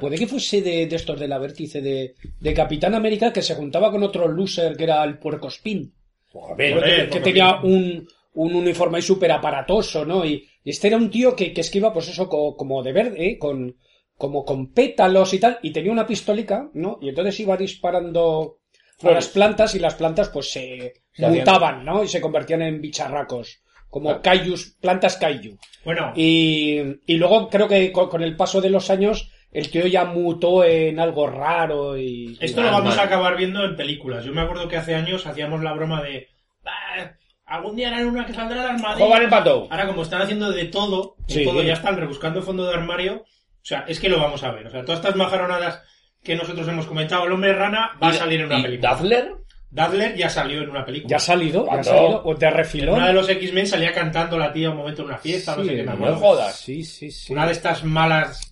[0.00, 3.54] Puede que fuese de, de estos de la vértice de, de Capitán América que se
[3.54, 5.92] juntaba con otro loser que era el puercospín.
[6.32, 7.08] Joder, Joder.
[7.08, 10.24] que, que tenía un, un uniforme ahí súper aparatoso, ¿no?
[10.24, 13.26] Y, y este era un tío que, que esquiva, pues eso, co- como de verde,
[13.30, 13.38] ¿eh?
[13.38, 13.76] con,
[14.16, 16.98] como con pétalos y tal, y tenía una pistolica, ¿no?
[17.02, 18.58] Y entonces iba disparando
[19.02, 22.04] a las plantas y las plantas pues se, Se mutaban, ¿no?
[22.04, 24.22] Y se convertían en bicharracos, como Claro.
[24.22, 25.58] kaijus, plantas kaiju.
[25.84, 29.86] Bueno, Y, y luego creo que con, con el paso de los años el tío
[29.88, 32.38] ya mutó en algo raro y...
[32.40, 34.24] Esto Y lo vamos a acabar viendo en películas.
[34.24, 36.28] Yo me acuerdo que hace años hacíamos la broma de.
[36.64, 37.10] "Ah,
[37.46, 39.16] Algún día harán una que saldrá del armario.
[39.16, 39.66] El pato.
[39.70, 41.44] Ahora, como están haciendo de todo, de Sí.
[41.44, 43.22] todo, ya están rebuscando fondo de armario.
[43.24, 44.68] O sea, es que lo vamos a ver.
[44.68, 45.82] O sea, todas estas majaronadas
[46.22, 48.90] que nosotros hemos comentado, el hombre rana va a salir en una ¿Y película.
[48.90, 49.32] Dazzler?
[49.70, 51.10] Dadler ya salió en una película.
[51.10, 51.66] ¿Ya ha salido?
[51.66, 52.22] ¿Ya ha salido?
[52.24, 52.94] ¿O de En refilón?
[52.96, 55.70] una de los X-Men salía cantando la tía un momento en una fiesta, no sé
[55.70, 56.14] qué me no acuerdo.
[56.14, 56.56] me jodas.
[56.56, 57.32] Sí, sí, sí.
[57.32, 58.46] Una de estas malas,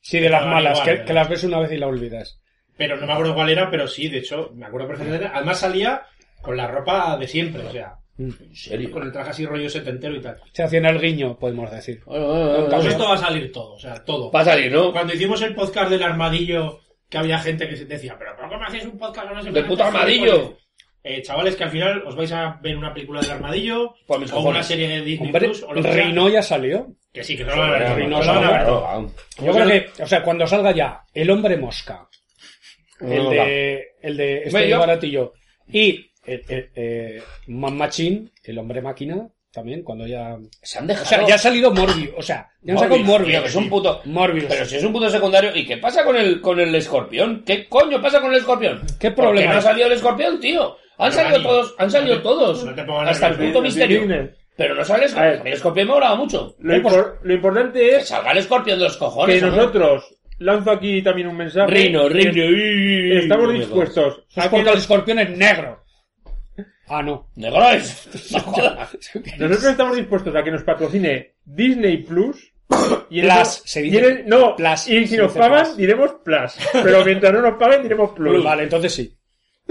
[0.00, 2.38] Sí, de las malas, igual, que, las ves una vez y la olvidas.
[2.76, 5.30] pero no me acuerdo cuál era, pero sí, de hecho, me acuerdo perfectamente.
[5.32, 6.02] Además salía
[6.42, 8.90] con la ropa de siempre, o sea, ¿En serio?
[8.90, 10.40] con el traje así rollo setentero y tal.
[10.52, 12.02] Se hacían el guiño, podemos decir.
[12.06, 14.30] Ah, ah, ah, Pues esto va a salir todo, o sea, todo.
[14.30, 14.92] Va a salir, ¿no?
[14.92, 16.80] Cuando hicimos el podcast del armadillo,
[17.14, 19.52] que había gente que se decía, pero ¿por qué me hacéis un podcast con ese
[19.52, 20.58] Del puto armadillo.
[21.04, 24.34] Eh, chavales, que al final os vais a ver una película del armadillo mis o
[24.34, 24.56] cojones.
[24.56, 26.06] una serie de Disney Hombre, Plus o lo que sea.
[26.06, 26.88] Rino ya salió.
[27.12, 27.96] Que sí, que no lo van a ver.
[27.98, 28.60] Rino no lo van a ver.
[28.66, 28.80] Solo.
[28.80, 29.06] Claro, ah.
[29.44, 32.08] Yo creo que, o sea, cuando salga ya el hombre mosca,
[33.00, 35.34] el de, el de este baratillo,
[35.68, 40.36] y el, el, eh, Man Machine, el hombre máquina, también, cuando ya...
[40.62, 41.06] Se han O dejado.
[41.06, 44.00] sea, ya ha salido Morbius, o sea, ya han sacado Morbius, que es un puto.
[44.04, 44.46] Morbius.
[44.48, 45.50] Pero si es un puto secundario.
[45.54, 47.42] ¿Y qué pasa con el, con el escorpión?
[47.46, 48.82] ¿Qué coño pasa con el escorpión?
[48.98, 50.76] ¿Qué ¿Por problema no ha salido el escorpión, tío?
[50.98, 52.64] Han Pero, salido todos, han salido no te- todos.
[52.64, 54.28] no te pongas hasta el puto misterio.
[54.56, 55.26] Pero no sale el A ver.
[55.30, 55.46] escorpión.
[55.46, 56.54] El escorpión me molaba mucho.
[56.60, 59.38] Lo, Eh, pues- impor- lo importante Que es salga el escorpión de los cojones.
[59.40, 59.60] que hombre.
[59.60, 61.70] nosotros, lanzo aquí también un mensaje.
[61.70, 62.32] Rino, Rino.
[62.32, 65.83] que Estamos dispuestos que porque el escorpión es negro.
[66.88, 67.28] Ah, no.
[67.36, 68.08] Jodas.
[69.38, 72.52] nosotros estamos dispuestos a que nos patrocine Disney Plus.
[73.10, 75.76] Y en Plus, y en- no, Plus, y si se nos dice pagan, Plus.
[75.76, 76.52] diremos Plus.
[76.72, 78.42] Pero mientras no nos paguen, diremos Plus.
[78.42, 79.14] Vale, entonces sí.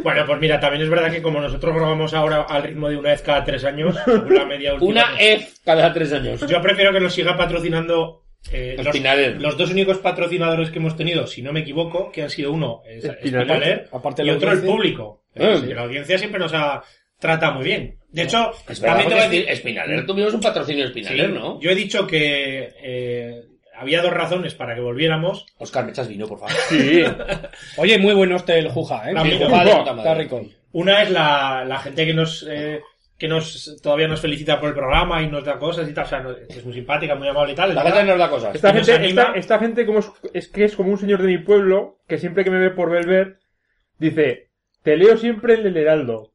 [0.02, 3.10] Bueno, pues mira, también es verdad que como nosotros grabamos ahora al ritmo de una
[3.10, 3.96] vez cada tres años,
[4.30, 6.46] la media última, Una pues, F cada tres años.
[6.48, 9.40] Yo prefiero que nos siga patrocinando eh, los, Spinaler.
[9.42, 12.82] los dos únicos patrocinadores que hemos tenido, si no me equivoco, que han sido uno,
[12.88, 13.46] es Spinaler.
[13.46, 15.23] Spinaler, Aparte y otro el público.
[15.34, 16.84] Que la audiencia siempre nos ha
[17.20, 17.98] tratado muy bien.
[18.10, 21.60] De hecho, también te voy a decir, Spinaler, tuvimos un patrocinio de Spinaler, Sí, ¿no?
[21.60, 23.42] Yo he dicho que eh,
[23.76, 25.46] había dos razones para que volviéramos.
[25.58, 26.54] Oscar, me echas vino, por favor.
[26.70, 27.04] Sí.
[27.78, 29.14] Oye, muy bueno este el Juja, ¿eh?
[29.16, 29.98] Juja, puta de- madre.
[29.98, 30.42] está rico.
[30.74, 32.82] Una es la, la gente que nos eh,
[33.18, 36.06] que nos todavía nos felicita por el programa y nos da cosas y tal.
[36.06, 37.74] O sea, es muy simpática, muy amable y tal.
[37.74, 38.00] La verdad.
[38.00, 38.56] gente nos da cosas.
[38.56, 39.22] Esta gente, anima.
[39.22, 42.18] esta, esta gente como es, es que es como un señor de mi pueblo que
[42.18, 43.38] siempre que me ve por Belver
[43.98, 44.50] dice,
[44.84, 46.32] te leo siempre en el Heraldo.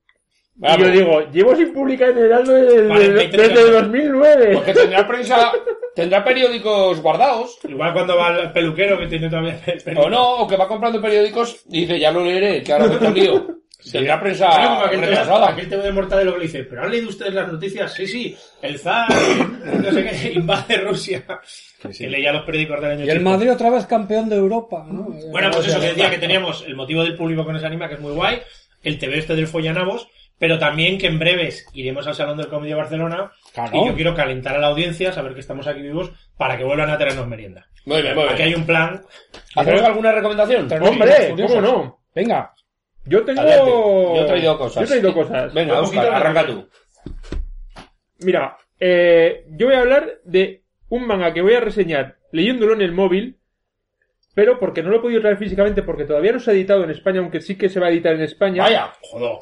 [0.57, 0.78] Vamos.
[0.78, 3.82] Y yo digo, llevo sin publicar en el Heraldo desde, 43 desde años.
[3.82, 4.55] 2009.
[4.55, 5.53] Porque tendrá prensa,
[5.94, 7.59] tendrá periódicos guardados.
[7.68, 9.99] Igual cuando va al peluquero que tiene todavía el.
[9.99, 12.96] O no, o que va comprando periódicos y dice, ya lo leeré, que ahora me
[12.96, 13.30] he
[13.85, 13.93] lío.
[13.93, 15.49] Tendrá prensa Claro, como aquel, TV, retrasada.
[15.51, 18.37] aquel TV de Mortadelo que le dice, pero han leído ustedes las noticias, sí, sí,
[18.62, 19.07] el zar,
[19.64, 21.24] no sé qué, invade Rusia.
[21.97, 23.31] Que leía los periódicos del año Y el 80.
[23.31, 25.09] Madrid otra vez campeón de Europa, ¿no?
[25.31, 27.95] Bueno, pues eso que decía que teníamos el motivo del público con ese anima, que
[27.95, 28.41] es muy guay,
[28.83, 30.09] el TV este del Follanabos,
[30.41, 33.70] pero también que en breves iremos al Salón del Comedy de Barcelona Claro.
[33.83, 36.91] y yo quiero calentar a la audiencia, saber que estamos aquí vivos, para que vuelvan
[36.91, 37.66] a tenernos merienda.
[37.87, 38.61] Muy bien, muy Aquí hay bien.
[38.61, 39.03] un plan.
[39.57, 40.68] ¿Hacemos alguna recomendación?
[40.83, 41.35] Hombre.
[41.47, 42.01] ¿cómo no?
[42.14, 42.53] Venga,
[43.09, 43.40] Yo tengo...
[43.40, 43.70] Adelante.
[43.70, 44.74] Yo he traído cosas.
[44.76, 45.54] Yo he traído cosas.
[45.54, 46.68] Venga, Oscar, arranca tú.
[48.20, 52.82] Mira, eh, yo voy a hablar de un manga que voy a reseñar leyéndolo en
[52.82, 53.38] el móvil,
[54.34, 56.90] pero porque no lo he podido traer físicamente porque todavía no se ha editado en
[56.90, 58.62] España, aunque sí que se va a editar en España.
[58.62, 58.92] Vaya.
[59.02, 59.38] Joder.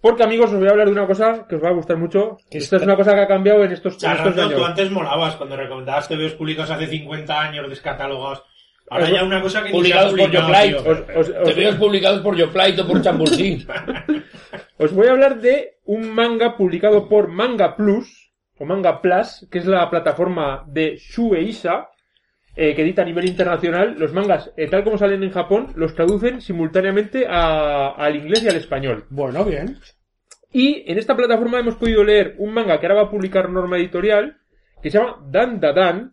[0.00, 2.36] Porque amigos, os voy a hablar de una cosa que os va a gustar mucho.
[2.50, 2.82] ¿Qué Esta es?
[2.82, 4.68] es una cosa que ha cambiado en estos, en estos Charrando, tú años.
[4.68, 8.44] antes molabas cuando recomendabas TVs públicos hace 50 años descatalogados.
[8.90, 10.92] Ahora ya una cosa que publicados ni se ha por publicado, tío.
[10.92, 13.66] Os, os- os- Te veo publicados por Yoplait o por Chambursí.
[14.78, 19.58] os voy a hablar de un manga publicado por Manga Plus, o Manga Plus, que
[19.58, 21.88] es la plataforma de Shueisha,
[22.56, 23.94] eh, que edita a nivel internacional.
[23.98, 28.48] Los mangas, eh, tal como salen en Japón, los traducen simultáneamente a- al inglés y
[28.48, 29.04] al español.
[29.10, 29.78] bueno, bien.
[30.52, 33.76] Y en esta plataforma hemos podido leer un manga que ahora va a publicar Norma
[33.76, 34.38] Editorial,
[34.82, 36.12] que se llama Dan Da Dan,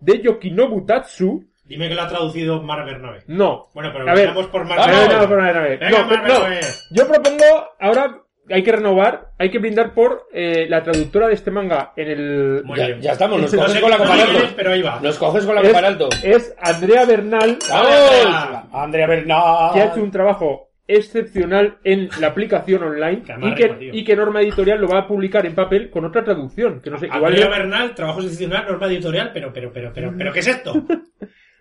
[0.00, 1.44] de Yokinobu Tatsu.
[1.66, 3.22] Dime que lo ha traducido Mar Bernabé.
[3.26, 3.68] No.
[3.74, 5.14] Bueno, pero A ver, vamos por Mar Bernabé.
[5.14, 5.76] no, por Mar Bernabé.
[5.78, 6.40] Venga, No, Mar no.
[6.40, 6.60] Bernabé.
[6.90, 7.44] Yo propongo,
[7.80, 8.18] ahora
[8.50, 12.62] hay que renovar, hay que brindar por eh, la traductora de este manga en el...
[12.64, 13.00] Muy Ya, bien.
[13.00, 14.38] ya estamos, nos No coges con la copa alto.
[14.56, 15.00] pero ahí va.
[15.00, 16.08] Nos coges con la es, copa alto.
[16.22, 18.64] es Andrea Bernal, ¡Vamos!
[18.72, 19.72] Andrea Bernal.
[19.72, 24.42] que ha hecho un trabajo excepcional en la aplicación online y que, y que Norma
[24.42, 27.08] Editorial lo va a publicar en papel con otra traducción, que no sé.
[27.10, 30.74] Andrea Bernal, trabajo excepcional, norma editorial, pero, pero, pero, pero, pero, ¿qué es esto?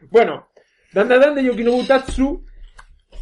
[0.10, 0.50] Bueno,
[0.94, 2.46] Dan Dan Dan de Yokinobu Tatsu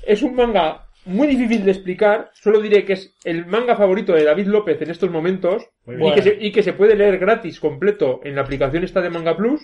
[0.06, 2.32] es un manga muy difícil de explicar.
[2.34, 6.22] Solo diré que es el manga favorito de David López en estos momentos y que,
[6.22, 9.62] se, y que se puede leer gratis completo en la aplicación esta de Manga Plus.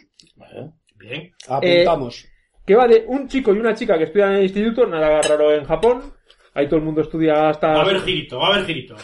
[0.96, 1.34] Bien.
[1.48, 2.28] Apuntamos.
[2.66, 5.54] que va de un chico y una chica que estudian en el instituto, nada raro
[5.54, 6.14] en Japón,
[6.54, 7.68] ahí todo el mundo estudia hasta...
[7.68, 8.96] Va a haber girito, va a haber girito.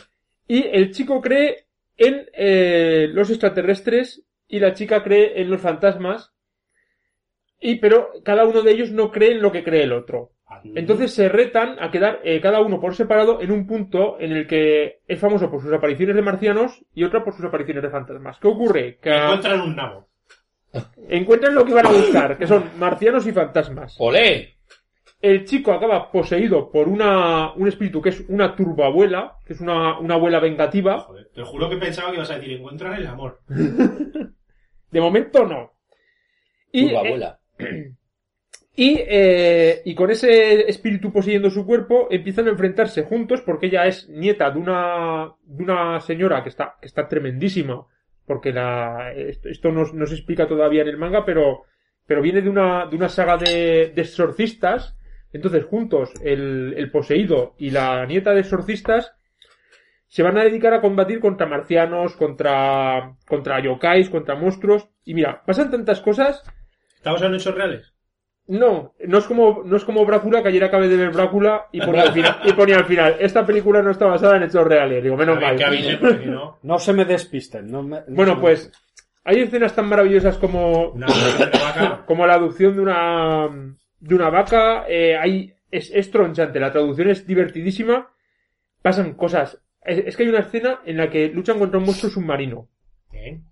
[0.47, 6.33] Y el chico cree en eh, los extraterrestres y la chica cree en los fantasmas.
[7.65, 10.31] Y pero cada uno de ellos no cree en lo que cree el otro.
[10.75, 14.45] Entonces se retan a quedar eh, cada uno por separado en un punto en el
[14.47, 18.37] que es famoso por sus apariciones de marcianos y otro por sus apariciones de fantasmas.
[18.37, 18.99] ¿Qué ocurre?
[19.01, 20.09] Que Encuentran un nabo.
[21.07, 23.95] encuentran lo que van a buscar, que son marcianos y fantasmas.
[23.97, 24.57] ¡Olé!
[25.21, 29.97] El chico acaba poseído por una, un espíritu que es una turboabuela, que es una,
[29.99, 30.99] una abuela vengativa.
[30.99, 33.39] Joder, te juro que pensaba que ibas a decir encuentran el amor.
[34.91, 35.71] De momento no.
[36.73, 37.39] Y, eh, abuela.
[38.75, 43.85] Y, eh, y con ese espíritu poseyendo su cuerpo empiezan a enfrentarse juntos porque ella
[43.85, 47.85] es nieta de una, de una señora que está, que está tremendísima.
[48.25, 51.65] Porque la, esto, no, no se explica todavía en el manga, pero,
[52.07, 54.97] pero viene de una, de una saga de, de exorcistas.
[55.31, 59.13] Entonces juntos el, el poseído y la nieta de exorcistas
[60.07, 64.89] se van a dedicar a combatir contra marcianos, contra, contra yokais, contra monstruos.
[65.05, 66.43] Y mira, pasan tantas cosas
[67.03, 67.93] ¿Estamos en hechos reales?
[68.47, 71.81] no, no es como, no es como Brácula, que ayer acabé de ver Brácula y
[71.81, 75.03] ponía, al final, y ponía al final, esta película no está basada en hechos reales.
[75.03, 75.57] Digo, menos mal.
[76.25, 76.59] no...
[76.63, 77.69] No se me despisten.
[77.69, 78.71] No me- no Bueno, me pues,
[79.25, 80.93] hay escenas tan maravillosas como,
[82.05, 83.49] como la adopción de una,
[83.99, 88.09] de una vaca, eh, hay, es, es tronchante, la traducción es divertidísima,
[88.81, 89.61] pasan cosas.
[89.83, 92.67] Es, es que hay una escena en la que luchan contra un monstruo submarino.
[93.11, 93.43] Bien.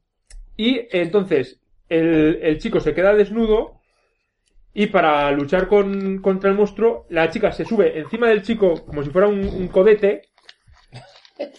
[0.58, 1.61] Y eh, entonces
[1.92, 3.82] el, el chico se queda desnudo
[4.74, 9.04] y para luchar con, contra el monstruo, la chica se sube encima del chico como
[9.04, 10.22] si fuera un, un codete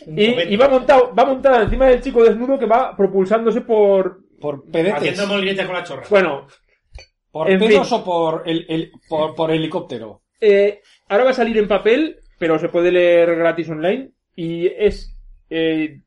[0.07, 4.21] y, va, montado, va montada encima del chico desnudo que va propulsándose por...
[4.41, 4.95] Por pedetes.
[4.95, 5.29] Haciendo
[5.67, 6.03] con la chorra.
[6.09, 6.47] Bueno,
[7.31, 7.99] ¿Por pedos fin.
[7.99, 10.23] o por, el, el- por, por helicóptero?
[10.41, 15.17] eh, ahora va a salir en papel, pero se puede leer gratis online y es...
[15.51, 16.01] eh,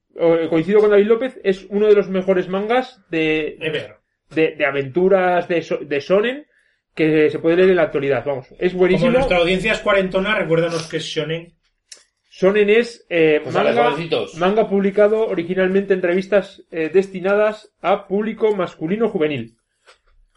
[0.50, 3.98] coincido con David López, es uno de los mejores mangas de, Ever.
[4.34, 6.46] De, de aventuras de, so- de Sonen
[6.94, 8.24] que se puede leer en la actualidad.
[8.26, 9.12] Vamos, es Como buenísimo.
[9.12, 11.54] nuestra audiencia es cuarentona, recuérdanos que es Shonen.
[12.30, 13.96] Sonen es eh, Pues ver, manga,
[14.38, 19.56] manga publicado originalmente en revistas eh, destinadas a público masculino juvenil.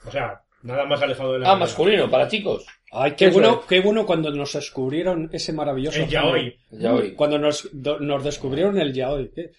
[0.07, 1.67] O sea, nada más alejado de la Ah, realidad.
[1.67, 2.67] masculino, para chicos.
[2.93, 3.67] Ay, qué Eso bueno, es.
[3.67, 6.01] qué bueno cuando nos descubrieron ese maravilloso.
[6.01, 6.57] El yaoi.
[6.71, 7.13] Ya oí.
[7.13, 9.31] Cuando nos, do- nos descubrieron el yaoi.
[9.35, 9.51] ¿qué?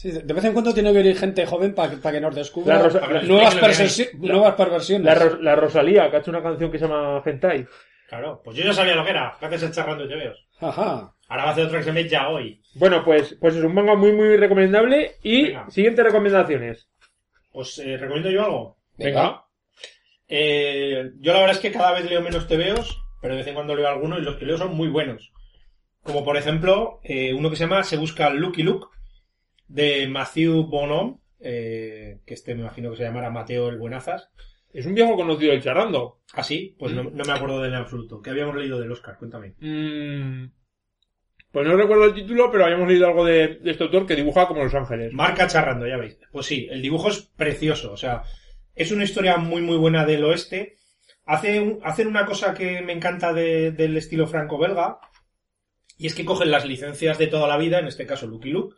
[0.00, 2.82] Sí, de vez en cuando tiene que venir gente joven para que nos descubra La
[2.84, 3.60] Rosa- la- nuevas, la-
[4.12, 5.04] nuevas perversiones.
[5.04, 7.66] La, Ro- la Rosalía, que ha hecho una canción que se llama Hentai.
[8.08, 9.36] Claro, pues yo ya sabía lo que era.
[9.40, 10.46] Gracias a charrando TVOs.
[10.60, 11.14] Ah, Ajá.
[11.28, 12.62] Ahora va a hacer otra que se llama Yaoi.
[12.76, 15.16] Bueno, pues, pues es un manga muy, muy recomendable.
[15.24, 15.68] Y Venga.
[15.68, 16.88] siguientes recomendaciones.
[17.50, 18.78] Pues eh, recomiendo yo algo.
[18.96, 19.42] Venga.
[20.28, 23.54] Eh, yo la verdad es que cada vez leo menos TVOs, pero de vez en
[23.54, 25.32] cuando leo algunos y los que leo son muy buenos.
[26.02, 28.86] Como por ejemplo, eh, uno que se llama Se busca Lucky Luke,
[29.68, 34.30] de Matthew Bonhomme, eh, que este me imagino que se llamará Mateo el Buenazas.
[34.72, 36.20] Es un viejo conocido del charrando.
[36.34, 38.20] Así, pues no, no me acuerdo de él en absoluto.
[38.20, 39.16] ¿Qué habíamos leído del Oscar?
[39.18, 39.54] Cuéntame.
[39.60, 40.50] Mm,
[41.50, 44.46] pues no recuerdo el título, pero habíamos leído algo de, de este autor que dibuja
[44.46, 45.12] como Los Ángeles.
[45.12, 46.18] Marca charrando, ya veis.
[46.30, 47.92] Pues sí, el dibujo es precioso.
[47.92, 48.22] O sea,
[48.74, 50.76] es una historia muy, muy buena del oeste.
[51.24, 54.98] Hace un- hacen una cosa que me encanta de- del estilo franco-belga.
[55.96, 58.76] Y es que cogen las licencias de toda la vida, en este caso Lucky Luke,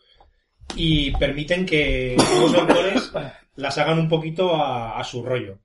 [0.77, 3.13] y permiten que los autores
[3.57, 5.59] las hagan un poquito a, su rollo.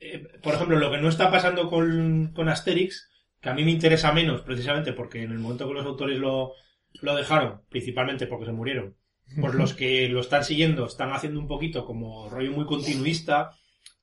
[0.00, 3.70] Eh, por ejemplo, lo que no está pasando con, con Asterix, que a mí me
[3.70, 6.52] interesa menos, precisamente porque en el momento que los autores lo,
[7.00, 8.96] lo dejaron, principalmente porque se murieron,
[9.40, 13.52] pues los que lo están siguiendo están haciendo un poquito como rollo muy continuista,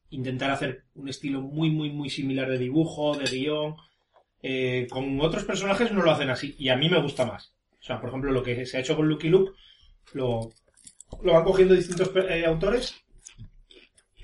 [0.09, 3.75] intentar hacer un estilo muy, muy, muy similar de dibujo, de guion.
[4.43, 7.53] Eh, con otros personajes no lo hacen así, y a mí me gusta más.
[7.79, 9.53] O sea, por ejemplo, lo que se ha hecho con Lucky Luke,
[10.14, 10.49] lo,
[11.24, 12.95] lo van cogiendo distintos eh, autores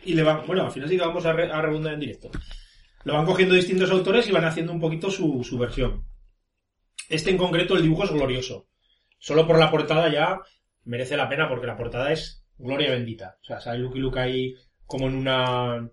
[0.04, 2.30] y le van, bueno, al final sí que vamos a, re- a en directo.
[3.04, 6.06] Lo van cogiendo distintos autores y van haciendo un poquito su, su versión.
[7.10, 8.68] Este en concreto, el dibujo es glorioso.
[9.20, 10.40] Solo por la portada ya
[10.84, 13.38] merece la pena porque la portada es gloria bendita.
[13.42, 14.56] O sea, sale Lucky Luke ahí
[14.86, 15.90] como en una,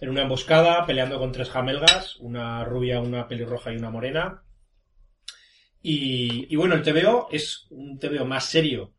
[0.00, 4.42] en una emboscada peleando con tres jamelgas, una rubia, una pelirroja y una morena.
[5.82, 8.94] Y, y bueno, el TVO es un TVO más serio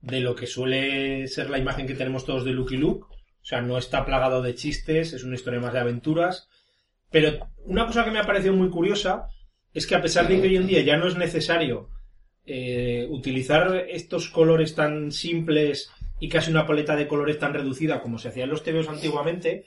[0.00, 3.06] de lo que suele ser la imagen que tenemos todos de Lucky Luke.
[3.06, 6.48] O sea, no está plagado de chistes, es una historia más de aventuras.
[7.10, 9.28] Pero una cosa que me ha parecido muy curiosa
[9.72, 11.90] es que a pesar de que hoy en día ya no es necesario
[12.44, 18.18] eh, utilizar estos colores tan simples y casi una paleta de colores tan reducida como
[18.18, 19.66] se hacía en los TVOs antiguamente,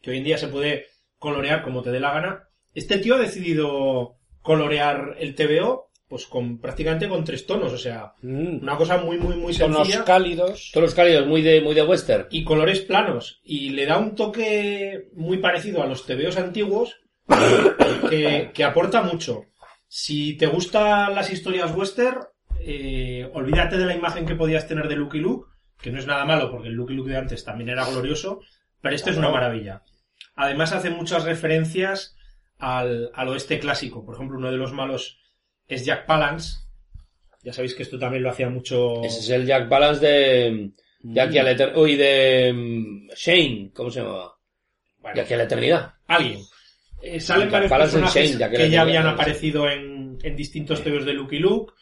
[0.00, 0.86] que hoy en día se puede
[1.18, 2.48] colorear como te dé la gana.
[2.74, 8.12] Este tío ha decidido colorear el TVO pues con prácticamente con tres tonos, o sea,
[8.20, 8.58] Mm.
[8.60, 10.70] una cosa muy muy muy Tonos sencilla cálidos.
[10.74, 12.26] Todos cálidos, muy de, muy de western.
[12.30, 16.96] y colores planos y le da un toque muy parecido a los TVOs antiguos
[18.10, 19.46] que, que aporta mucho.
[19.88, 22.18] Si te gustan las historias western,
[22.60, 25.48] eh, olvídate de la imagen que podías tener de Lucky Luke,
[25.80, 28.40] que no es nada malo porque el Lucky Luke de antes también era glorioso,
[28.82, 29.82] pero este es una maravilla.
[30.34, 32.16] Además hace muchas referencias
[32.58, 34.04] al, al oeste clásico.
[34.04, 35.18] Por ejemplo, uno de los malos
[35.68, 36.60] es Jack Palance.
[37.42, 39.02] Ya sabéis que esto también lo hacía mucho...
[39.02, 40.72] Ese es el Jack Balance de,
[41.38, 41.76] a la eternidad.
[41.76, 44.34] Uy, de mm, Shane, ¿cómo se llamaba?
[45.00, 45.94] Bueno, aquí a la eternidad.
[46.06, 46.40] alguien.
[47.02, 51.04] Eh, salen Jack varios Palance personajes Shane, que ya habían aparecido en, en distintos TVs
[51.04, 51.72] de Lucky Luke.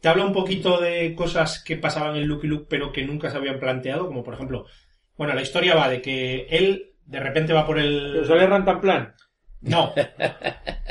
[0.00, 3.38] Te habla un poquito de cosas que pasaban en Lucky Luke pero que nunca se
[3.38, 4.66] habían planteado, como por ejemplo,
[5.16, 8.10] bueno, la historia va de que él de repente va por el...
[8.12, 9.14] Pero sale Rantanplan.
[9.60, 9.92] No.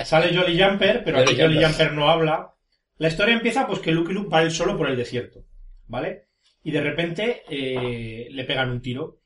[0.04, 1.94] Sale Jolly Jumper, pero aquí Jolly Jolly Jumper.
[1.94, 2.54] No habla.
[2.98, 5.46] La historia empieza pues que Lucky Luke va él solo por el desierto,
[5.88, 6.26] ¿vale?
[6.64, 9.22] Y de repente eh, le pegan un tiro.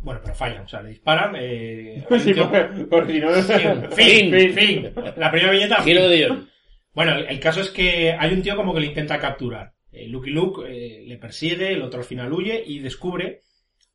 [0.00, 1.34] Bueno, pero fallan, o sea, le disparan.
[1.38, 3.30] Eh, Sí, por, por si no...
[3.92, 4.92] Fin, fin, fin.
[5.16, 5.76] La primera viñeta.
[5.76, 5.84] fin.
[5.94, 6.50] Giro de guion.
[6.92, 9.72] Bueno, el, el caso es que hay un tío como que le intenta capturar.
[9.90, 13.40] Eh, Lucky Luke eh, le persigue, el otro al final huye y descubre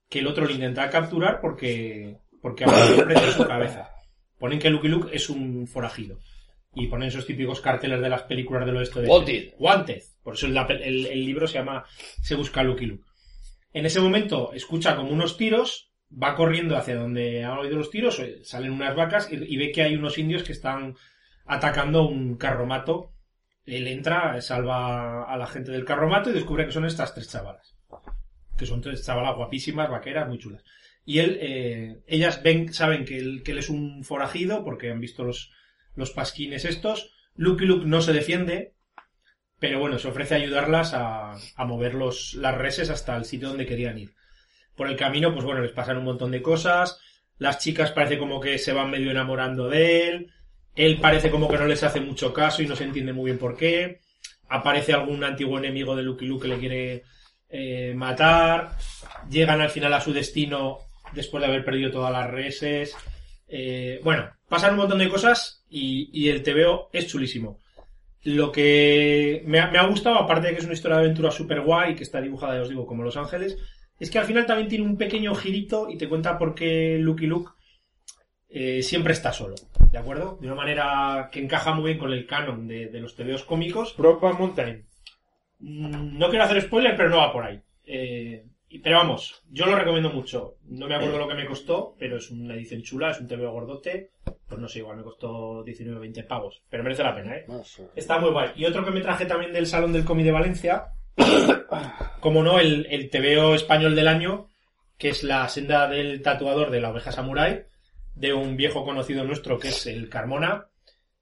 [0.09, 3.89] que el otro le intenta capturar porque, porque ha precio en su cabeza.
[4.39, 6.19] Ponen que Lucky Luke es un forajido.
[6.75, 9.53] Y ponen esos típicos carteles de las películas del oeste de Wanted.
[9.57, 10.01] Wanted.
[10.23, 11.85] Por eso el, el- el libro se llama
[12.21, 13.03] Se busca Lucky Luke.
[13.73, 18.19] En ese momento escucha como unos tiros, va corriendo hacia donde han oído los tiros,
[18.19, 20.95] eh, salen unas vacas y, y ve que hay unos indios que están
[21.45, 23.11] atacando un carromato.
[23.65, 27.75] Él entra, salva a la gente del carromato y descubre que son estas tres chavalas.
[28.57, 30.63] Que son tres chavalas guapísimas, vaqueras, muy chulas.
[31.09, 35.53] Y él, eh, ellas ven, saben que él, es un forajido porque han visto los,
[35.95, 37.15] los pasquines estos.
[37.37, 38.73] Lucky Luke no se defiende,
[39.57, 43.65] pero bueno, se ofrece ayudarlas a, a mover los, las reses hasta el sitio donde
[43.65, 44.15] querían ir.
[44.75, 46.99] Por el camino, pues bueno, les pasan un montón de cosas.
[47.37, 50.33] Las chicas parece como que se van medio enamorando de él.
[50.75, 53.39] Él parece como que no les hace mucho caso y no se entiende muy bien
[53.39, 54.01] por qué.
[54.49, 57.03] Aparece algún antiguo enemigo de Lucky Luke que le quiere
[57.47, 58.75] eh, matar.
[59.29, 62.95] Llegan al final a su destino después de haber perdido todas las reses.
[63.47, 67.59] Eh, bueno, pasan un montón de cosas y, y el TVO es chulísimo.
[68.23, 71.31] Lo que me ha, me ha gustado, aparte de que es una historia de aventura
[71.31, 73.57] super guay, que está dibujada, ya os digo, como Los Ángeles,
[73.99, 77.25] es que al final también tiene un pequeño girito y te cuenta por qué Lucky
[77.25, 77.51] Luke
[78.49, 79.55] eh, siempre está solo,
[79.91, 80.37] ¿de acuerdo?
[80.41, 83.95] De una manera que encaja muy bien con el canon de, de los TVOs cómicos.
[83.97, 84.85] Brokeback Mountain.
[85.59, 87.59] Mm, No quiero hacer spoiler, pero no va por ahí.
[87.85, 88.45] Eh,
[88.83, 90.57] pero vamos, yo lo recomiendo mucho.
[90.65, 93.51] No me acuerdo lo que me costó, pero es una edición chula, es un TVO
[93.51, 94.11] gordote.
[94.47, 96.61] Pues no sé, igual me costó 19 o 20 pavos.
[96.69, 97.45] Pero merece la pena, ¿eh?
[97.95, 98.51] Está muy guay.
[98.57, 100.87] Y otro que me traje también del Salón del Cómic de Valencia,
[102.19, 104.49] como no, el, el TVO español del año,
[104.97, 107.65] que es la senda del tatuador de la oveja samurai,
[108.15, 110.67] de un viejo conocido nuestro que es el Carmona.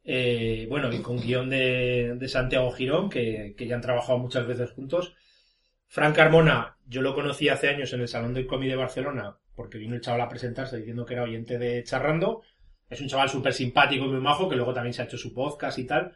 [0.04, 4.48] Eh, bueno, y con guion de, de Santiago Girón, que, que ya han trabajado muchas
[4.48, 5.14] veces juntos.
[5.96, 9.78] Frank Carmona, yo lo conocí hace años en el Salón del Cómic de Barcelona, porque
[9.78, 12.42] vino el chaval a presentarse diciendo que era oyente de Charrando.
[12.90, 15.34] Es un chaval súper simpático y muy majo, que luego también se ha hecho su
[15.34, 16.14] podcast y tal.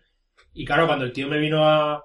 [0.54, 2.04] Y claro, cuando el tío me vino a,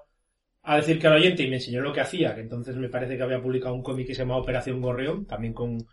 [0.63, 3.17] a decir que era oyente y me enseñó lo que hacía, que entonces me parece
[3.17, 5.85] que había publicado un cómic que se llama Operación Gorrión, también con,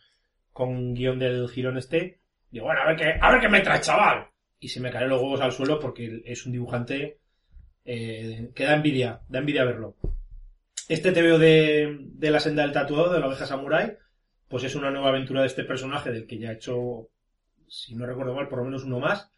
[0.53, 3.81] con guion del Girón este, digo, bueno, a ver qué, a ver qué me trae,
[3.81, 4.29] chaval.
[4.61, 7.19] Y se me caen los huevos al suelo porque es un dibujante
[7.85, 9.97] eh, que da envidia, da envidia verlo.
[10.89, 13.97] Este TVO de, de la senda del tatuado, de la oveja samurai,
[14.49, 17.09] pues es una nueva aventura de este personaje del que ya he hecho,
[17.69, 19.31] si no recuerdo mal, por lo menos uno más.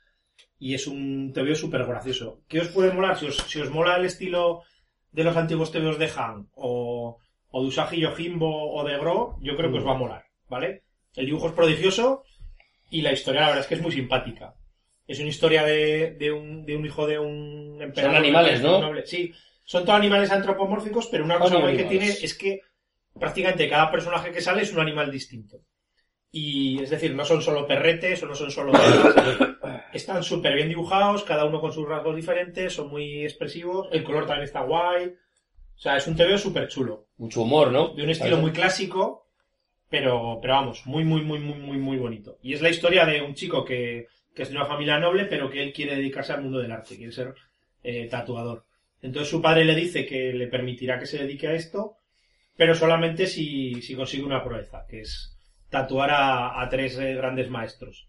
[0.59, 2.43] Y es un TVO súper gracioso.
[2.49, 3.19] ¿Qué os puede molar?
[3.19, 4.63] Si os, si os mola el estilo
[5.13, 7.19] de los antiguos TVOs de Han o,
[7.51, 10.83] o de Usagi Yojimbo o de Gro, yo creo que os va a molar, ¿vale?
[11.15, 12.25] El dibujo es prodigioso
[12.91, 14.55] y la historia la verdad es que es muy simpática.
[15.07, 18.17] Es una historia de, de, un, de un hijo de un emperador.
[18.17, 18.81] animales, ¿no?
[19.05, 19.33] Sí,
[19.65, 22.61] son todos animales antropomórficos, pero una cosa guay que tiene es que
[23.19, 25.61] prácticamente cada personaje que sale es un animal distinto.
[26.31, 28.73] Y es decir, no son solo perretes o no son solo.
[29.93, 33.89] Están súper bien dibujados, cada uno con sus rasgos diferentes, son muy expresivos.
[33.93, 35.07] El color también está guay.
[35.07, 37.07] O sea, es un TVO súper chulo.
[37.17, 37.95] Mucho humor, ¿no?
[37.95, 39.29] De un estilo muy clásico,
[39.89, 42.39] pero, pero vamos, muy, muy, muy, muy, muy, muy bonito.
[42.43, 45.49] Y es la historia de un chico que, que es de una familia noble, pero
[45.49, 47.35] que él quiere dedicarse al mundo del arte, quiere ser
[47.83, 48.65] eh, tatuador.
[49.05, 51.99] Entonces su padre le dice que le permitirá que se dedique a esto,
[52.57, 55.39] pero solamente si, si consigue una proeza, que es
[55.69, 58.09] tatuar a, a tres eh, grandes maestros.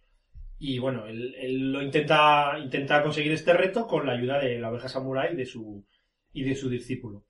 [0.58, 4.72] Y bueno, él, él lo intenta, intenta conseguir este reto con la ayuda de la
[4.72, 5.86] oveja samurai y de su,
[6.32, 7.26] y de su discípulo.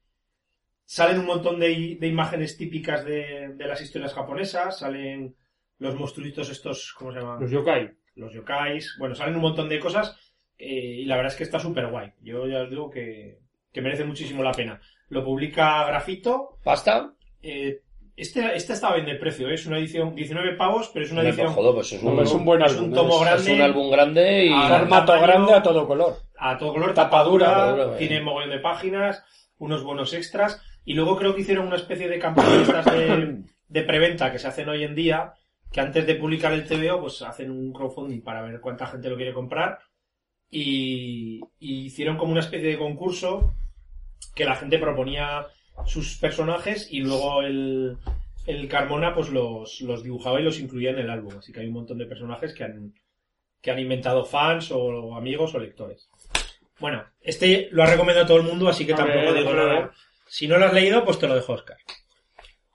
[0.84, 5.36] Salen un montón de, imágenes típicas de, de las historias japonesas, salen
[5.80, 7.42] los monstruitos estos, ¿cómo se llaman?
[7.42, 7.90] Los yokai.
[8.14, 10.16] los yokais, bueno, salen un montón de cosas
[10.56, 12.14] eh, y la verdad es que está súper guay.
[12.22, 13.40] Yo ya os digo que,
[13.76, 14.80] que merece muchísimo la pena.
[15.10, 16.58] Lo publica Grafito.
[16.64, 17.12] ¿Pasta?
[17.42, 17.82] eh,
[18.16, 19.56] este, este estaba bien de precio, ¿eh?
[19.56, 22.46] es una edición 19 pavos, pero es una edición pues es un, Hombre, es un
[22.46, 22.86] buen es álbum.
[22.86, 23.42] un tomo es- grande.
[23.44, 24.50] es un álbum grande y...
[24.54, 26.16] Formato grande a todo color.
[26.38, 28.22] a todo color, Tapadura, tapadura, tapadura, tiene eh.
[28.22, 29.22] mogollón de páginas,
[29.58, 34.32] unos buenos extras, y luego creo que hicieron una especie de campañas de, de preventa
[34.32, 35.34] que se hacen hoy en día,
[35.70, 39.18] que antes de publicar el TVO, pues hacen un crowdfunding para ver cuánta gente lo
[39.18, 39.80] quiere comprar,
[40.50, 43.54] y, y hicieron como una especie de concurso
[44.36, 45.48] que la gente proponía
[45.86, 47.98] sus personajes y luego el,
[48.46, 51.68] el Carmona pues los, los dibujaba y los incluía en el álbum, así que hay
[51.68, 52.94] un montón de personajes que han,
[53.62, 56.10] que han inventado fans o amigos o lectores.
[56.80, 59.92] Bueno, este lo ha recomendado todo el mundo, así que A tampoco ver, digo nada.
[60.28, 61.78] Si no lo has leído, pues te lo dejo, Oscar.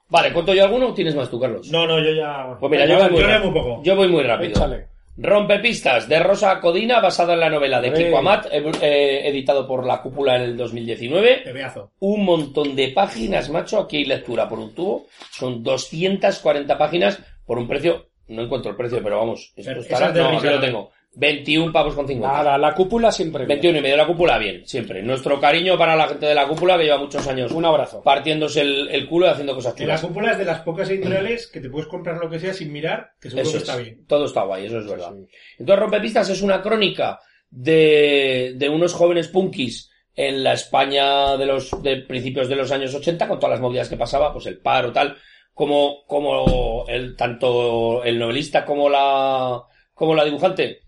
[0.09, 1.71] Vale, ¿cuento yo alguno o tienes más tú, Carlos?
[1.71, 2.57] No, no, yo ya.
[2.59, 3.83] Pues mira, yo, yo voy muy yo poco.
[3.83, 4.51] Yo voy muy rápido.
[4.51, 4.89] Échale.
[5.23, 7.93] Rompepistas de Rosa Codina, basada en la novela de.
[7.93, 11.43] Kiko Amat, eh, eh, editado por La Cúpula en el 2019.
[11.45, 11.93] Tebeazo.
[12.01, 13.81] Un montón de páginas, macho.
[13.81, 15.07] Aquí hay lectura por un tubo.
[15.31, 18.07] Son 240 páginas por un precio.
[18.29, 19.53] No encuentro el precio, pero vamos.
[19.57, 20.13] Esto estará.
[20.13, 20.91] No, aquí lo tengo.
[21.17, 22.37] 21 pavos con 50.
[22.37, 23.45] Nada, la cúpula siempre.
[23.45, 23.59] bien.
[23.61, 25.03] 21 y medio la cúpula, bien, siempre.
[25.03, 28.01] Nuestro cariño para la gente de la cúpula que lleva muchos años Un abrazo.
[28.03, 30.09] partiéndose el, el culo y haciendo cosas Que la chulas.
[30.09, 33.11] cúpula es de las pocas editoriales que te puedes comprar lo que sea sin mirar,
[33.21, 33.63] que seguro Eso que es.
[33.69, 34.07] está bien.
[34.07, 35.13] Todo está guay, eso es verdad.
[35.59, 37.19] Entonces, Rompepistas es una crónica
[37.51, 42.95] de, de unos jóvenes punkis en la España de los de principios de los años
[42.95, 45.17] 80, con todas las movidas que pasaba, pues el paro, tal,
[45.55, 49.63] como, como el, tanto el novelista como la,
[49.95, 50.83] como la dibujante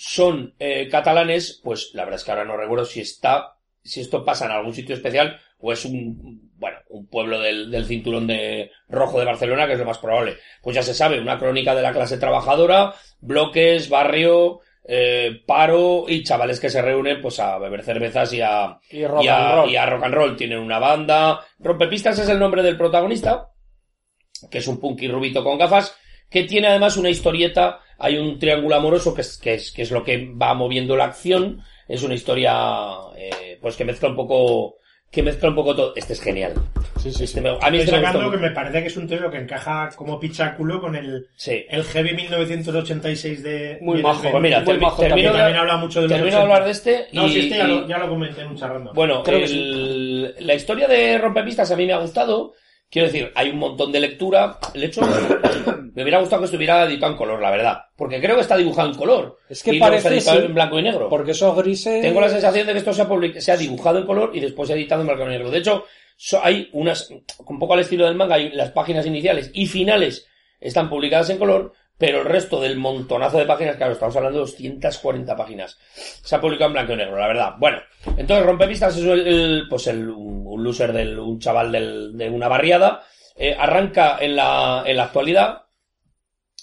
[0.00, 4.24] son eh, catalanes, pues la verdad es que ahora no recuerdo si está, si esto
[4.24, 8.70] pasa en algún sitio especial o es un, bueno, un pueblo del, del cinturón de
[8.88, 10.38] rojo de Barcelona, que es lo más probable.
[10.62, 16.24] Pues ya se sabe, una crónica de la clase trabajadora, bloques, barrio, eh, paro y
[16.24, 19.54] chavales que se reúnen pues a beber cervezas y a, Y rock y a, and
[19.54, 19.70] roll.
[19.70, 20.36] y a rock and roll.
[20.36, 21.44] Tienen una banda.
[21.58, 23.50] Rompepistas es el nombre del protagonista,
[24.50, 25.94] que es un punky rubito con gafas,
[26.30, 27.80] que tiene además una historieta.
[28.00, 31.04] Hay un triángulo amoroso que es, que es, que es lo que va moviendo la
[31.04, 31.62] acción.
[31.86, 32.52] Es una historia,
[33.16, 34.76] eh, pues que mezcla un poco,
[35.10, 35.92] que mezcla un poco todo.
[35.96, 36.54] Este es genial.
[36.98, 37.40] Sí, sí, Este sí.
[37.40, 39.38] me- a mí Estoy este me sacando que me parece que es un tío que
[39.38, 41.64] encaja como pichaculo con el, Sí.
[41.68, 43.78] el Heavy 1986 de.
[43.80, 44.30] Muy de majo.
[44.30, 45.56] Pues mira, Muy majo termino, también.
[45.58, 46.54] habla mucho de los termino de 80.
[46.54, 48.56] hablar de este y, No, si este ya, y- lo, ya lo comenté en un
[48.56, 48.92] charrando.
[48.94, 52.54] Bueno, Creo que el- la historia de Rompepistas a mí me ha gustado.
[52.90, 54.58] Quiero decir, hay un montón de lectura.
[54.74, 55.00] El hecho,
[55.94, 57.84] me hubiera gustado que estuviera editado en color, la verdad.
[57.96, 59.38] Porque creo que está dibujado en color.
[59.48, 60.46] Es que y no parece, editado sí.
[60.46, 61.08] en blanco y negro.
[61.08, 62.02] Porque esos grises.
[62.02, 64.40] Tengo la sensación de que esto se ha, public- se ha dibujado en color y
[64.40, 65.50] después se ha editado en blanco y negro.
[65.50, 65.84] De hecho,
[66.16, 67.08] so- hay unas,
[67.46, 70.26] un poco al estilo del manga, hay las páginas iniciales y finales
[70.60, 74.44] están publicadas en color, pero el resto del montonazo de páginas, claro, estamos hablando de
[74.46, 77.54] 240 páginas, se ha publicado en blanco y negro, la verdad.
[77.58, 77.78] Bueno,
[78.16, 82.48] entonces Rompepistas es el, pues el, un, un loser del, un chaval del- de una
[82.48, 83.02] barriada,
[83.36, 85.62] eh, arranca en la, en la actualidad,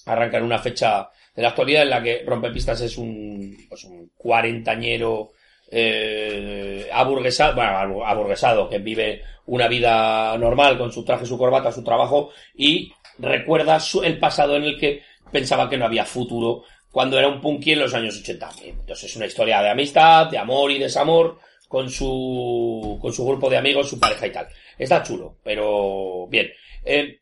[0.07, 4.11] arranca en una fecha de la actualidad en la que Rompepistas es un, pues un
[4.17, 5.29] cuarentañero
[5.69, 11.83] eh, aburguesado, bueno, aburguesado, que vive una vida normal con su traje, su corbata, su
[11.83, 17.17] trabajo y recuerda su- el pasado en el que pensaba que no había futuro cuando
[17.19, 18.49] era un punky en los años 80.
[18.65, 23.49] Entonces es una historia de amistad, de amor y desamor con su, con su grupo
[23.49, 24.47] de amigos, su pareja y tal.
[24.77, 26.49] Está chulo, pero bien.
[26.85, 27.19] Eh,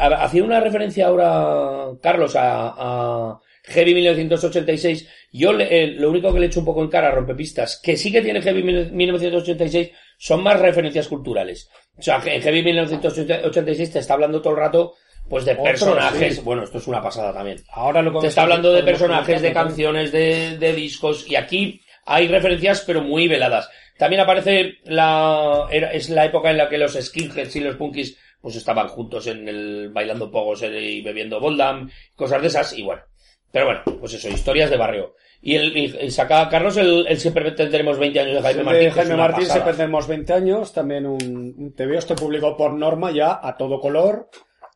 [0.00, 5.08] hacía una referencia ahora, Carlos, a, a Heavy 1986.
[5.32, 7.96] Yo le- eh, lo único que le echo un poco en cara a Rompepistas, que
[7.96, 11.68] sí que tiene Heavy 1986, son más referencias culturales.
[11.98, 14.94] O sea, en Heavy 1986 te está hablando todo el rato,
[15.28, 16.36] pues de Otro, personajes.
[16.36, 16.42] sí.
[16.44, 17.58] Bueno, esto es una pasada también.
[17.72, 22.28] Ahora lo Te está hablando de personajes, de canciones, de, de discos, y aquí hay
[22.28, 23.68] referencias, pero muy veladas.
[23.98, 28.18] También aparece la, era- es la época en la que los skinheads y los punkis,
[28.40, 33.02] pues estaban juntos en el, bailando pogos y bebiendo boldam, cosas de esas, y bueno.
[33.50, 35.14] Pero bueno, pues eso, historias de barrio.
[35.40, 38.84] Y, el, y, saca Carlos el, el siempre tendremos 20 años de Jaime Sí, Martín.
[38.84, 43.10] de Jaime Martín siempre tenemos 20 años, también un, un TVO, esto publicó por norma
[43.12, 44.28] ya a todo color,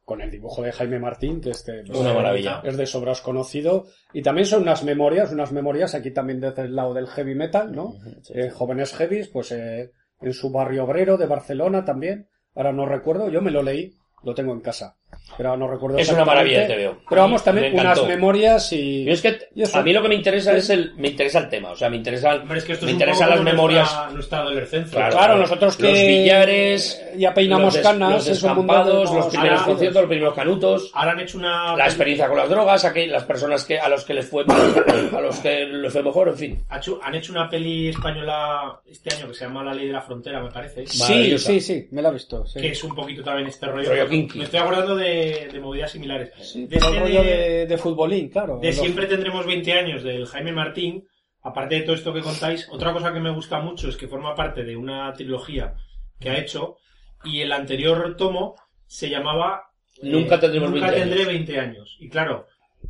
[0.08, 2.62] con el dibujo de Jaime Martín, que este pues, Una maravilla.
[2.64, 6.74] es de sobras conocido, y también son unas memorias, unas memorias aquí también desde el
[6.74, 7.92] lado del heavy metal, ¿no?
[8.30, 13.28] Eh, jóvenes heavies, pues eh, en su barrio obrero de Barcelona también, ahora no recuerdo,
[13.28, 14.96] yo me lo leí, lo tengo en casa.
[15.36, 16.98] Pero no recuerdo Es una maravilla el TVO.
[17.08, 19.04] Pero vamos, Me también unas memorias y...
[19.04, 19.78] Yo es que y eso.
[19.78, 21.96] a mí lo que me interesa es el me interesa el tema, o sea, me
[21.96, 24.96] interesa es que esto me es interesan las memorias nuestra, nuestra adolescencia.
[24.98, 25.16] Claro.
[25.16, 29.64] Claro, nosotros que los billares, ya peinamos los canas, los descampados, de- los primeros Ahora-
[29.72, 31.76] conciertos, los primeros canutos, Ahora han hecho una...
[31.76, 34.58] la experiencia con las drogas, las personas que a los que les fue mal,
[35.16, 36.64] a los que les fue mejor, en fin.
[36.68, 40.42] han hecho una peli española este año que se llama La Ley de la Frontera,
[40.42, 40.86] me parece.
[40.86, 42.46] Sí, sí, sí, me la he visto.
[42.46, 42.60] sí.
[42.60, 43.88] Que es un poquito también este rollo.
[43.90, 44.08] Rollo.
[44.34, 45.17] Me estoy acordando de,
[45.52, 46.32] de movidas similares.
[46.40, 48.58] Sí, de este rollo de- de, futbolín, claro.
[48.58, 51.06] de Siempre tendremos 20 años del Jaime Martín,
[51.42, 54.34] aparte de todo esto que contáis, otra cosa que me gusta mucho es que forma
[54.34, 55.74] parte de una trilogía
[56.20, 56.76] que ha hecho
[57.24, 58.54] y el anterior tomo
[58.86, 59.62] se llamaba
[60.02, 61.28] eh, Nunca tendremos Nunca 20 tendré años.
[61.32, 61.96] 20 años.
[62.00, 62.46] Y claro,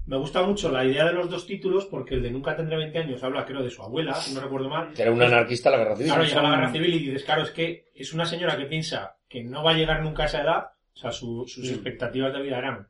[0.07, 2.99] me gusta mucho la idea de los dos títulos porque el de Nunca tendré 20
[2.99, 4.93] años habla, creo, de su abuela, si no recuerdo mal.
[4.95, 6.13] Que era un anarquista la guerra civil.
[6.13, 9.17] Claro, llega la guerra civil y dices, claro, es que es una señora que piensa
[9.29, 10.65] que no va a llegar nunca a esa edad,
[10.99, 12.89] o sea, su- sus expectativas de vida eran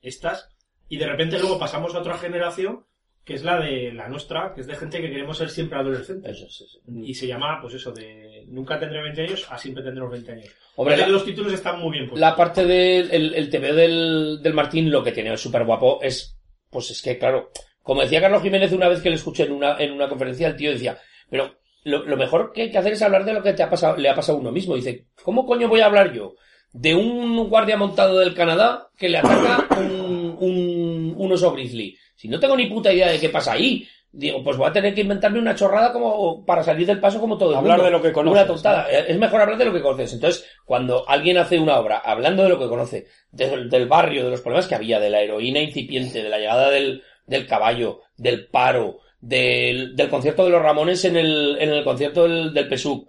[0.00, 0.48] estas,
[0.88, 2.84] y de repente luego pasamos a otra generación,
[3.24, 6.30] que es la de la nuestra, que es de gente que queremos ser siempre adolescentes.
[6.36, 6.78] Eso, sí, sí.
[7.04, 10.46] Y se llama, pues eso, de nunca tendré 20 años a siempre tendremos 20 años.
[10.76, 12.20] Hombre, la- los títulos están muy bien puestos.
[12.20, 15.98] La parte del el, el TV del, del Martín, lo que tiene es súper guapo
[16.02, 16.38] es,
[16.70, 17.50] pues es que, claro,
[17.82, 20.56] como decía Carlos Jiménez una vez que le escuché en una, en una conferencia, el
[20.56, 20.96] tío decía,
[21.28, 23.70] pero lo, lo mejor que hay que hacer es hablar de lo que te ha
[23.70, 24.74] pasado, le ha pasado a uno mismo.
[24.76, 26.34] Dice, ¿cómo coño voy a hablar yo?
[26.72, 31.96] De un guardia montado del Canadá que le ataca un, un, un oso grizzly.
[32.14, 34.94] Si no tengo ni puta idea de qué pasa ahí, digo, pues voy a tener
[34.94, 37.84] que inventarme una chorrada como para salir del paso como todo el Hablar mundo.
[37.84, 38.88] de lo que conoces, Una tontada.
[38.88, 40.12] Es mejor hablar de lo que conoces.
[40.12, 44.30] Entonces, cuando alguien hace una obra hablando de lo que conoce, del, del barrio, de
[44.30, 48.46] los problemas que había, de la heroína incipiente, de la llegada del, del caballo, del
[48.48, 53.08] paro, del, del concierto de los Ramones en el, en el concierto del, del PSUC,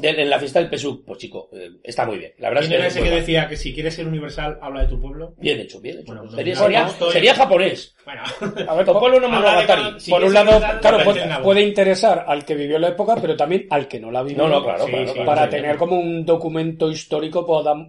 [0.00, 2.32] del- en la fiesta del PSUC, pues chico, eh, está muy bien.
[2.38, 4.58] La verdad es ¿Quién que era es ese que decía que si quieres ser universal,
[4.62, 5.34] habla de tu pueblo?
[5.38, 6.06] Bien hecho, bien hecho.
[6.06, 7.94] Bueno, pues sería, no, sería, no estoy- sería japonés.
[8.04, 8.22] Bueno,
[8.70, 10.00] A ver, Tu pueblo no de monogatari.
[10.00, 13.36] si por un lado, empezar, claro, puede, puede interesar al que vivió la época, pero
[13.36, 14.38] también al que no la vivió.
[14.42, 15.26] No, no, claro, Sí, claro, sí, claro.
[15.26, 17.44] para Sí, tener como un documento histórico,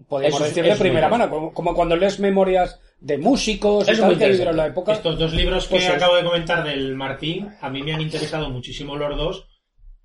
[0.07, 3.99] podemos es- decir de es primera mano, como, como cuando lees memorias de músicos es
[3.99, 4.93] tal que vivieron la época.
[4.93, 8.01] Estos dos libros que Pues es- acabo de comentar del Martín, a mí me han
[8.01, 9.47] interesado muchísimo los dos,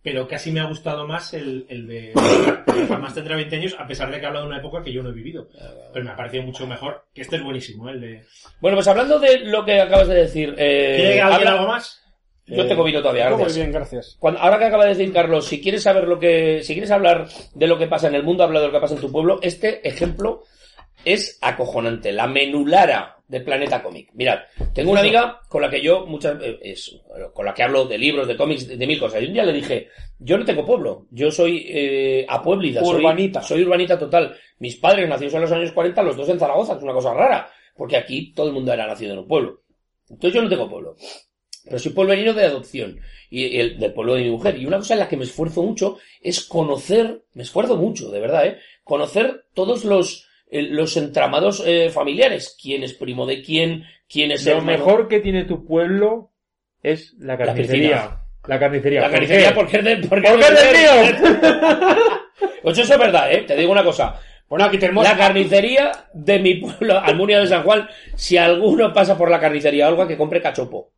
[0.06, 3.88] pero casi me ha gustado más el, el de el Jamás tendrá 20 años, a
[3.88, 5.48] pesar de que habla de una época que yo no he vivido.
[5.92, 7.92] Pero me ha parecido mucho mejor, que este es buenísimo, ¿eh?
[7.94, 8.22] el de...
[8.60, 12.00] Bueno, pues hablando de lo que acabas de decir, eh, ¿Quiere alguien habla- algo más?
[12.46, 13.56] Yo tengo vino todavía, Muy gracias.
[13.56, 14.16] bien, gracias.
[14.20, 17.26] Cuando- ahora que acaba de decir Carlos, si quieres saber lo que, si quieres hablar
[17.54, 19.40] de lo que pasa en el mundo, habla de lo que pasa en tu pueblo.
[19.42, 20.44] Este ejemplo
[21.06, 22.10] es acojonante.
[22.12, 24.10] La menulara de Planeta Cómic.
[24.14, 24.40] Mirad,
[24.74, 26.96] tengo una amiga con la que yo muchas, eh, es,
[27.32, 29.22] con la que hablo de libros, de cómics, de, de mil cosas.
[29.22, 29.88] Y un día le dije,
[30.18, 33.42] yo no tengo pueblo, yo soy eh, apueblida, soy- Urbanita.
[33.42, 34.36] Soy, urbanita total.
[34.58, 37.14] Mis padres nacidos en los años 40, los dos en Zaragoza, que es una cosa
[37.14, 39.62] rara, porque aquí todo el mundo era nacido en un pueblo.
[40.08, 40.96] Entonces yo no tengo pueblo.
[41.64, 44.56] Pero soy pueblerino de adopción y el, del pueblo de mi mujer.
[44.56, 48.20] Y una cosa en la que me esfuerzo mucho es conocer, me esfuerzo mucho, de
[48.20, 48.58] verdad, ¿eh?
[48.84, 52.56] Conocer todos los, los entramados eh, familiares.
[52.60, 53.84] ¿Quién es primo de quién?
[54.08, 54.78] ¿Quién es Lo hermano?
[54.78, 56.30] mejor que tiene tu pueblo
[56.82, 58.20] es la carnicería.
[58.46, 59.00] La carnicería.
[59.00, 59.54] La ¿Por carnicería qué?
[59.54, 62.06] porque es de, porque ¡Porque es es de- del mío!
[62.62, 63.44] Pues eso es verdad, ¿eh?
[63.46, 64.20] Te digo una cosa.
[64.48, 65.04] Bueno, aquí tenemos...
[65.04, 69.86] La carnicería de mi pueblo, Almunia de San Juan, si alguno pasa por la carnicería
[69.86, 70.90] o algo, que compre cachopo.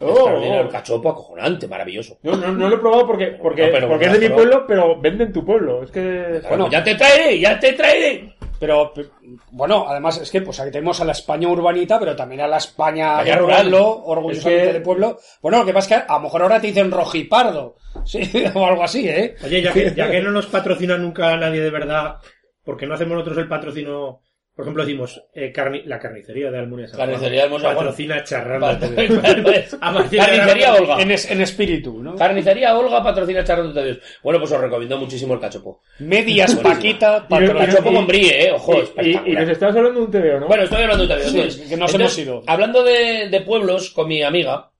[0.00, 0.28] Oh,
[0.62, 2.18] el cachopo acojonante, maravilloso.
[2.22, 4.98] No, no, no lo he probado porque, porque, No, porque es de mi pueblo, pero
[4.98, 5.82] vende en tu pueblo.
[5.82, 6.40] Es que...
[6.48, 8.33] Bueno, ya te traeré, ya te traeré.
[8.60, 9.10] Pero, pe-
[9.50, 12.58] bueno, además es que pues aquí tenemos a la España urbanita, pero también a la
[12.58, 13.62] España de rural.
[13.62, 15.18] pueblo, orgullosamente Es que- de pueblo.
[15.42, 18.22] Bueno, lo que pasa es que a lo mejor ahora te dicen rojipardo, sí,
[18.54, 19.34] o algo así, ¿eh?
[19.44, 22.16] Oye, ya que, ya que no nos patrocina nunca nadie de verdad,
[22.64, 24.20] ¿por qué no hacemos nosotros el patrocinio?
[24.54, 27.08] Por ejemplo, decimos eh, carni- la carnicería de Almunia San Juan.
[27.10, 27.86] Carnicería de Almunia de San Juan.
[27.86, 28.66] Patrocina charrando.
[30.16, 31.00] Carnicería Olga.
[31.02, 32.14] En, es- en espíritu, ¿no?
[32.16, 33.98] Carnicería Olga patrocina Charros de Dios.
[34.22, 35.80] Bueno, pues os recomiendo muchísimo el cachopo.
[35.98, 40.00] Medias Paquita, patrón- Cachopo y- con brie, eh, ojo, Y, y, y nos estabas hablando
[40.00, 40.46] de un TVO, ¿no?
[40.46, 42.42] Bueno, estoy hablando de Sí, Entonces, que nos entonces, hemos ido.
[42.46, 44.70] Hablando de, de pueblos con mi amiga,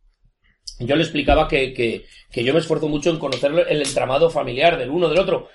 [0.80, 4.76] yo le explicaba que, que, que yo me esfuerzo mucho en conocer el entramado familiar
[4.78, 5.48] del uno del otro.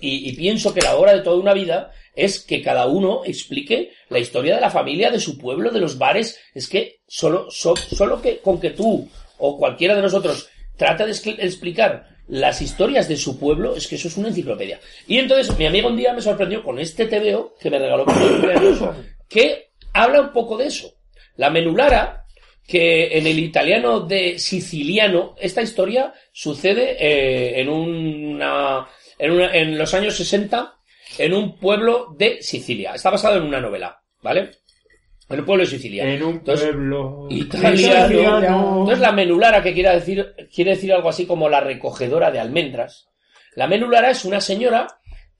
[0.00, 4.18] Y, pienso que la obra de toda una vida es que cada uno explique la
[4.18, 6.38] historia de la familia, de su pueblo, de los bares.
[6.54, 11.12] Es que solo, so- solo que con que tú o cualquiera de nosotros trate de
[11.12, 14.80] expli- explicar las historias de su pueblo, es que eso es una enciclopedia.
[15.06, 18.04] Y entonces mi amigo un día me sorprendió con este TVO que me regaló
[19.28, 20.92] que habla un poco de eso.
[21.36, 22.25] La menulara,
[22.66, 28.86] que en el italiano de siciliano, esta historia sucede eh, en una,
[29.18, 30.74] en una- en los años 60
[31.18, 32.94] en un pueblo de Sicilia.
[32.94, 34.50] Está basado en una novela, ¿vale?
[35.28, 36.04] En un pueblo de Sicilia.
[36.04, 37.78] En un Entonces, pueblo italiano.
[37.78, 38.68] italiano.
[38.80, 43.08] Entonces la menulara, que quiere decir, quiere decir algo así como la recogedora de almendras.
[43.54, 44.86] La menulara es una señora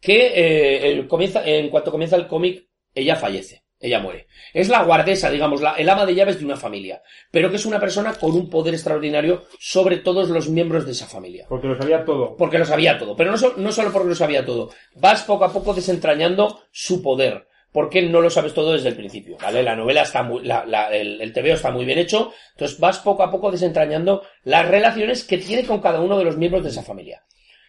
[0.00, 4.26] que eh, comienza, en cuanto comienza el cómic, ella fallece, ella muere.
[4.54, 7.66] Es la guardesa, digamos, la, el ama de llaves de una familia, pero que es
[7.66, 11.46] una persona con un poder extraordinario sobre todos los miembros de esa familia.
[11.48, 12.36] Porque lo sabía todo.
[12.36, 15.44] Porque lo sabía todo, pero no, so- no solo porque lo sabía todo, vas poco
[15.44, 19.62] a poco desentrañando su poder, porque no lo sabes todo desde el principio, ¿vale?
[19.62, 22.98] La novela está muy, la- la- el, el TVO está muy bien hecho, entonces vas
[23.00, 26.70] poco a poco desentrañando las relaciones que tiene con cada uno de los miembros de
[26.70, 27.22] esa familia.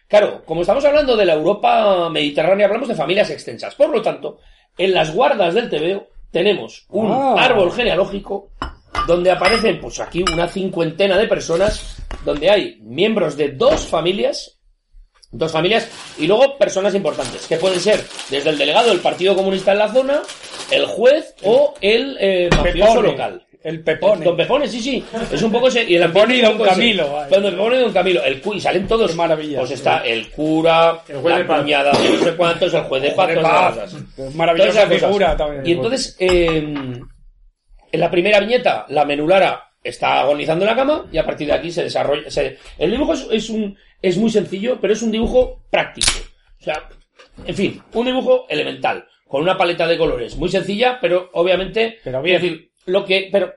[0.08, 3.74] Claro, como estamos hablando de la Europa mediterránea, hablamos de familias extensas.
[3.74, 4.38] Por lo tanto,
[4.78, 7.34] en las guardas del TVO tenemos un Ah.
[7.38, 8.50] árbol genealógico
[9.06, 14.58] donde aparecen, pues aquí, una cincuentena de personas, donde hay miembros de dos familias,
[15.30, 15.88] dos familias,
[16.18, 19.92] y luego personas importantes, que pueden ser desde el delegado del Partido Comunista en la
[19.92, 20.22] zona,
[20.70, 23.46] el juez o el eh, mafioso local.
[23.68, 24.24] El Pepone.
[24.24, 25.04] Don Pepone, sí, sí.
[25.32, 25.84] Es un poco ese.
[25.84, 26.58] Y el Pepone y Don.
[26.58, 27.24] Camilo.
[27.30, 28.24] Don Pepone y Don Camilo.
[28.24, 29.10] El cu y salen todos.
[29.10, 29.58] Qué maravilla.
[29.58, 33.02] Pues está el cura, El juez de la cuñada de no sé cuántos, el juez
[33.02, 33.94] de cosas.
[34.34, 35.66] Maravillosa figura también.
[35.66, 36.56] Y entonces, eh,
[37.90, 41.54] en la primera viñeta, la menulara está agonizando en la cama y a partir de
[41.54, 42.30] aquí se desarrolla.
[42.30, 46.10] se- el dibujo es, es un, es muy sencillo, pero es un dibujo práctico.
[46.60, 46.88] O sea,
[47.46, 51.98] en fin, un dibujo elemental, con una paleta de colores muy sencilla, pero obviamente.
[52.04, 52.36] Pero bien.
[52.36, 53.28] Es decir, lo que.
[53.30, 53.54] Pero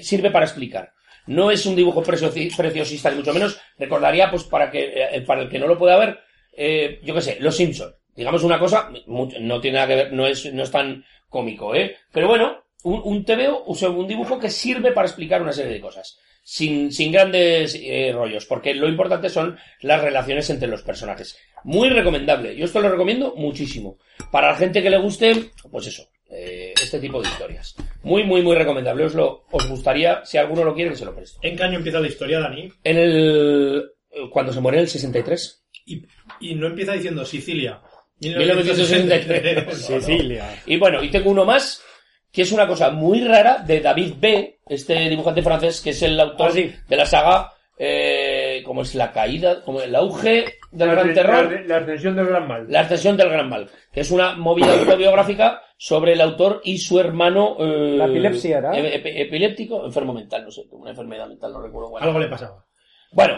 [0.00, 0.92] sirve para explicar.
[1.26, 3.60] No es un dibujo precio- preciosista, ni mucho menos.
[3.78, 6.18] Recordaría, pues, para que eh, para el que no lo pueda ver,
[6.56, 7.94] eh, yo qué sé, Los Simpson.
[8.14, 11.96] Digamos una cosa, no tiene nada que ver, no es, no es tan cómico, ¿eh?
[12.12, 15.80] Pero bueno, un, un TVO, o un dibujo que sirve para explicar una serie de
[15.80, 16.18] cosas.
[16.44, 21.38] Sin, sin grandes eh, rollos, porque lo importante son las relaciones entre los personajes.
[21.64, 22.56] Muy recomendable.
[22.56, 23.96] Yo esto lo recomiendo muchísimo.
[24.32, 27.74] Para la gente que le guste, pues eso, eh, este tipo de historias.
[28.02, 29.04] Muy, muy, muy recomendable.
[29.04, 31.46] Os, lo, os gustaría, si alguno lo quiere, que se lo preste.
[31.46, 32.68] ¿En qué año empieza la historia, Dani?
[32.82, 33.84] En el.
[34.30, 35.64] Cuando se muere en el 63.
[35.86, 36.02] Y,
[36.40, 37.80] y no empieza diciendo Sicilia.
[38.20, 39.76] 1963.
[39.86, 40.62] Sicilia.
[40.66, 41.82] Y bueno, y tengo uno más,
[42.30, 46.18] que es una cosa muy rara de David B., este dibujante francés, que es el
[46.20, 46.72] autor Ah, sí.
[46.88, 48.21] de la saga, eh,
[48.62, 52.26] como es la caída, como el auge del La, gran la- terror, la ascensión del
[52.26, 52.66] gran mal.
[52.68, 56.98] la ascensión del gran mal, que es una movida autobiográfica sobre el autor y su
[57.00, 57.56] hermano...
[57.58, 58.72] eh, La epilepsia, ¿era?
[58.72, 62.04] ep- ep- epiléptico, enfermo mental, no sé, una enfermedad mental, no recuerdo cuál.
[62.04, 62.64] Algo le pasaba.
[63.12, 63.34] Bueno,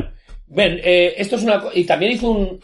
[0.47, 1.63] ven, eh, esto es una...
[1.75, 2.61] Y también hizo un...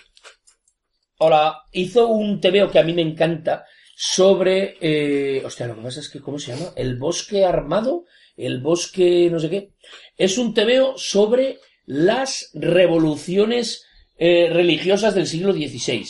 [1.19, 3.65] Hola, hizo un TVO que a mí me encanta
[3.97, 4.77] sobre...
[4.81, 6.71] Eh, hostia, lo que pasa es que, ¿cómo se llama?
[6.77, 8.05] El bosque armado,
[8.37, 9.73] el bosque no sé qué.
[10.17, 11.59] Es un TVO sobre
[11.91, 13.85] las revoluciones
[14.17, 16.07] eh, religiosas del siglo XVI.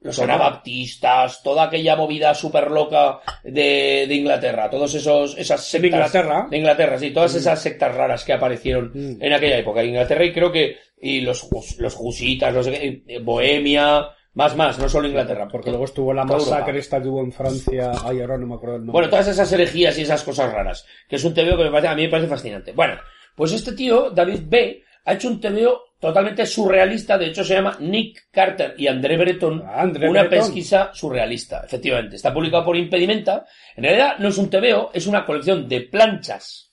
[0.00, 5.82] Los anabaptistas, toda aquella movida súper loca de, de Inglaterra, todos esos, esas sectas.
[5.82, 6.46] De Inglaterra.
[6.50, 9.22] De Inglaterra, sí, todas esas sectas raras que aparecieron Mm.
[9.22, 9.84] en aquella época.
[9.84, 11.46] Inglaterra y creo que, y los,
[11.78, 15.46] los jusitas, qué, eh, Bohemia, más, más, no solo Inglaterra.
[15.48, 17.90] Porque luego estuvo la masacre esta que hubo en Francia.
[18.02, 18.92] Ay, ahora no me acuerdo el nombre.
[18.92, 21.88] Bueno, todas esas herejías y esas cosas raras, que es un TVO que me parece,
[21.88, 22.72] a mí me parece fascinante.
[22.72, 22.94] Bueno,
[23.34, 27.76] pues este tío, David B., ha hecho un TVO totalmente surrealista, de hecho se llama
[27.80, 30.38] Nick Carter y André Breton, Ah, André una Breton.
[30.46, 32.16] pesquisa surrealista, efectivamente.
[32.16, 33.46] Está publicado por Impedimenta.
[33.74, 36.72] En realidad no es un TVO, es una colección de planchas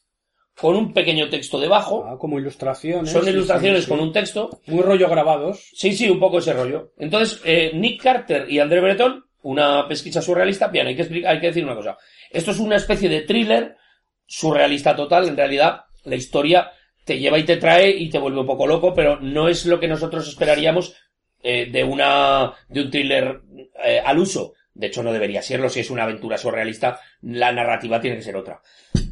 [0.59, 2.05] con un pequeño texto debajo.
[2.07, 3.09] Ah, como ilustraciones.
[3.11, 4.61] Son sí, ilustraciones sí, con un texto.
[4.67, 5.69] Muy rollo grabados.
[5.73, 6.91] Sí, sí, un poco ese rollo.
[6.97, 11.39] Entonces, eh, Nick Carter y André Breton, una pesquisa surrealista, bien, hay que, explicar, hay
[11.39, 11.97] que decir una cosa.
[12.29, 13.77] Esto es una especie de thriller
[14.25, 15.27] surrealista total.
[15.27, 16.71] En realidad, la historia
[17.05, 19.79] te lleva y te trae y te vuelve un poco loco, pero no es lo
[19.79, 20.95] que nosotros esperaríamos
[21.41, 23.41] eh, de una de un thriller
[23.83, 24.53] eh, al uso.
[24.73, 25.69] De hecho, no debería serlo.
[25.69, 28.61] Si es una aventura surrealista, la narrativa tiene que ser otra.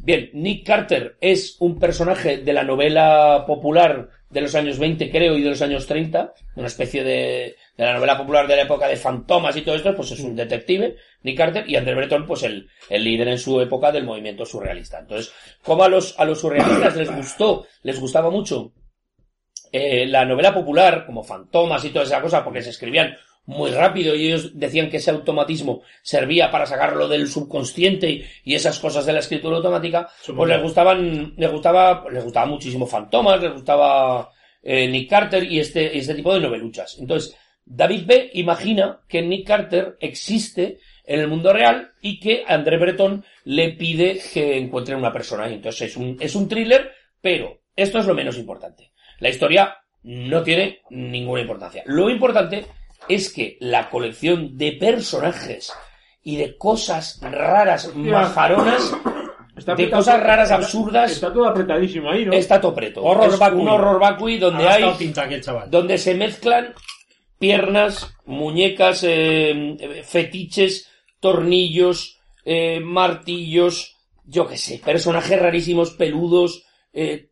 [0.04, 5.38] Bien, Nick Carter es un personaje de la novela popular de los años 20, creo,
[5.38, 8.86] y de los años 30, una especie de, de la novela popular de la época
[8.86, 12.42] de fantomas y todo esto, pues es un detective, Nick Carter, y André Breton, pues
[12.42, 14.98] el, líder en su época del movimiento surrealista.
[14.98, 15.32] Entonces,
[15.62, 18.74] como a los, a los surrealistas les gustó, les gustaba mucho
[19.72, 24.14] eh, la novela popular, como fantomas y toda esa cosa, porque se escribían muy rápido
[24.14, 29.12] y ellos decían que ese automatismo servía para sacarlo del subconsciente y, esas cosas de
[29.12, 34.30] la escritura automática, pues les gustaban, les gustaba, les gustaba muchísimo Fantomas, les gustaba
[34.62, 36.96] eh, Nick Carter y este, y este tipo de noveluchas.
[36.98, 38.30] Entonces, David B.
[38.34, 44.20] imagina que Nick Carter existe en el mundo real y que André Breton le pide
[44.32, 45.48] que encuentre una persona.
[45.50, 48.92] Y entonces es un, es un thriller, pero esto es lo menos importante.
[49.20, 51.82] La historia no tiene ninguna importancia.
[51.86, 52.66] Lo importante
[53.08, 55.72] es que la colección de personajes
[56.22, 58.92] y de cosas raras, majaronas,
[59.56, 61.12] Está de cosas raras, está- absurdas.
[61.12, 62.32] Está todo apretadísimo ahí, ¿no?
[62.32, 63.04] Está todo preto.
[63.04, 63.60] Horror es vacui.
[63.60, 65.70] un horror vacui donde Ha hay gastado tinta aquí el chaval.
[65.70, 66.74] donde se mezclan
[67.38, 70.88] piernas, muñecas, eh, fetiches,
[71.20, 77.28] tornillos, eh, martillos, yo qué sé, personajes rarísimos, peludos, eh,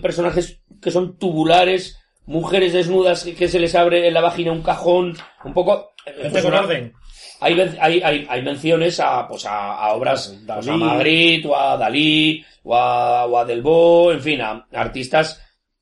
[0.00, 4.62] personajes que son tubulares, mujeres desnudas que, que se les abre en la vagina un
[4.62, 5.92] cajón, un poco...
[6.06, 6.92] eh, pues con una- orden.
[7.40, 10.76] hay, hay, hay, hay menciones a, pues a, a obras pues a.
[10.76, 15.40] Magritte o a Dalí o a, o a Delvaux, en fin, a artistas,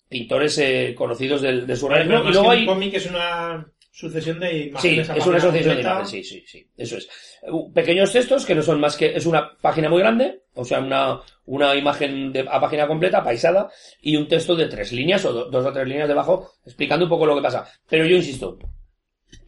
[0.08, 2.18] pintores eh, conocidos del, del surrealismo.
[2.18, 2.60] Pero Y luego hay...
[2.60, 5.08] un cómic es una sucesión de Sí, imágenes.
[5.16, 7.08] es una asociación de imágenes, sí, sí, sí, eso es.
[7.44, 10.78] Uh, Pequeños textos que no son más que, es una página muy grande, o sea,
[10.78, 13.68] una, una imagen de, a página completa, paisada,
[14.00, 17.08] y un texto de tres líneas, o do- dos o tres líneas debajo, explicando un
[17.10, 17.66] poco lo que pasa.
[17.88, 18.58] Pero yo insisto,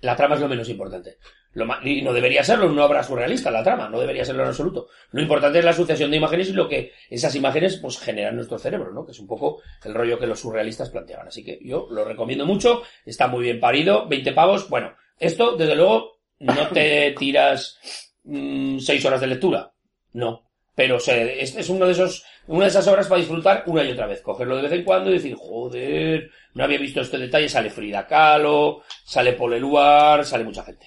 [0.00, 1.18] la trama es lo menos importante.
[1.52, 4.48] Lo ma- y no debería serlo una obra surrealista, la trama, no debería serlo en
[4.48, 4.88] absoluto.
[5.12, 8.36] Lo importante es la sucesión de imágenes y lo que esas imágenes pues generan en
[8.36, 9.04] nuestro cerebro, ¿no?
[9.06, 11.28] Que es un poco el rollo que los surrealistas planteaban.
[11.28, 14.68] Así que yo lo recomiendo mucho, está muy bien parido, 20 pavos.
[14.68, 16.13] Bueno, esto, desde luego,
[16.44, 17.78] no te tiras
[18.24, 19.72] mm, seis horas de lectura.
[20.12, 20.42] No.
[20.74, 23.92] Pero se, es, es uno de esos, una de esas obras para disfrutar una y
[23.92, 24.20] otra vez.
[24.20, 27.48] Cogerlo de vez en cuando y decir, joder, no había visto este detalle.
[27.48, 30.86] Sale Frida Kahlo, sale Paul Eluard, sale mucha gente.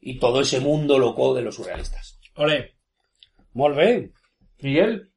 [0.00, 2.18] Y todo ese mundo loco de los surrealistas.
[2.36, 2.74] Ole.
[3.54, 4.12] Molt bé.
[4.60, 5.10] Miguel,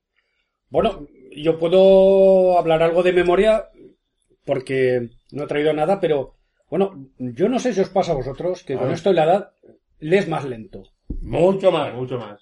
[0.69, 3.69] Bueno, yo puedo hablar algo de memoria
[4.45, 6.38] porque no he traído nada, pero
[6.72, 9.26] bueno, yo no sé si os pasa a vosotros que A con esto de la
[9.26, 9.52] edad
[9.99, 10.81] lees más lento.
[11.22, 11.93] Mucho más.
[11.93, 12.41] mucho más.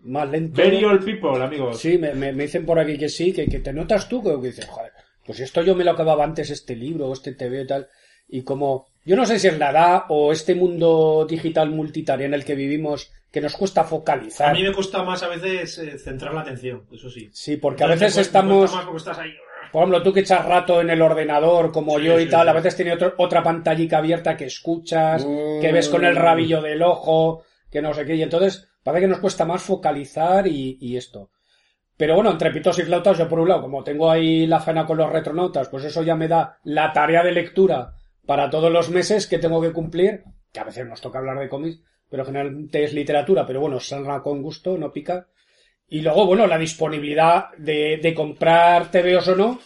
[0.00, 0.56] Más lento.
[0.60, 1.78] Very old people, amigos.
[1.78, 4.38] Sí, me, me- me dicen por aquí que sí, que, que te notas tú, que,
[4.40, 4.92] que dices, joder,
[5.24, 7.88] pues esto yo me lo acababa antes, este libro, este TV y tal,
[8.28, 12.34] y como, yo no sé si es la edad o este mundo digital multitarea en
[12.34, 14.54] el que vivimos, que nos cuesta A focalizar.
[14.54, 17.28] mí me cuesta más a veces eh, centrar la atención, eso sí.
[17.32, 19.32] Sí, porque a veces me cuesta- me estamos, cuesta más porque estás ahí.
[19.72, 22.44] Por ejemplo, tú que echas rato en el ordenador como Sí, yo y sí, tal,
[22.46, 22.50] sí.
[22.50, 25.60] a veces tienes otro- otra pantallica abierta que escuchas, Mm.
[25.60, 29.08] que ves con el rabillo del ojo, que no sé qué, y entonces parece que
[29.08, 31.30] nos cuesta más focalizar y, y esto.
[31.96, 34.86] Pero bueno, entre pitos y flautas, yo por un lado, como tengo ahí la faena
[34.86, 37.92] con los retronautas, pues eso ya me da la tarea de lectura
[38.24, 40.22] para todos los meses que tengo que cumplir,
[40.52, 44.22] que a veces nos toca hablar de cómics, pero generalmente es literatura, pero bueno, salga
[44.22, 45.26] con gusto, no pica.
[45.88, 49.60] Y luego, bueno, la disponibilidad de, de comprar TVOs o no.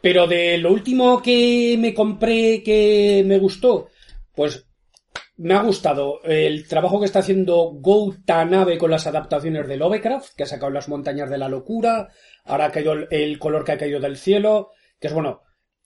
[0.00, 3.88] Pero de lo último que me compré que me gustó,
[4.34, 4.64] pues
[5.38, 10.34] me ha gustado el trabajo que está haciendo Go Tanabe con las adaptaciones de Lovecraft,
[10.36, 12.08] que ha sacado Las montañas de la locura,
[12.44, 14.70] ahora ha caído el, color que ha caído del cielo,
[15.00, 15.42] que es bueno,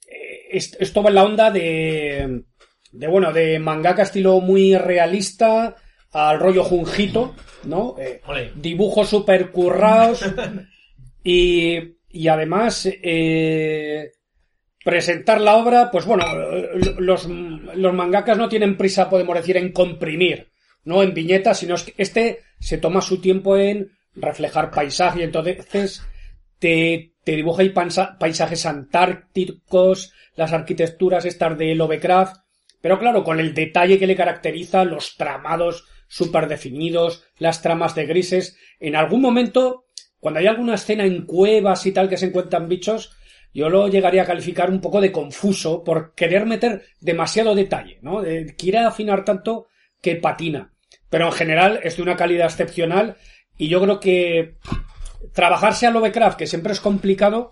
[0.09, 2.45] eh, es- esto va en la onda de,
[2.93, 5.77] de bueno, de mangaka estilo muy realista
[6.13, 7.35] al rollo Junjito,
[7.65, 7.97] ¿no?
[7.99, 8.21] Eh,
[8.55, 10.25] dibujos super currados
[11.25, 14.13] y, y además eh,
[14.85, 16.25] presentar la obra, pues bueno,
[16.99, 20.51] los, los mangakas no tienen prisa, podemos decir, en comprimir,
[20.85, 25.23] no en viñetas, sino es que este se toma su tiempo en reflejar paisaje y
[25.23, 26.03] entonces
[26.59, 27.63] te, te dibuja
[28.19, 32.37] paisajes antárticos, las arquitecturas estas de Lovecraft,
[32.83, 38.05] pero claro, con el detalle que le caracteriza, los tramados súper definidos, las tramas de
[38.05, 38.59] grises.
[38.81, 39.87] En algún momento,
[40.21, 43.17] cuando hay alguna escena en cuevas y tal que se encuentran bichos,
[43.55, 48.21] yo lo llegaría a calificar un poco de confuso por querer meter demasiado detalle, ¿no?
[48.21, 49.69] De- quiere afinar tanto
[50.03, 50.75] que patina.
[51.09, 53.17] Pero en general es de una calidad excepcional
[53.57, 54.57] y yo creo que
[55.33, 57.51] trabajarse a Lovecraft, que siempre es complicado,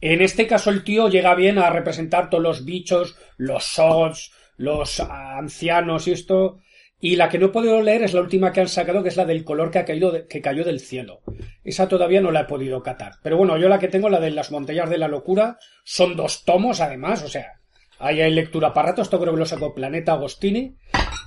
[0.00, 5.00] en este caso el tío llega bien a representar todos los bichos, los sots, los
[5.00, 6.60] ancianos y esto.
[6.98, 9.16] Y la que no he podido leer es la última que han sacado, que es
[9.16, 11.20] la del color que, ha caído de- que cayó del cielo.
[11.62, 13.12] Esa todavía no la he podido catar.
[13.22, 16.44] Pero bueno, yo la que tengo, la de las montañas de la locura, son dos
[16.44, 17.52] tomos además, o sea,
[17.98, 20.74] ahí hay lectura para rato, esto creo que lo sacó Planeta Agostini.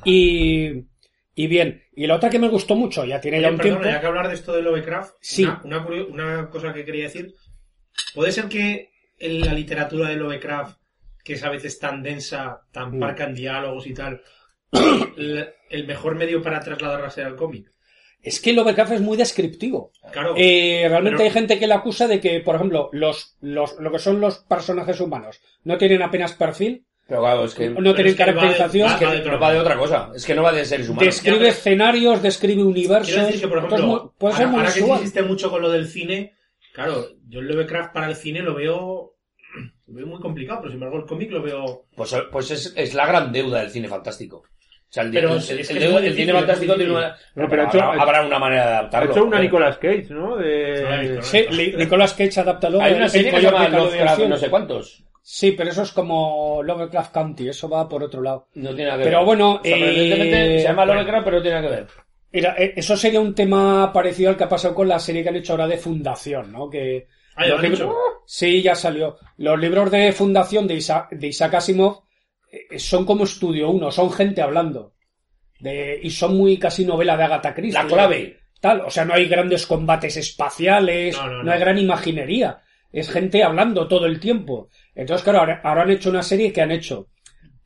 [0.06, 0.86] Y,
[1.36, 3.82] y bien, y la otra que me gustó mucho, ya tiene ya Oye, un perdona,
[3.82, 3.96] tiempo.
[3.96, 5.46] ya que hablar de esto de Lovecraft, Sí.
[5.64, 7.36] una, una cosa que quería decir.
[8.16, 8.90] ¿Puede ser que
[9.20, 10.78] en la literatura de Lovecraft,
[11.24, 13.00] que es a veces tan densa, tan Mm.
[13.00, 14.22] parca en diálogos y tal,
[14.72, 17.72] el, mejor medio para trasladarla sea al cómic?
[18.22, 19.92] Es que Lovecraft es muy descriptivo.
[20.12, 23.80] Claro, Eh, realmente Pero- hay gente que le acusa de que, por ejemplo, los, los,
[23.80, 27.94] lo que son los personajes humanos no tienen apenas perfil, Pero claro, es que no
[27.96, 30.12] tienen es que va de- caracterización, va- que no va de otra cosa.
[30.14, 31.06] Es que no va de seres humanos.
[31.06, 33.08] describe Ya, pero- escenarios, describe universos.
[33.14, 35.72] quiero decir que, por ejemplo, puede ser ahora, muy ahora que insiste mucho con lo
[35.72, 36.36] del cine,
[36.74, 39.16] claro, yo el Lovecraft para el cine lo veo,
[39.88, 41.86] lo veo muy complicado, pero sin embargo el cómic lo veo...
[41.96, 44.44] Pues, pues es, es la gran deuda del cine fantástico.
[44.90, 45.42] O sea, el, Pero el-
[46.16, 47.16] cine fantástico tiene una...
[47.36, 49.12] No, pero ha habrá, hecho- habrá una manera de Ha adaptarlo.
[49.12, 49.40] hecho una.
[49.40, 50.36] Nicolas Cage, ¿no?
[50.36, 51.20] De...
[51.22, 51.46] Sí,
[51.78, 55.04] Nicolas Cage adapta luego Hay una serie que se llama Lovecraft no sé cuántos.
[55.22, 58.48] Sí, pero eso es como Lovecraft County, eso va por otro lado.
[58.56, 59.26] No tiene nada que Pero ver.
[59.28, 60.94] bueno, O sea, pero eh, se llama bueno.
[61.02, 61.88] Lovecraft, pero no tiene nada que ver.
[62.32, 65.30] Mira, eh, eso sería un tema parecido al que ha pasado con la serie que
[65.30, 66.68] han hecho ahora de Fundación, ¿no?
[66.68, 67.96] Que Ah, ¿ya los lo han libros- hecho?
[68.26, 69.18] Sí, ya salió.
[69.38, 72.02] Los libros de Fundación de Isaac, de Isaac Asimov
[72.78, 74.94] son como estudio uno, son gente hablando.
[75.60, 77.82] De, y son muy casi novela de Agatha Christie.
[77.84, 78.40] La clave.
[78.62, 81.52] Tal, o sea, no hay grandes combates espaciales, No, no, no, no.
[81.52, 82.60] hay gran imaginería.
[82.92, 84.70] Es gente hablando todo el tiempo.
[84.96, 87.08] Entonces, claro, ahora, ahora han hecho una serie que han hecho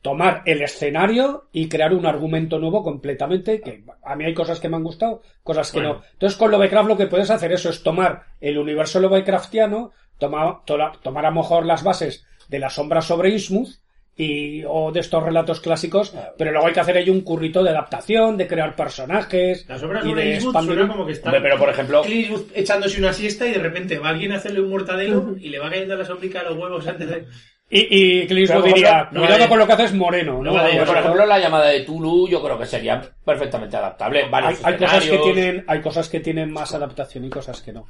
[0.02, 4.68] tomar el escenario y crear un argumento nuevo completamente, que a mí hay cosas que
[4.68, 5.94] me han gustado, cosas que Bueno.
[5.94, 6.02] no.
[6.12, 11.24] Entonces, con Lovecraft lo que puedes hacer eso es tomar el universo Lovecraftiano, tomar, tomar
[11.26, 13.70] a lo mejor las bases de la sombra sobre Innsmouth,
[14.16, 17.70] y, o de estos relatos clásicos, pero luego hay que hacer ahí un currito de
[17.70, 20.74] adaptación, de crear personajes Las obras y de Eastwood expandir.
[20.74, 23.58] suena como que está Hombre, pero por ejemplo, Clint Eastwood echándose una siesta y de
[23.58, 26.56] repente va alguien a hacerle un mortadelo y le va cayendo la sombrica a los
[26.56, 27.26] huevos antes de...
[27.70, 29.48] Y, y Clint Eastwood diría, no cuidado vale.
[29.48, 30.42] con lo que haces moreno, ¿no?
[30.42, 34.28] No vale, por ejemplo, la llamada de Tulu yo creo que sería perfectamente adaptable.
[34.30, 37.88] hay, hay cosas que tienen, hay cosas que tienen más adaptación y cosas que no.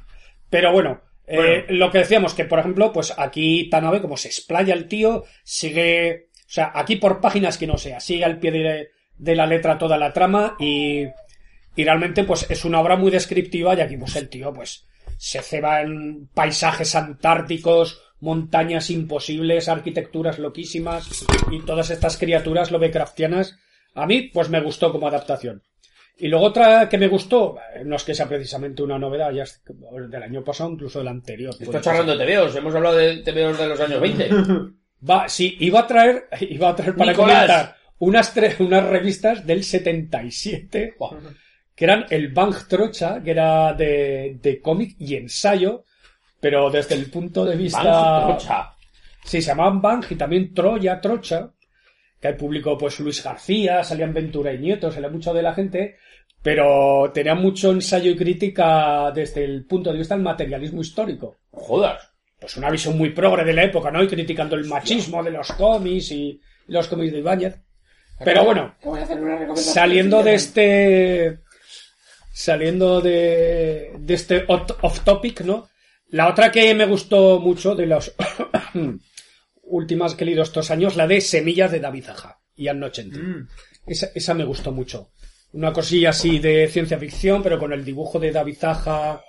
[0.49, 4.73] Pero bueno, eh, lo que decíamos, que por ejemplo, pues aquí Tanabe, como se explaya
[4.73, 8.89] el tío, sigue, o sea, aquí por páginas que no sea, sigue al pie de,
[9.17, 11.05] de la letra toda la trama y,
[11.75, 14.85] y realmente pues es una obra muy descriptiva y aquí pues el tío pues
[15.17, 23.57] se ceba en paisajes antárticos, montañas imposibles, arquitecturas loquísimas y todas estas criaturas lovecraftianas.
[23.93, 25.63] A mí pues me gustó como adaptación.
[26.17, 29.43] Y luego otra que me gustó, eh, no es que sea precisamente una novedad, ya
[29.43, 29.61] es
[30.09, 31.53] del año pasado, incluso del anterior.
[31.59, 34.29] Estoy charlando de TVOs, hemos hablado de TVOs de los años 20.
[35.09, 37.35] Va, sí, iba a traer, iba a traer para Nicolás.
[37.45, 41.17] comentar unas, tre- unas revistas del 77, buah,
[41.75, 45.83] que eran el Bang Trocha, que era de, de cómic y ensayo,
[46.39, 47.83] pero desde el punto de vista...
[47.83, 48.71] Bang, trocha.
[49.23, 51.51] Sí, se llamaban Bang y también Troya, Trocha,
[52.21, 55.97] que el público, pues Luis García, salían Ventura y Nieto, salía mucho de la gente,
[56.45, 62.11] pero tenía mucho ensayo y crítica desde el punto de vista del materialismo histórico Jodas.
[62.39, 64.03] pues una visión muy progre de la época, ¿no?
[64.03, 67.55] Y criticando el machismo de los cómics y los cómics de Ibáñez.
[68.23, 68.75] Pero bueno,
[69.55, 71.39] saliendo de este...
[72.31, 75.67] Saliendo de, de este off topic, ¿no?
[76.09, 78.13] La otra que me gustó mucho de las
[79.63, 83.17] últimas que he leído estos años, la de Semillas de David Aja y Anno 80.
[83.17, 83.47] Mm.
[83.87, 85.09] Esa, esa me gustó mucho.
[85.53, 89.23] Una cosilla así de ciencia ficción, pero con el dibujo de David Zaja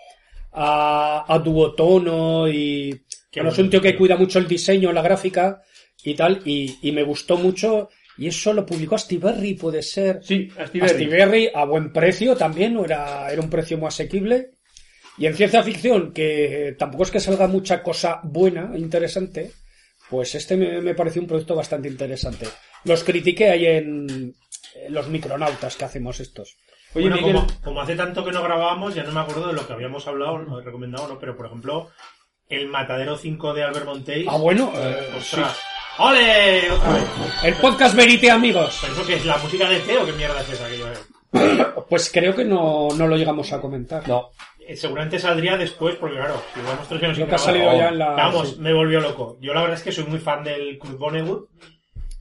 [0.53, 3.03] a, a duotono y...
[3.35, 5.63] Bueno, es un tío que cuida mucho el diseño, la gráfica
[6.03, 7.91] y tal, y, y me gustó mucho.
[8.17, 10.21] Y eso lo publicó Astiberri, puede ser.
[10.23, 10.93] Sí, Astiberri.
[10.93, 14.53] Astiberri a buen precio también, no era, era un precio muy asequible.
[15.19, 19.51] Y en ciencia ficción, que tampoco es que salga mucha cosa buena, interesante,
[20.09, 22.47] pues este me, me pareció un proyecto bastante interesante.
[22.85, 24.35] Los critiqué ahí en
[24.89, 26.57] los micronautas que hacemos estos.
[26.95, 29.53] Oye, bueno, Miguel, como, como hace tanto que no grabábamos, ya no me acuerdo de
[29.53, 31.19] lo que habíamos hablado, no he recomendado, ¿no?
[31.19, 31.91] Pero, por ejemplo,
[32.49, 34.27] el Matadero 5 de Albert Monteis.
[34.31, 35.59] Ah, bueno, eh, ¡Ostras!
[35.99, 36.71] ¡Ole!
[36.71, 37.05] Otra vez.
[37.45, 38.79] el podcast Verité, amigos.
[38.81, 39.25] ¿Pero eso qué es?
[39.27, 40.05] ¿La música de Teo?
[40.07, 40.87] ¿Qué mierda es esa que yo
[41.89, 44.07] Pues creo que no, no lo llegamos a comentar.
[44.07, 44.31] No.
[44.67, 47.77] Eh, Seguramente saldría después, porque claro, si llevamos tres años Lo sin que ha salido
[47.77, 48.11] ya en la...
[48.11, 48.57] Vamos, sí.
[48.59, 49.39] me volvió loco.
[49.41, 51.49] Yo la verdad es que soy muy fan del Cruz Vonnegut.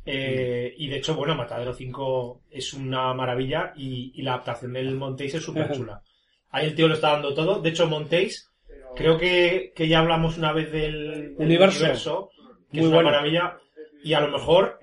[0.06, 4.96] Eh, y de hecho, bueno, Matadero 5 es una maravilla y, y la adaptación del
[4.96, 6.02] Montéis es súper chula.
[6.52, 7.60] Ahí el tío lo está dando todo.
[7.60, 8.52] De hecho, Montéis,
[8.96, 12.30] creo que, que ya hablamos una vez del, del Universo.
[12.72, 13.10] que Muy es una bueno.
[13.10, 13.58] maravilla.
[14.04, 14.80] Y a lo mejor,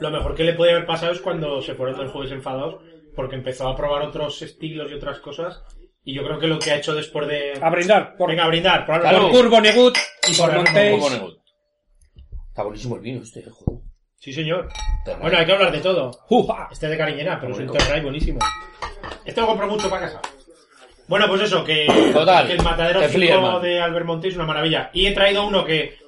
[0.00, 2.80] lo mejor que le puede haber pasado es cuando se fueron del Jueves Enfadados,
[3.16, 5.62] porque empezó a probar otros estilos y otras cosas.
[6.04, 7.52] Y yo creo que lo que ha hecho después de...
[7.60, 9.30] A brindar por, Venga, a brindar, por por.
[9.30, 9.96] Curvo Negut
[10.28, 11.04] y por Por Montéis.
[12.48, 13.80] Está buenísimo el vino este, joder.
[14.22, 14.68] Sí, señor.
[15.20, 16.12] Bueno, hay que hablar de todo.
[16.28, 16.68] ¡Uja!
[16.70, 17.72] Este es de cariñera, pero es un.
[17.76, 18.38] Terray buenísimo.
[19.24, 20.20] Este lo compro mucho para casa.
[21.08, 23.62] Bueno, pues eso, que, Total, que el Matadero que 5 Flierman.
[23.62, 24.90] de Albert Monte es una maravilla.
[24.92, 25.98] Y he traído uno que,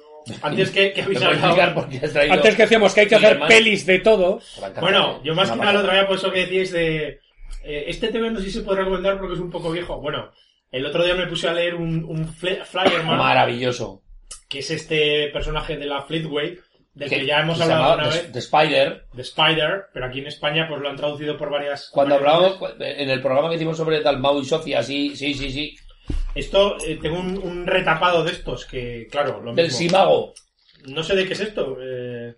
[0.41, 1.73] antes que, que ¿Me habéis hablado...
[1.75, 2.33] por qué has traído?
[2.33, 4.39] Antes que decíamos que hay que hacer pelis de todo.
[4.55, 5.87] Te va a encantar, Bueno, yo más Una que nada lo pasada.
[5.91, 7.19] traía por eso que decíais de...
[7.65, 9.99] eh, este TV no sé si se puede recomendar porque es un poco viejo.
[9.99, 10.31] Bueno,
[10.71, 14.01] el otro día me puse a leer un, un fle- Flyerman, Maravilloso.
[14.47, 16.57] que es este personaje de la Fleetway,
[16.95, 19.05] del que, Que- ya hemos hablado una The- vez, The Spider.
[19.13, 21.89] de Spider, pero aquí en España pues lo han traducido por varias...
[21.93, 25.75] Cuando hablábamos en el programa que hicimos sobre Dalmau y Sofía, sí, sí, sí, sí.
[26.33, 29.77] Esto, eh, tengo un, un retapado de estos que, claro, lo Del mismo.
[29.79, 30.33] Simago.
[30.87, 32.35] No sé de qué es esto, eh,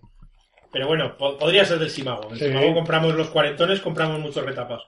[0.72, 2.30] Pero bueno, po- podría ser del Simago.
[2.30, 2.46] Del Sí.
[2.46, 4.84] Simago compramos los cuarentones, compramos muchos retapados.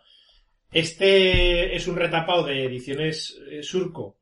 [0.71, 4.17] Este es un retapado de ediciones eh, Surco.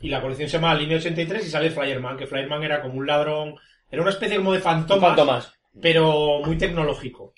[0.00, 3.06] Y la colección se llama Línea 83 y sale Flyerman, que Flyerman era como un
[3.06, 3.54] ladrón,
[3.90, 5.52] era una especie como de fantomas, Fantomas.
[5.80, 7.34] pero muy tecnológico.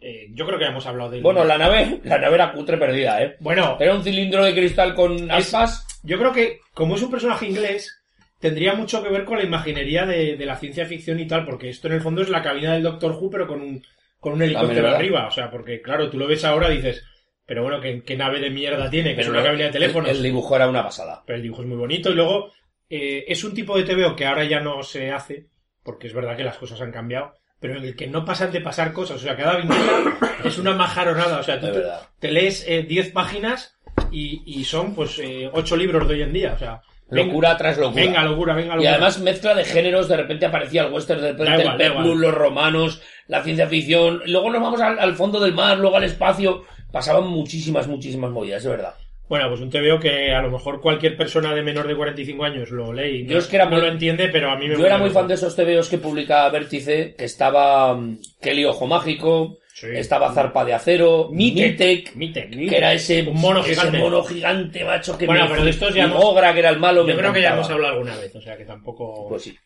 [0.00, 1.20] Eh, yo creo que hemos hablado de.
[1.20, 3.36] Bueno, la nave, la nave era cutre perdida, ¿eh?
[3.40, 5.86] Bueno, Era un cilindro de cristal con Es- aspas.
[6.02, 8.02] yo creo que como es un personaje inglés,
[8.38, 11.70] tendría mucho que ver con la imaginería de, de la ciencia ficción y tal, porque
[11.70, 13.82] esto en el fondo es la cabina del Doctor Who, pero con un,
[14.20, 15.26] con un helicóptero arriba.
[15.26, 17.02] O sea, porque claro, tú lo ves ahora y dices,
[17.46, 19.14] pero bueno, ¿qué, qué nave de mierda tiene?
[19.14, 20.10] Que es una cabina de teléfonos.
[20.10, 21.22] El, el dibujo era una pasada.
[21.26, 22.52] Pero el dibujo es muy bonito y luego
[22.90, 25.46] eh, es un tipo de TVO que ahora ya no se hace,
[25.84, 28.60] porque es verdad que las cosas han cambiado, pero en el que no pasan de
[28.60, 29.16] pasar cosas.
[29.18, 29.78] O sea, cada aventura
[30.44, 31.38] es una majaronada.
[31.38, 31.82] O sea, tú te,
[32.18, 33.76] te lees eh, 10 páginas
[34.10, 36.52] y, y son pues eh, 8 libros de hoy en día.
[36.54, 38.02] O sea, venga- Locura tras locura.
[38.04, 38.90] Venga, locura, venga, Y locura.
[38.92, 42.34] además mezcla de géneros, de repente aparecía el western, de repente igual, el peplum, los
[42.34, 46.64] romanos, la ciencia ficción, luego nos vamos al, al fondo del mar, luego al espacio,
[46.92, 48.94] pasaban muchísimas, muchísimas movidas, es verdad.
[49.28, 52.70] Bueno, pues un TVO que a lo mejor cualquier persona de menor de 45 años
[52.70, 54.68] lo lee y Yo no, es que era no muy- lo entiende, pero a mí
[54.68, 58.64] me Yo era muy fan de esos TVOs que publica Vértice, que estaba mm, Kelly
[58.66, 59.88] Ojo Mágico, Sí.
[59.92, 62.50] estaba Zarpa de Acero, Mitek, Mitek.
[62.68, 63.98] que era ese Un mono ese gigante.
[63.98, 67.02] mono gigante, macho, que Bueno, me- pero de estos ya Ogra, que era el malo,
[67.04, 69.26] me Yo creo que ya hemos hablado alguna vez, o sea que tampoco...
[69.30, 69.56] Pues sí.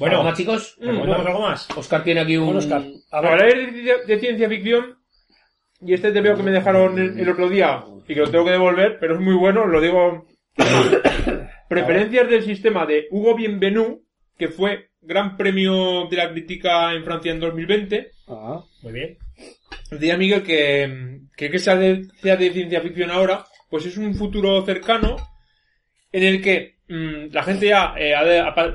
[0.00, 0.76] bueno, ¿Algo más, chicos?
[0.80, 1.68] ¿nos contamos algo más?
[1.76, 2.46] Oscar tiene aquí un...
[2.46, 2.82] Bueno, Oscar,
[3.12, 4.98] a ver, Hablaré de, de ciencia ficción
[5.80, 8.44] y este te veo que me dejaron el, el otro día y que lo tengo
[8.44, 10.26] que devolver, pero es muy bueno, lo digo.
[11.68, 14.02] Preferencias del sistema de Hugo Bienvenu,
[14.36, 18.10] que fue Gran Premio de la Crítica en Francia en 2020.
[18.28, 19.18] ah, Muy bien.
[19.90, 24.14] Decía Miguel que, que, que sea, de, sea de ciencia ficción ahora, pues es un
[24.14, 25.16] futuro cercano
[26.12, 28.14] en el que mm, la gente ya eh,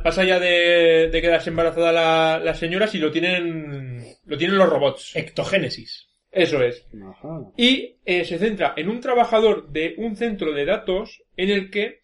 [0.03, 4.69] pasa ya de, de quedarse embarazada la- las señoras y lo tienen lo tienen los
[4.69, 5.15] robots.
[5.15, 6.08] Ectogénesis.
[6.31, 6.85] Eso es.
[6.93, 7.51] ajá.
[7.57, 12.01] Y eh, se centra en un trabajador de un centro de datos en el que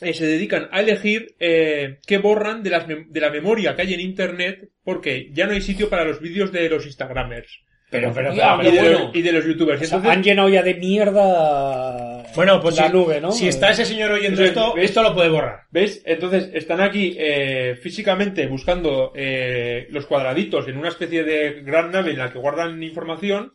[0.00, 3.94] eh, se dedican a elegir eh, qué borran de, las de la memoria que hay
[3.94, 8.34] en Internet porque ya no hay sitio para los vídeos de los Instagramers Pero, pero,
[8.34, 8.98] Ya, pero- y, de bueno.
[9.06, 9.80] los, y de los YouTubers.
[9.80, 13.32] O sea, Entonces, han llenado ya de mierda Bueno, pues la si, nube, ¿no?
[13.32, 14.84] si está ese señor oyendo Entonces, esto, ¿ves?
[14.84, 15.62] esto lo puede borrar.
[15.70, 16.02] ¿Ves?
[16.04, 22.10] Entonces están aquí eh, físicamente buscando eh, los cuadraditos en una especie de gran nave
[22.10, 23.54] en la que guardan información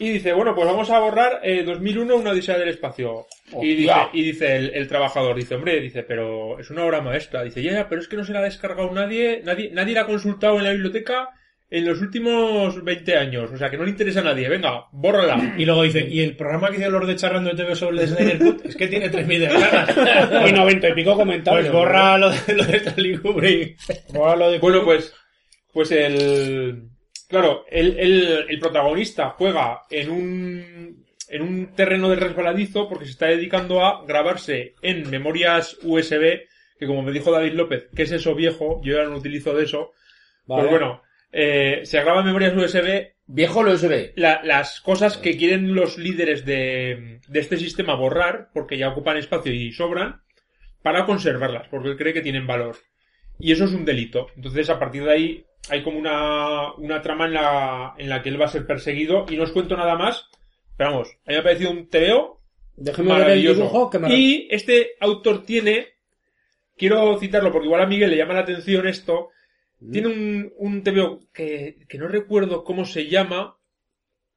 [0.00, 3.26] y dice, bueno, pues vamos a borrar eh, 2001 una odisea del espacio.
[3.60, 7.42] Y dice, y dice el, el trabajador, dice, hombre, dice, pero es una obra maestra.
[7.42, 10.02] Dice, ya, ya, pero es que no se la ha descargado nadie, nadie, nadie la
[10.02, 11.30] ha consultado en la biblioteca
[11.70, 13.50] en los últimos 20 años.
[13.52, 14.48] O sea, que no le interesa a nadie.
[14.48, 15.54] Venga, bórrala.
[15.58, 18.08] Y luego dice, y el programa que hizo Lord de Charrando de TV sobre el
[18.08, 20.48] Snyder Cut es que tiene 3.000 descargas.
[20.48, 21.66] Y noventa y pico comentarios.
[21.66, 23.78] Pues borra lo de, lo de Stanley Kubrick.
[24.12, 25.14] Borra lo de Bueno, pues,
[25.72, 26.88] pues el,
[27.28, 33.10] claro, el, el, el protagonista juega en un, en un terreno de resbaladizo porque se
[33.12, 36.40] está dedicando a grabarse en memorias USB,
[36.78, 39.64] que como me dijo David López, que es eso viejo, yo ya no utilizo de
[39.64, 39.92] eso,
[40.46, 40.62] Vale.
[40.62, 44.12] pues bueno, eh, se graba en memorias USB Viejo lo USB.
[44.16, 49.18] la- las cosas que quieren los líderes de, de este sistema borrar, porque ya ocupan
[49.18, 50.22] espacio y sobran,
[50.82, 52.76] para conservarlas, porque él cree que tienen valor.
[53.38, 54.28] Y eso es un delito.
[54.34, 58.30] Entonces, a partir de ahí, hay como una, una trama en la, en la que
[58.30, 60.24] él va a ser perseguido, y no os cuento nada más,
[60.78, 62.40] pero vamos, a mí me ha parecido un TVO
[63.02, 63.56] el maravilloso.
[63.56, 64.14] dibujo que me...
[64.16, 65.88] Y este autor tiene,
[66.76, 69.30] quiero citarlo porque igual a Miguel le llama la atención esto.
[69.92, 73.56] Tiene un, un TVO que, que no recuerdo cómo se llama,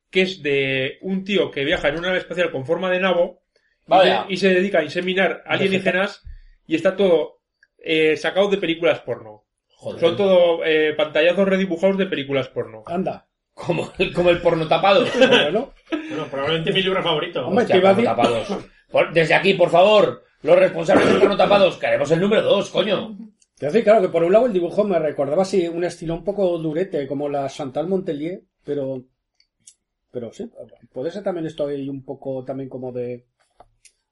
[0.10, 3.42] que es de un tío que viaja en una nave espacial con forma de nabo
[3.88, 3.92] y,
[4.28, 6.22] se, y se dedica a inseminar alienígenas
[6.68, 7.40] y está todo
[7.78, 9.46] eh, sacado de películas porno.
[9.70, 10.00] Joder.
[10.00, 12.84] Son todo eh, pantallazos redibujados de películas porno.
[12.86, 13.28] Anda.
[13.54, 15.06] Como el, como el porno tapado.
[15.18, 17.48] Bueno, Bueno, probablemente mi libro favorito.
[17.48, 18.58] Hombre, Hostia, porno tapados.
[18.92, 23.18] Por- desde aquí, por favor, los responsables del porno tapados, queremos el número dos, coño.
[23.62, 26.24] Te decir, claro, que por un lado el dibujo me recordaba así un estilo un
[26.24, 29.04] poco durete, como la Chantal Montelier, pero...
[30.12, 30.50] Pero sí,
[30.92, 33.26] puede ser también esto ahí un poco también como de...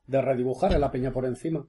[0.07, 1.65] De redibujar a la peña por encima.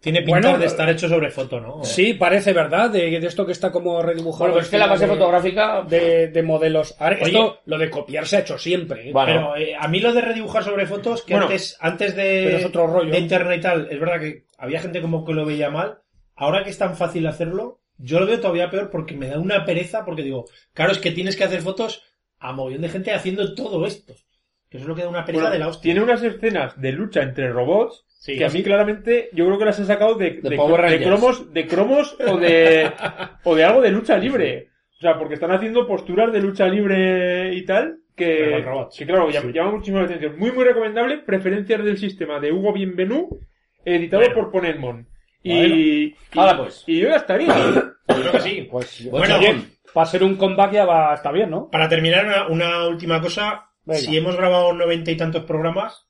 [0.00, 1.84] Tiene pinta Bueno, de estar hecho sobre foto, ¿no?
[1.84, 4.44] Sí, parece verdad, de, de esto que está como redibujado.
[4.44, 5.82] Bueno, pero es que la base de- fotográfica...
[5.82, 6.96] De, de modelos.
[6.98, 7.26] A ver, Oye.
[7.32, 9.10] esto, lo de copiar se ha hecho siempre.
[9.10, 9.12] ¿eh?
[9.12, 9.52] Bueno.
[9.54, 12.60] Pero eh, a mí lo de redibujar sobre fotos, que Bueno, antes, antes pero es
[12.62, 13.10] de, otro rollo.
[13.12, 15.98] de internet y tal, es verdad que había gente como que lo veía mal.
[16.40, 19.66] Ahora que es tan fácil hacerlo, yo lo veo todavía peor porque me da una
[19.66, 22.02] pereza, porque digo, claro, es que tienes que hacer fotos
[22.38, 24.14] a mogollón de gente haciendo todo esto.
[24.70, 25.82] Que eso es lo que da una pereza Bueno, de la hostia.
[25.82, 29.64] tiene unas escenas de lucha entre robots Sí, que a mí claramente yo creo que
[29.66, 32.90] las han sacado de, De cromos, de cromos o de
[33.44, 34.68] o de algo de lucha libre.
[34.96, 38.98] O sea, porque están haciendo posturas de lucha libre y tal, que, robots.
[38.98, 40.38] que claro, llama, llama muchísimo la atención.
[40.38, 41.18] Muy, muy recomendable.
[41.18, 43.40] Preferencias del sistema de Hugo Bienvenú,
[43.84, 44.34] editado Bueno.
[44.34, 45.06] por Ponemon.
[45.42, 45.74] Y, Bueno.
[45.74, 46.84] y, Hala, pues.
[46.86, 47.46] y yo ya estaría.
[48.10, 48.68] Yo creo que sí.
[48.70, 49.54] Pues, Bueno, oye,
[49.94, 51.70] para ser un comeback ya va, está bien, ¿no?
[51.70, 53.70] Para terminar, una, una última cosa.
[53.84, 54.00] Venga.
[54.00, 56.06] Si hemos grabado noventa y tantos programas...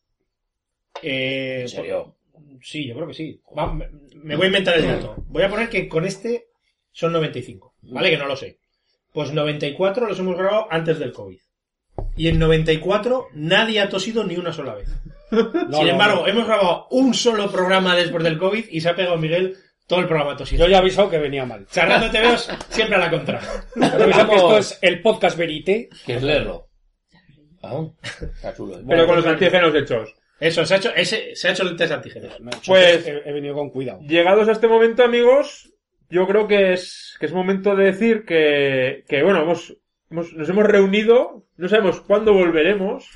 [1.03, 2.17] Eh, ¿En serio?
[2.63, 3.41] Sí, yo creo que sí.
[3.57, 5.15] Va, me, me voy a inventar el dato.
[5.29, 6.49] Voy a poner que con este
[6.91, 7.75] son 95.
[7.83, 8.11] ¿Vale?
[8.11, 8.59] Que no lo sé.
[9.13, 11.39] Pues 94 los hemos grabado antes del COVID.
[12.21, 14.89] Y en 94 nadie ha tosido ni una sola vez.
[15.31, 16.27] No, Sin no, embargo, no.
[16.27, 19.57] hemos grabado un solo programa después del COVID y se ha pegado Miguel
[19.87, 20.65] todo el programa tosido.
[20.67, 21.67] Yo ya he avisado que venía mal.
[21.71, 22.37] Charlando te veo
[22.69, 23.41] siempre a la contra.
[23.77, 25.89] Yo he avisado que esto es el podcast Verité.
[26.05, 26.69] Que es leerlo.
[27.63, 28.81] Ah, está chulo.
[28.87, 30.15] pero con los antígenos hechos.
[30.41, 32.37] Eso, se ha hecho, ese, se ha hecho el test antígenos.
[32.67, 34.01] Pues- he, he venido con cuidado.
[34.03, 35.73] Llegados a este momento, amigos,
[36.11, 39.77] yo creo que es, que es momento de decir que, que bueno, hemos,
[40.11, 43.09] hemos- nos hemos reunido, no sabemos cuándo volveremos.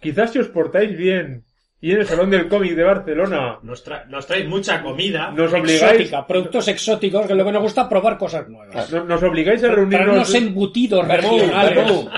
[0.00, 1.44] Quizás si os portáis bien
[1.80, 5.30] y en el Salón del Cómic de Barcelona Nos, tra- nos traéis mucha comida.
[5.30, 8.90] nos obligáis, Exótica, productos exóticos, que lo que nos gusta probar cosas nuevas.
[8.92, 10.34] no- nos obligáis a Traernos reunirnos.
[10.34, 11.74] embutidos regionales.
[11.76, 12.08] vermú.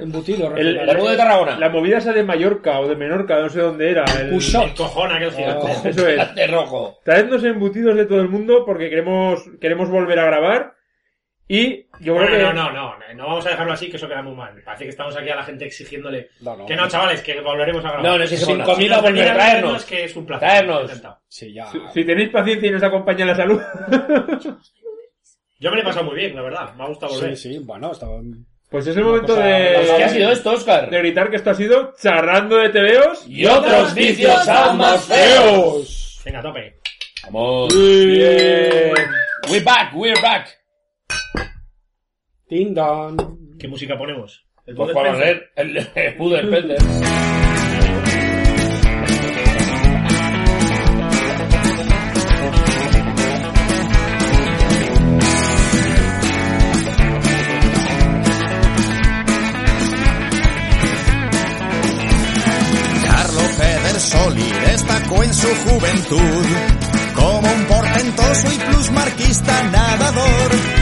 [0.00, 0.78] Embutidos El-.
[0.86, 1.58] Vermú de Tarragona.
[1.58, 4.04] La movida esa de Mallorca o de Menorca, no sé dónde era.
[4.20, 4.32] el-.
[4.34, 5.66] El cojón aquel gigante.
[5.84, 5.88] Oh.
[5.88, 6.34] Eso es.
[6.34, 6.98] De rojo.
[7.04, 10.74] Traednos embutidos de todo el mundo porque queremos, queremos volver a grabar.
[11.50, 12.42] Y yo creo Bueno, que.
[12.42, 14.52] no, no, no, no vamos a dejarlo así, que eso queda muy mal.
[14.62, 16.66] Parece que estamos aquí a la gente exigiéndole No, no.
[16.66, 18.04] que no, chavales, que volveremos a grabar.
[18.04, 19.84] No, no Sin comida Si nos volver a traernos.
[19.86, 20.46] que es un placer.
[20.48, 20.90] Traernos.
[21.26, 21.66] Sí, ya.
[21.72, 23.60] Si, si tenéis paciencia y nos acompaña la salud.
[25.60, 26.74] Yo me lo he pasado muy bien, la verdad.
[26.74, 27.36] Me ha gustado volver.
[27.36, 28.20] Sí, sí, bueno, estaba...
[28.70, 29.94] Pues es el momento cosa- de.
[29.96, 30.90] ¿Qué ha sido esto, Oscar?
[30.90, 36.20] de gritar que esto ha sido charrando de TVOs Y otros vicios aún más feos.
[36.22, 36.76] Venga, tope.
[37.24, 37.74] Vamos.
[37.74, 38.92] Bien.
[39.50, 40.48] We're back, we're back.
[42.48, 43.16] Ding dong.
[43.58, 44.44] ¿Qué música ponemos?
[44.66, 45.50] El Pues Bud para Spencer.
[45.56, 47.88] leer el, el Puder Spencer.
[63.04, 66.44] Carlo Pedersoli destacó en su juventud
[67.14, 70.77] como un portentoso y plusmarquista nadador.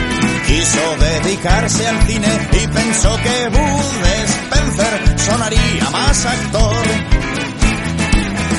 [0.47, 6.75] Quiso dedicarse al cine y pensó que Bud Spencer sonaría más actor.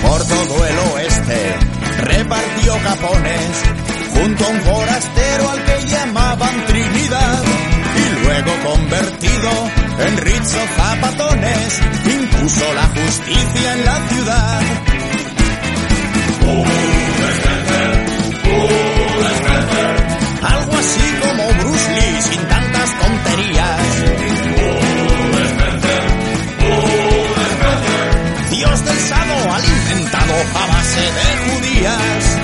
[0.03, 1.57] Por todo el oeste
[2.05, 3.63] repartió capones
[4.15, 7.43] junto a un forastero al que llamaban Trinidad
[7.97, 9.51] y luego convertido
[10.07, 14.63] en Rizzo Zapatones impuso la justicia en la ciudad.
[16.49, 17.08] Algo
[30.55, 32.39] a base de judías.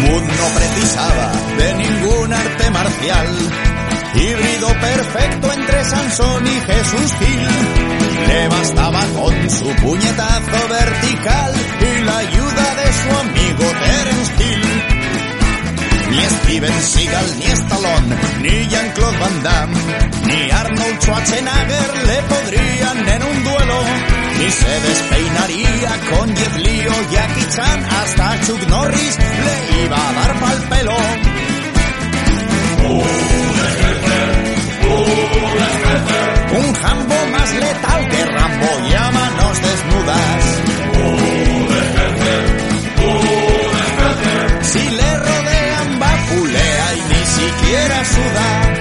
[0.00, 3.28] Mood no precisaba de ningún arte marcial.
[4.14, 7.48] Híbrido perfecto entre Sansón y Jesús Gil.
[8.28, 14.37] Le bastaba con su puñetazo vertical y la ayuda de su amigo Terence.
[16.10, 19.78] Ni Steven Seagal, ni Stallone, ni Jean-Claude Van Damme,
[20.26, 23.80] ni Arnold Schwarzenegger le podrían en un duelo.
[24.38, 30.12] Ni se despeinaría con Jet Li o Jackie Chan, hasta Chuck Norris le iba a
[30.12, 30.98] dar pa'l pelo.
[36.60, 40.77] Un jambo más letal que Rambo y manos desnudas.
[47.68, 48.77] Ni siquiera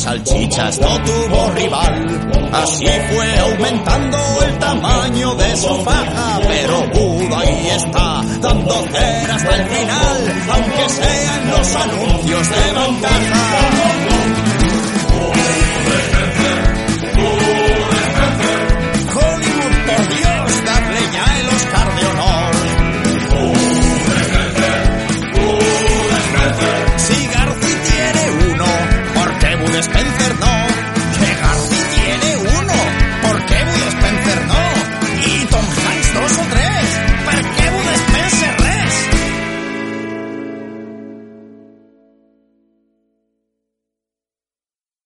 [0.00, 2.50] salchichas no tuvo rival.
[2.52, 6.40] Así fue aumentando el tamaño de su faja.
[6.48, 10.44] Pero Buda ahí está, dando cera hasta el final.
[10.52, 14.49] Aunque sean los anuncios de ventaja.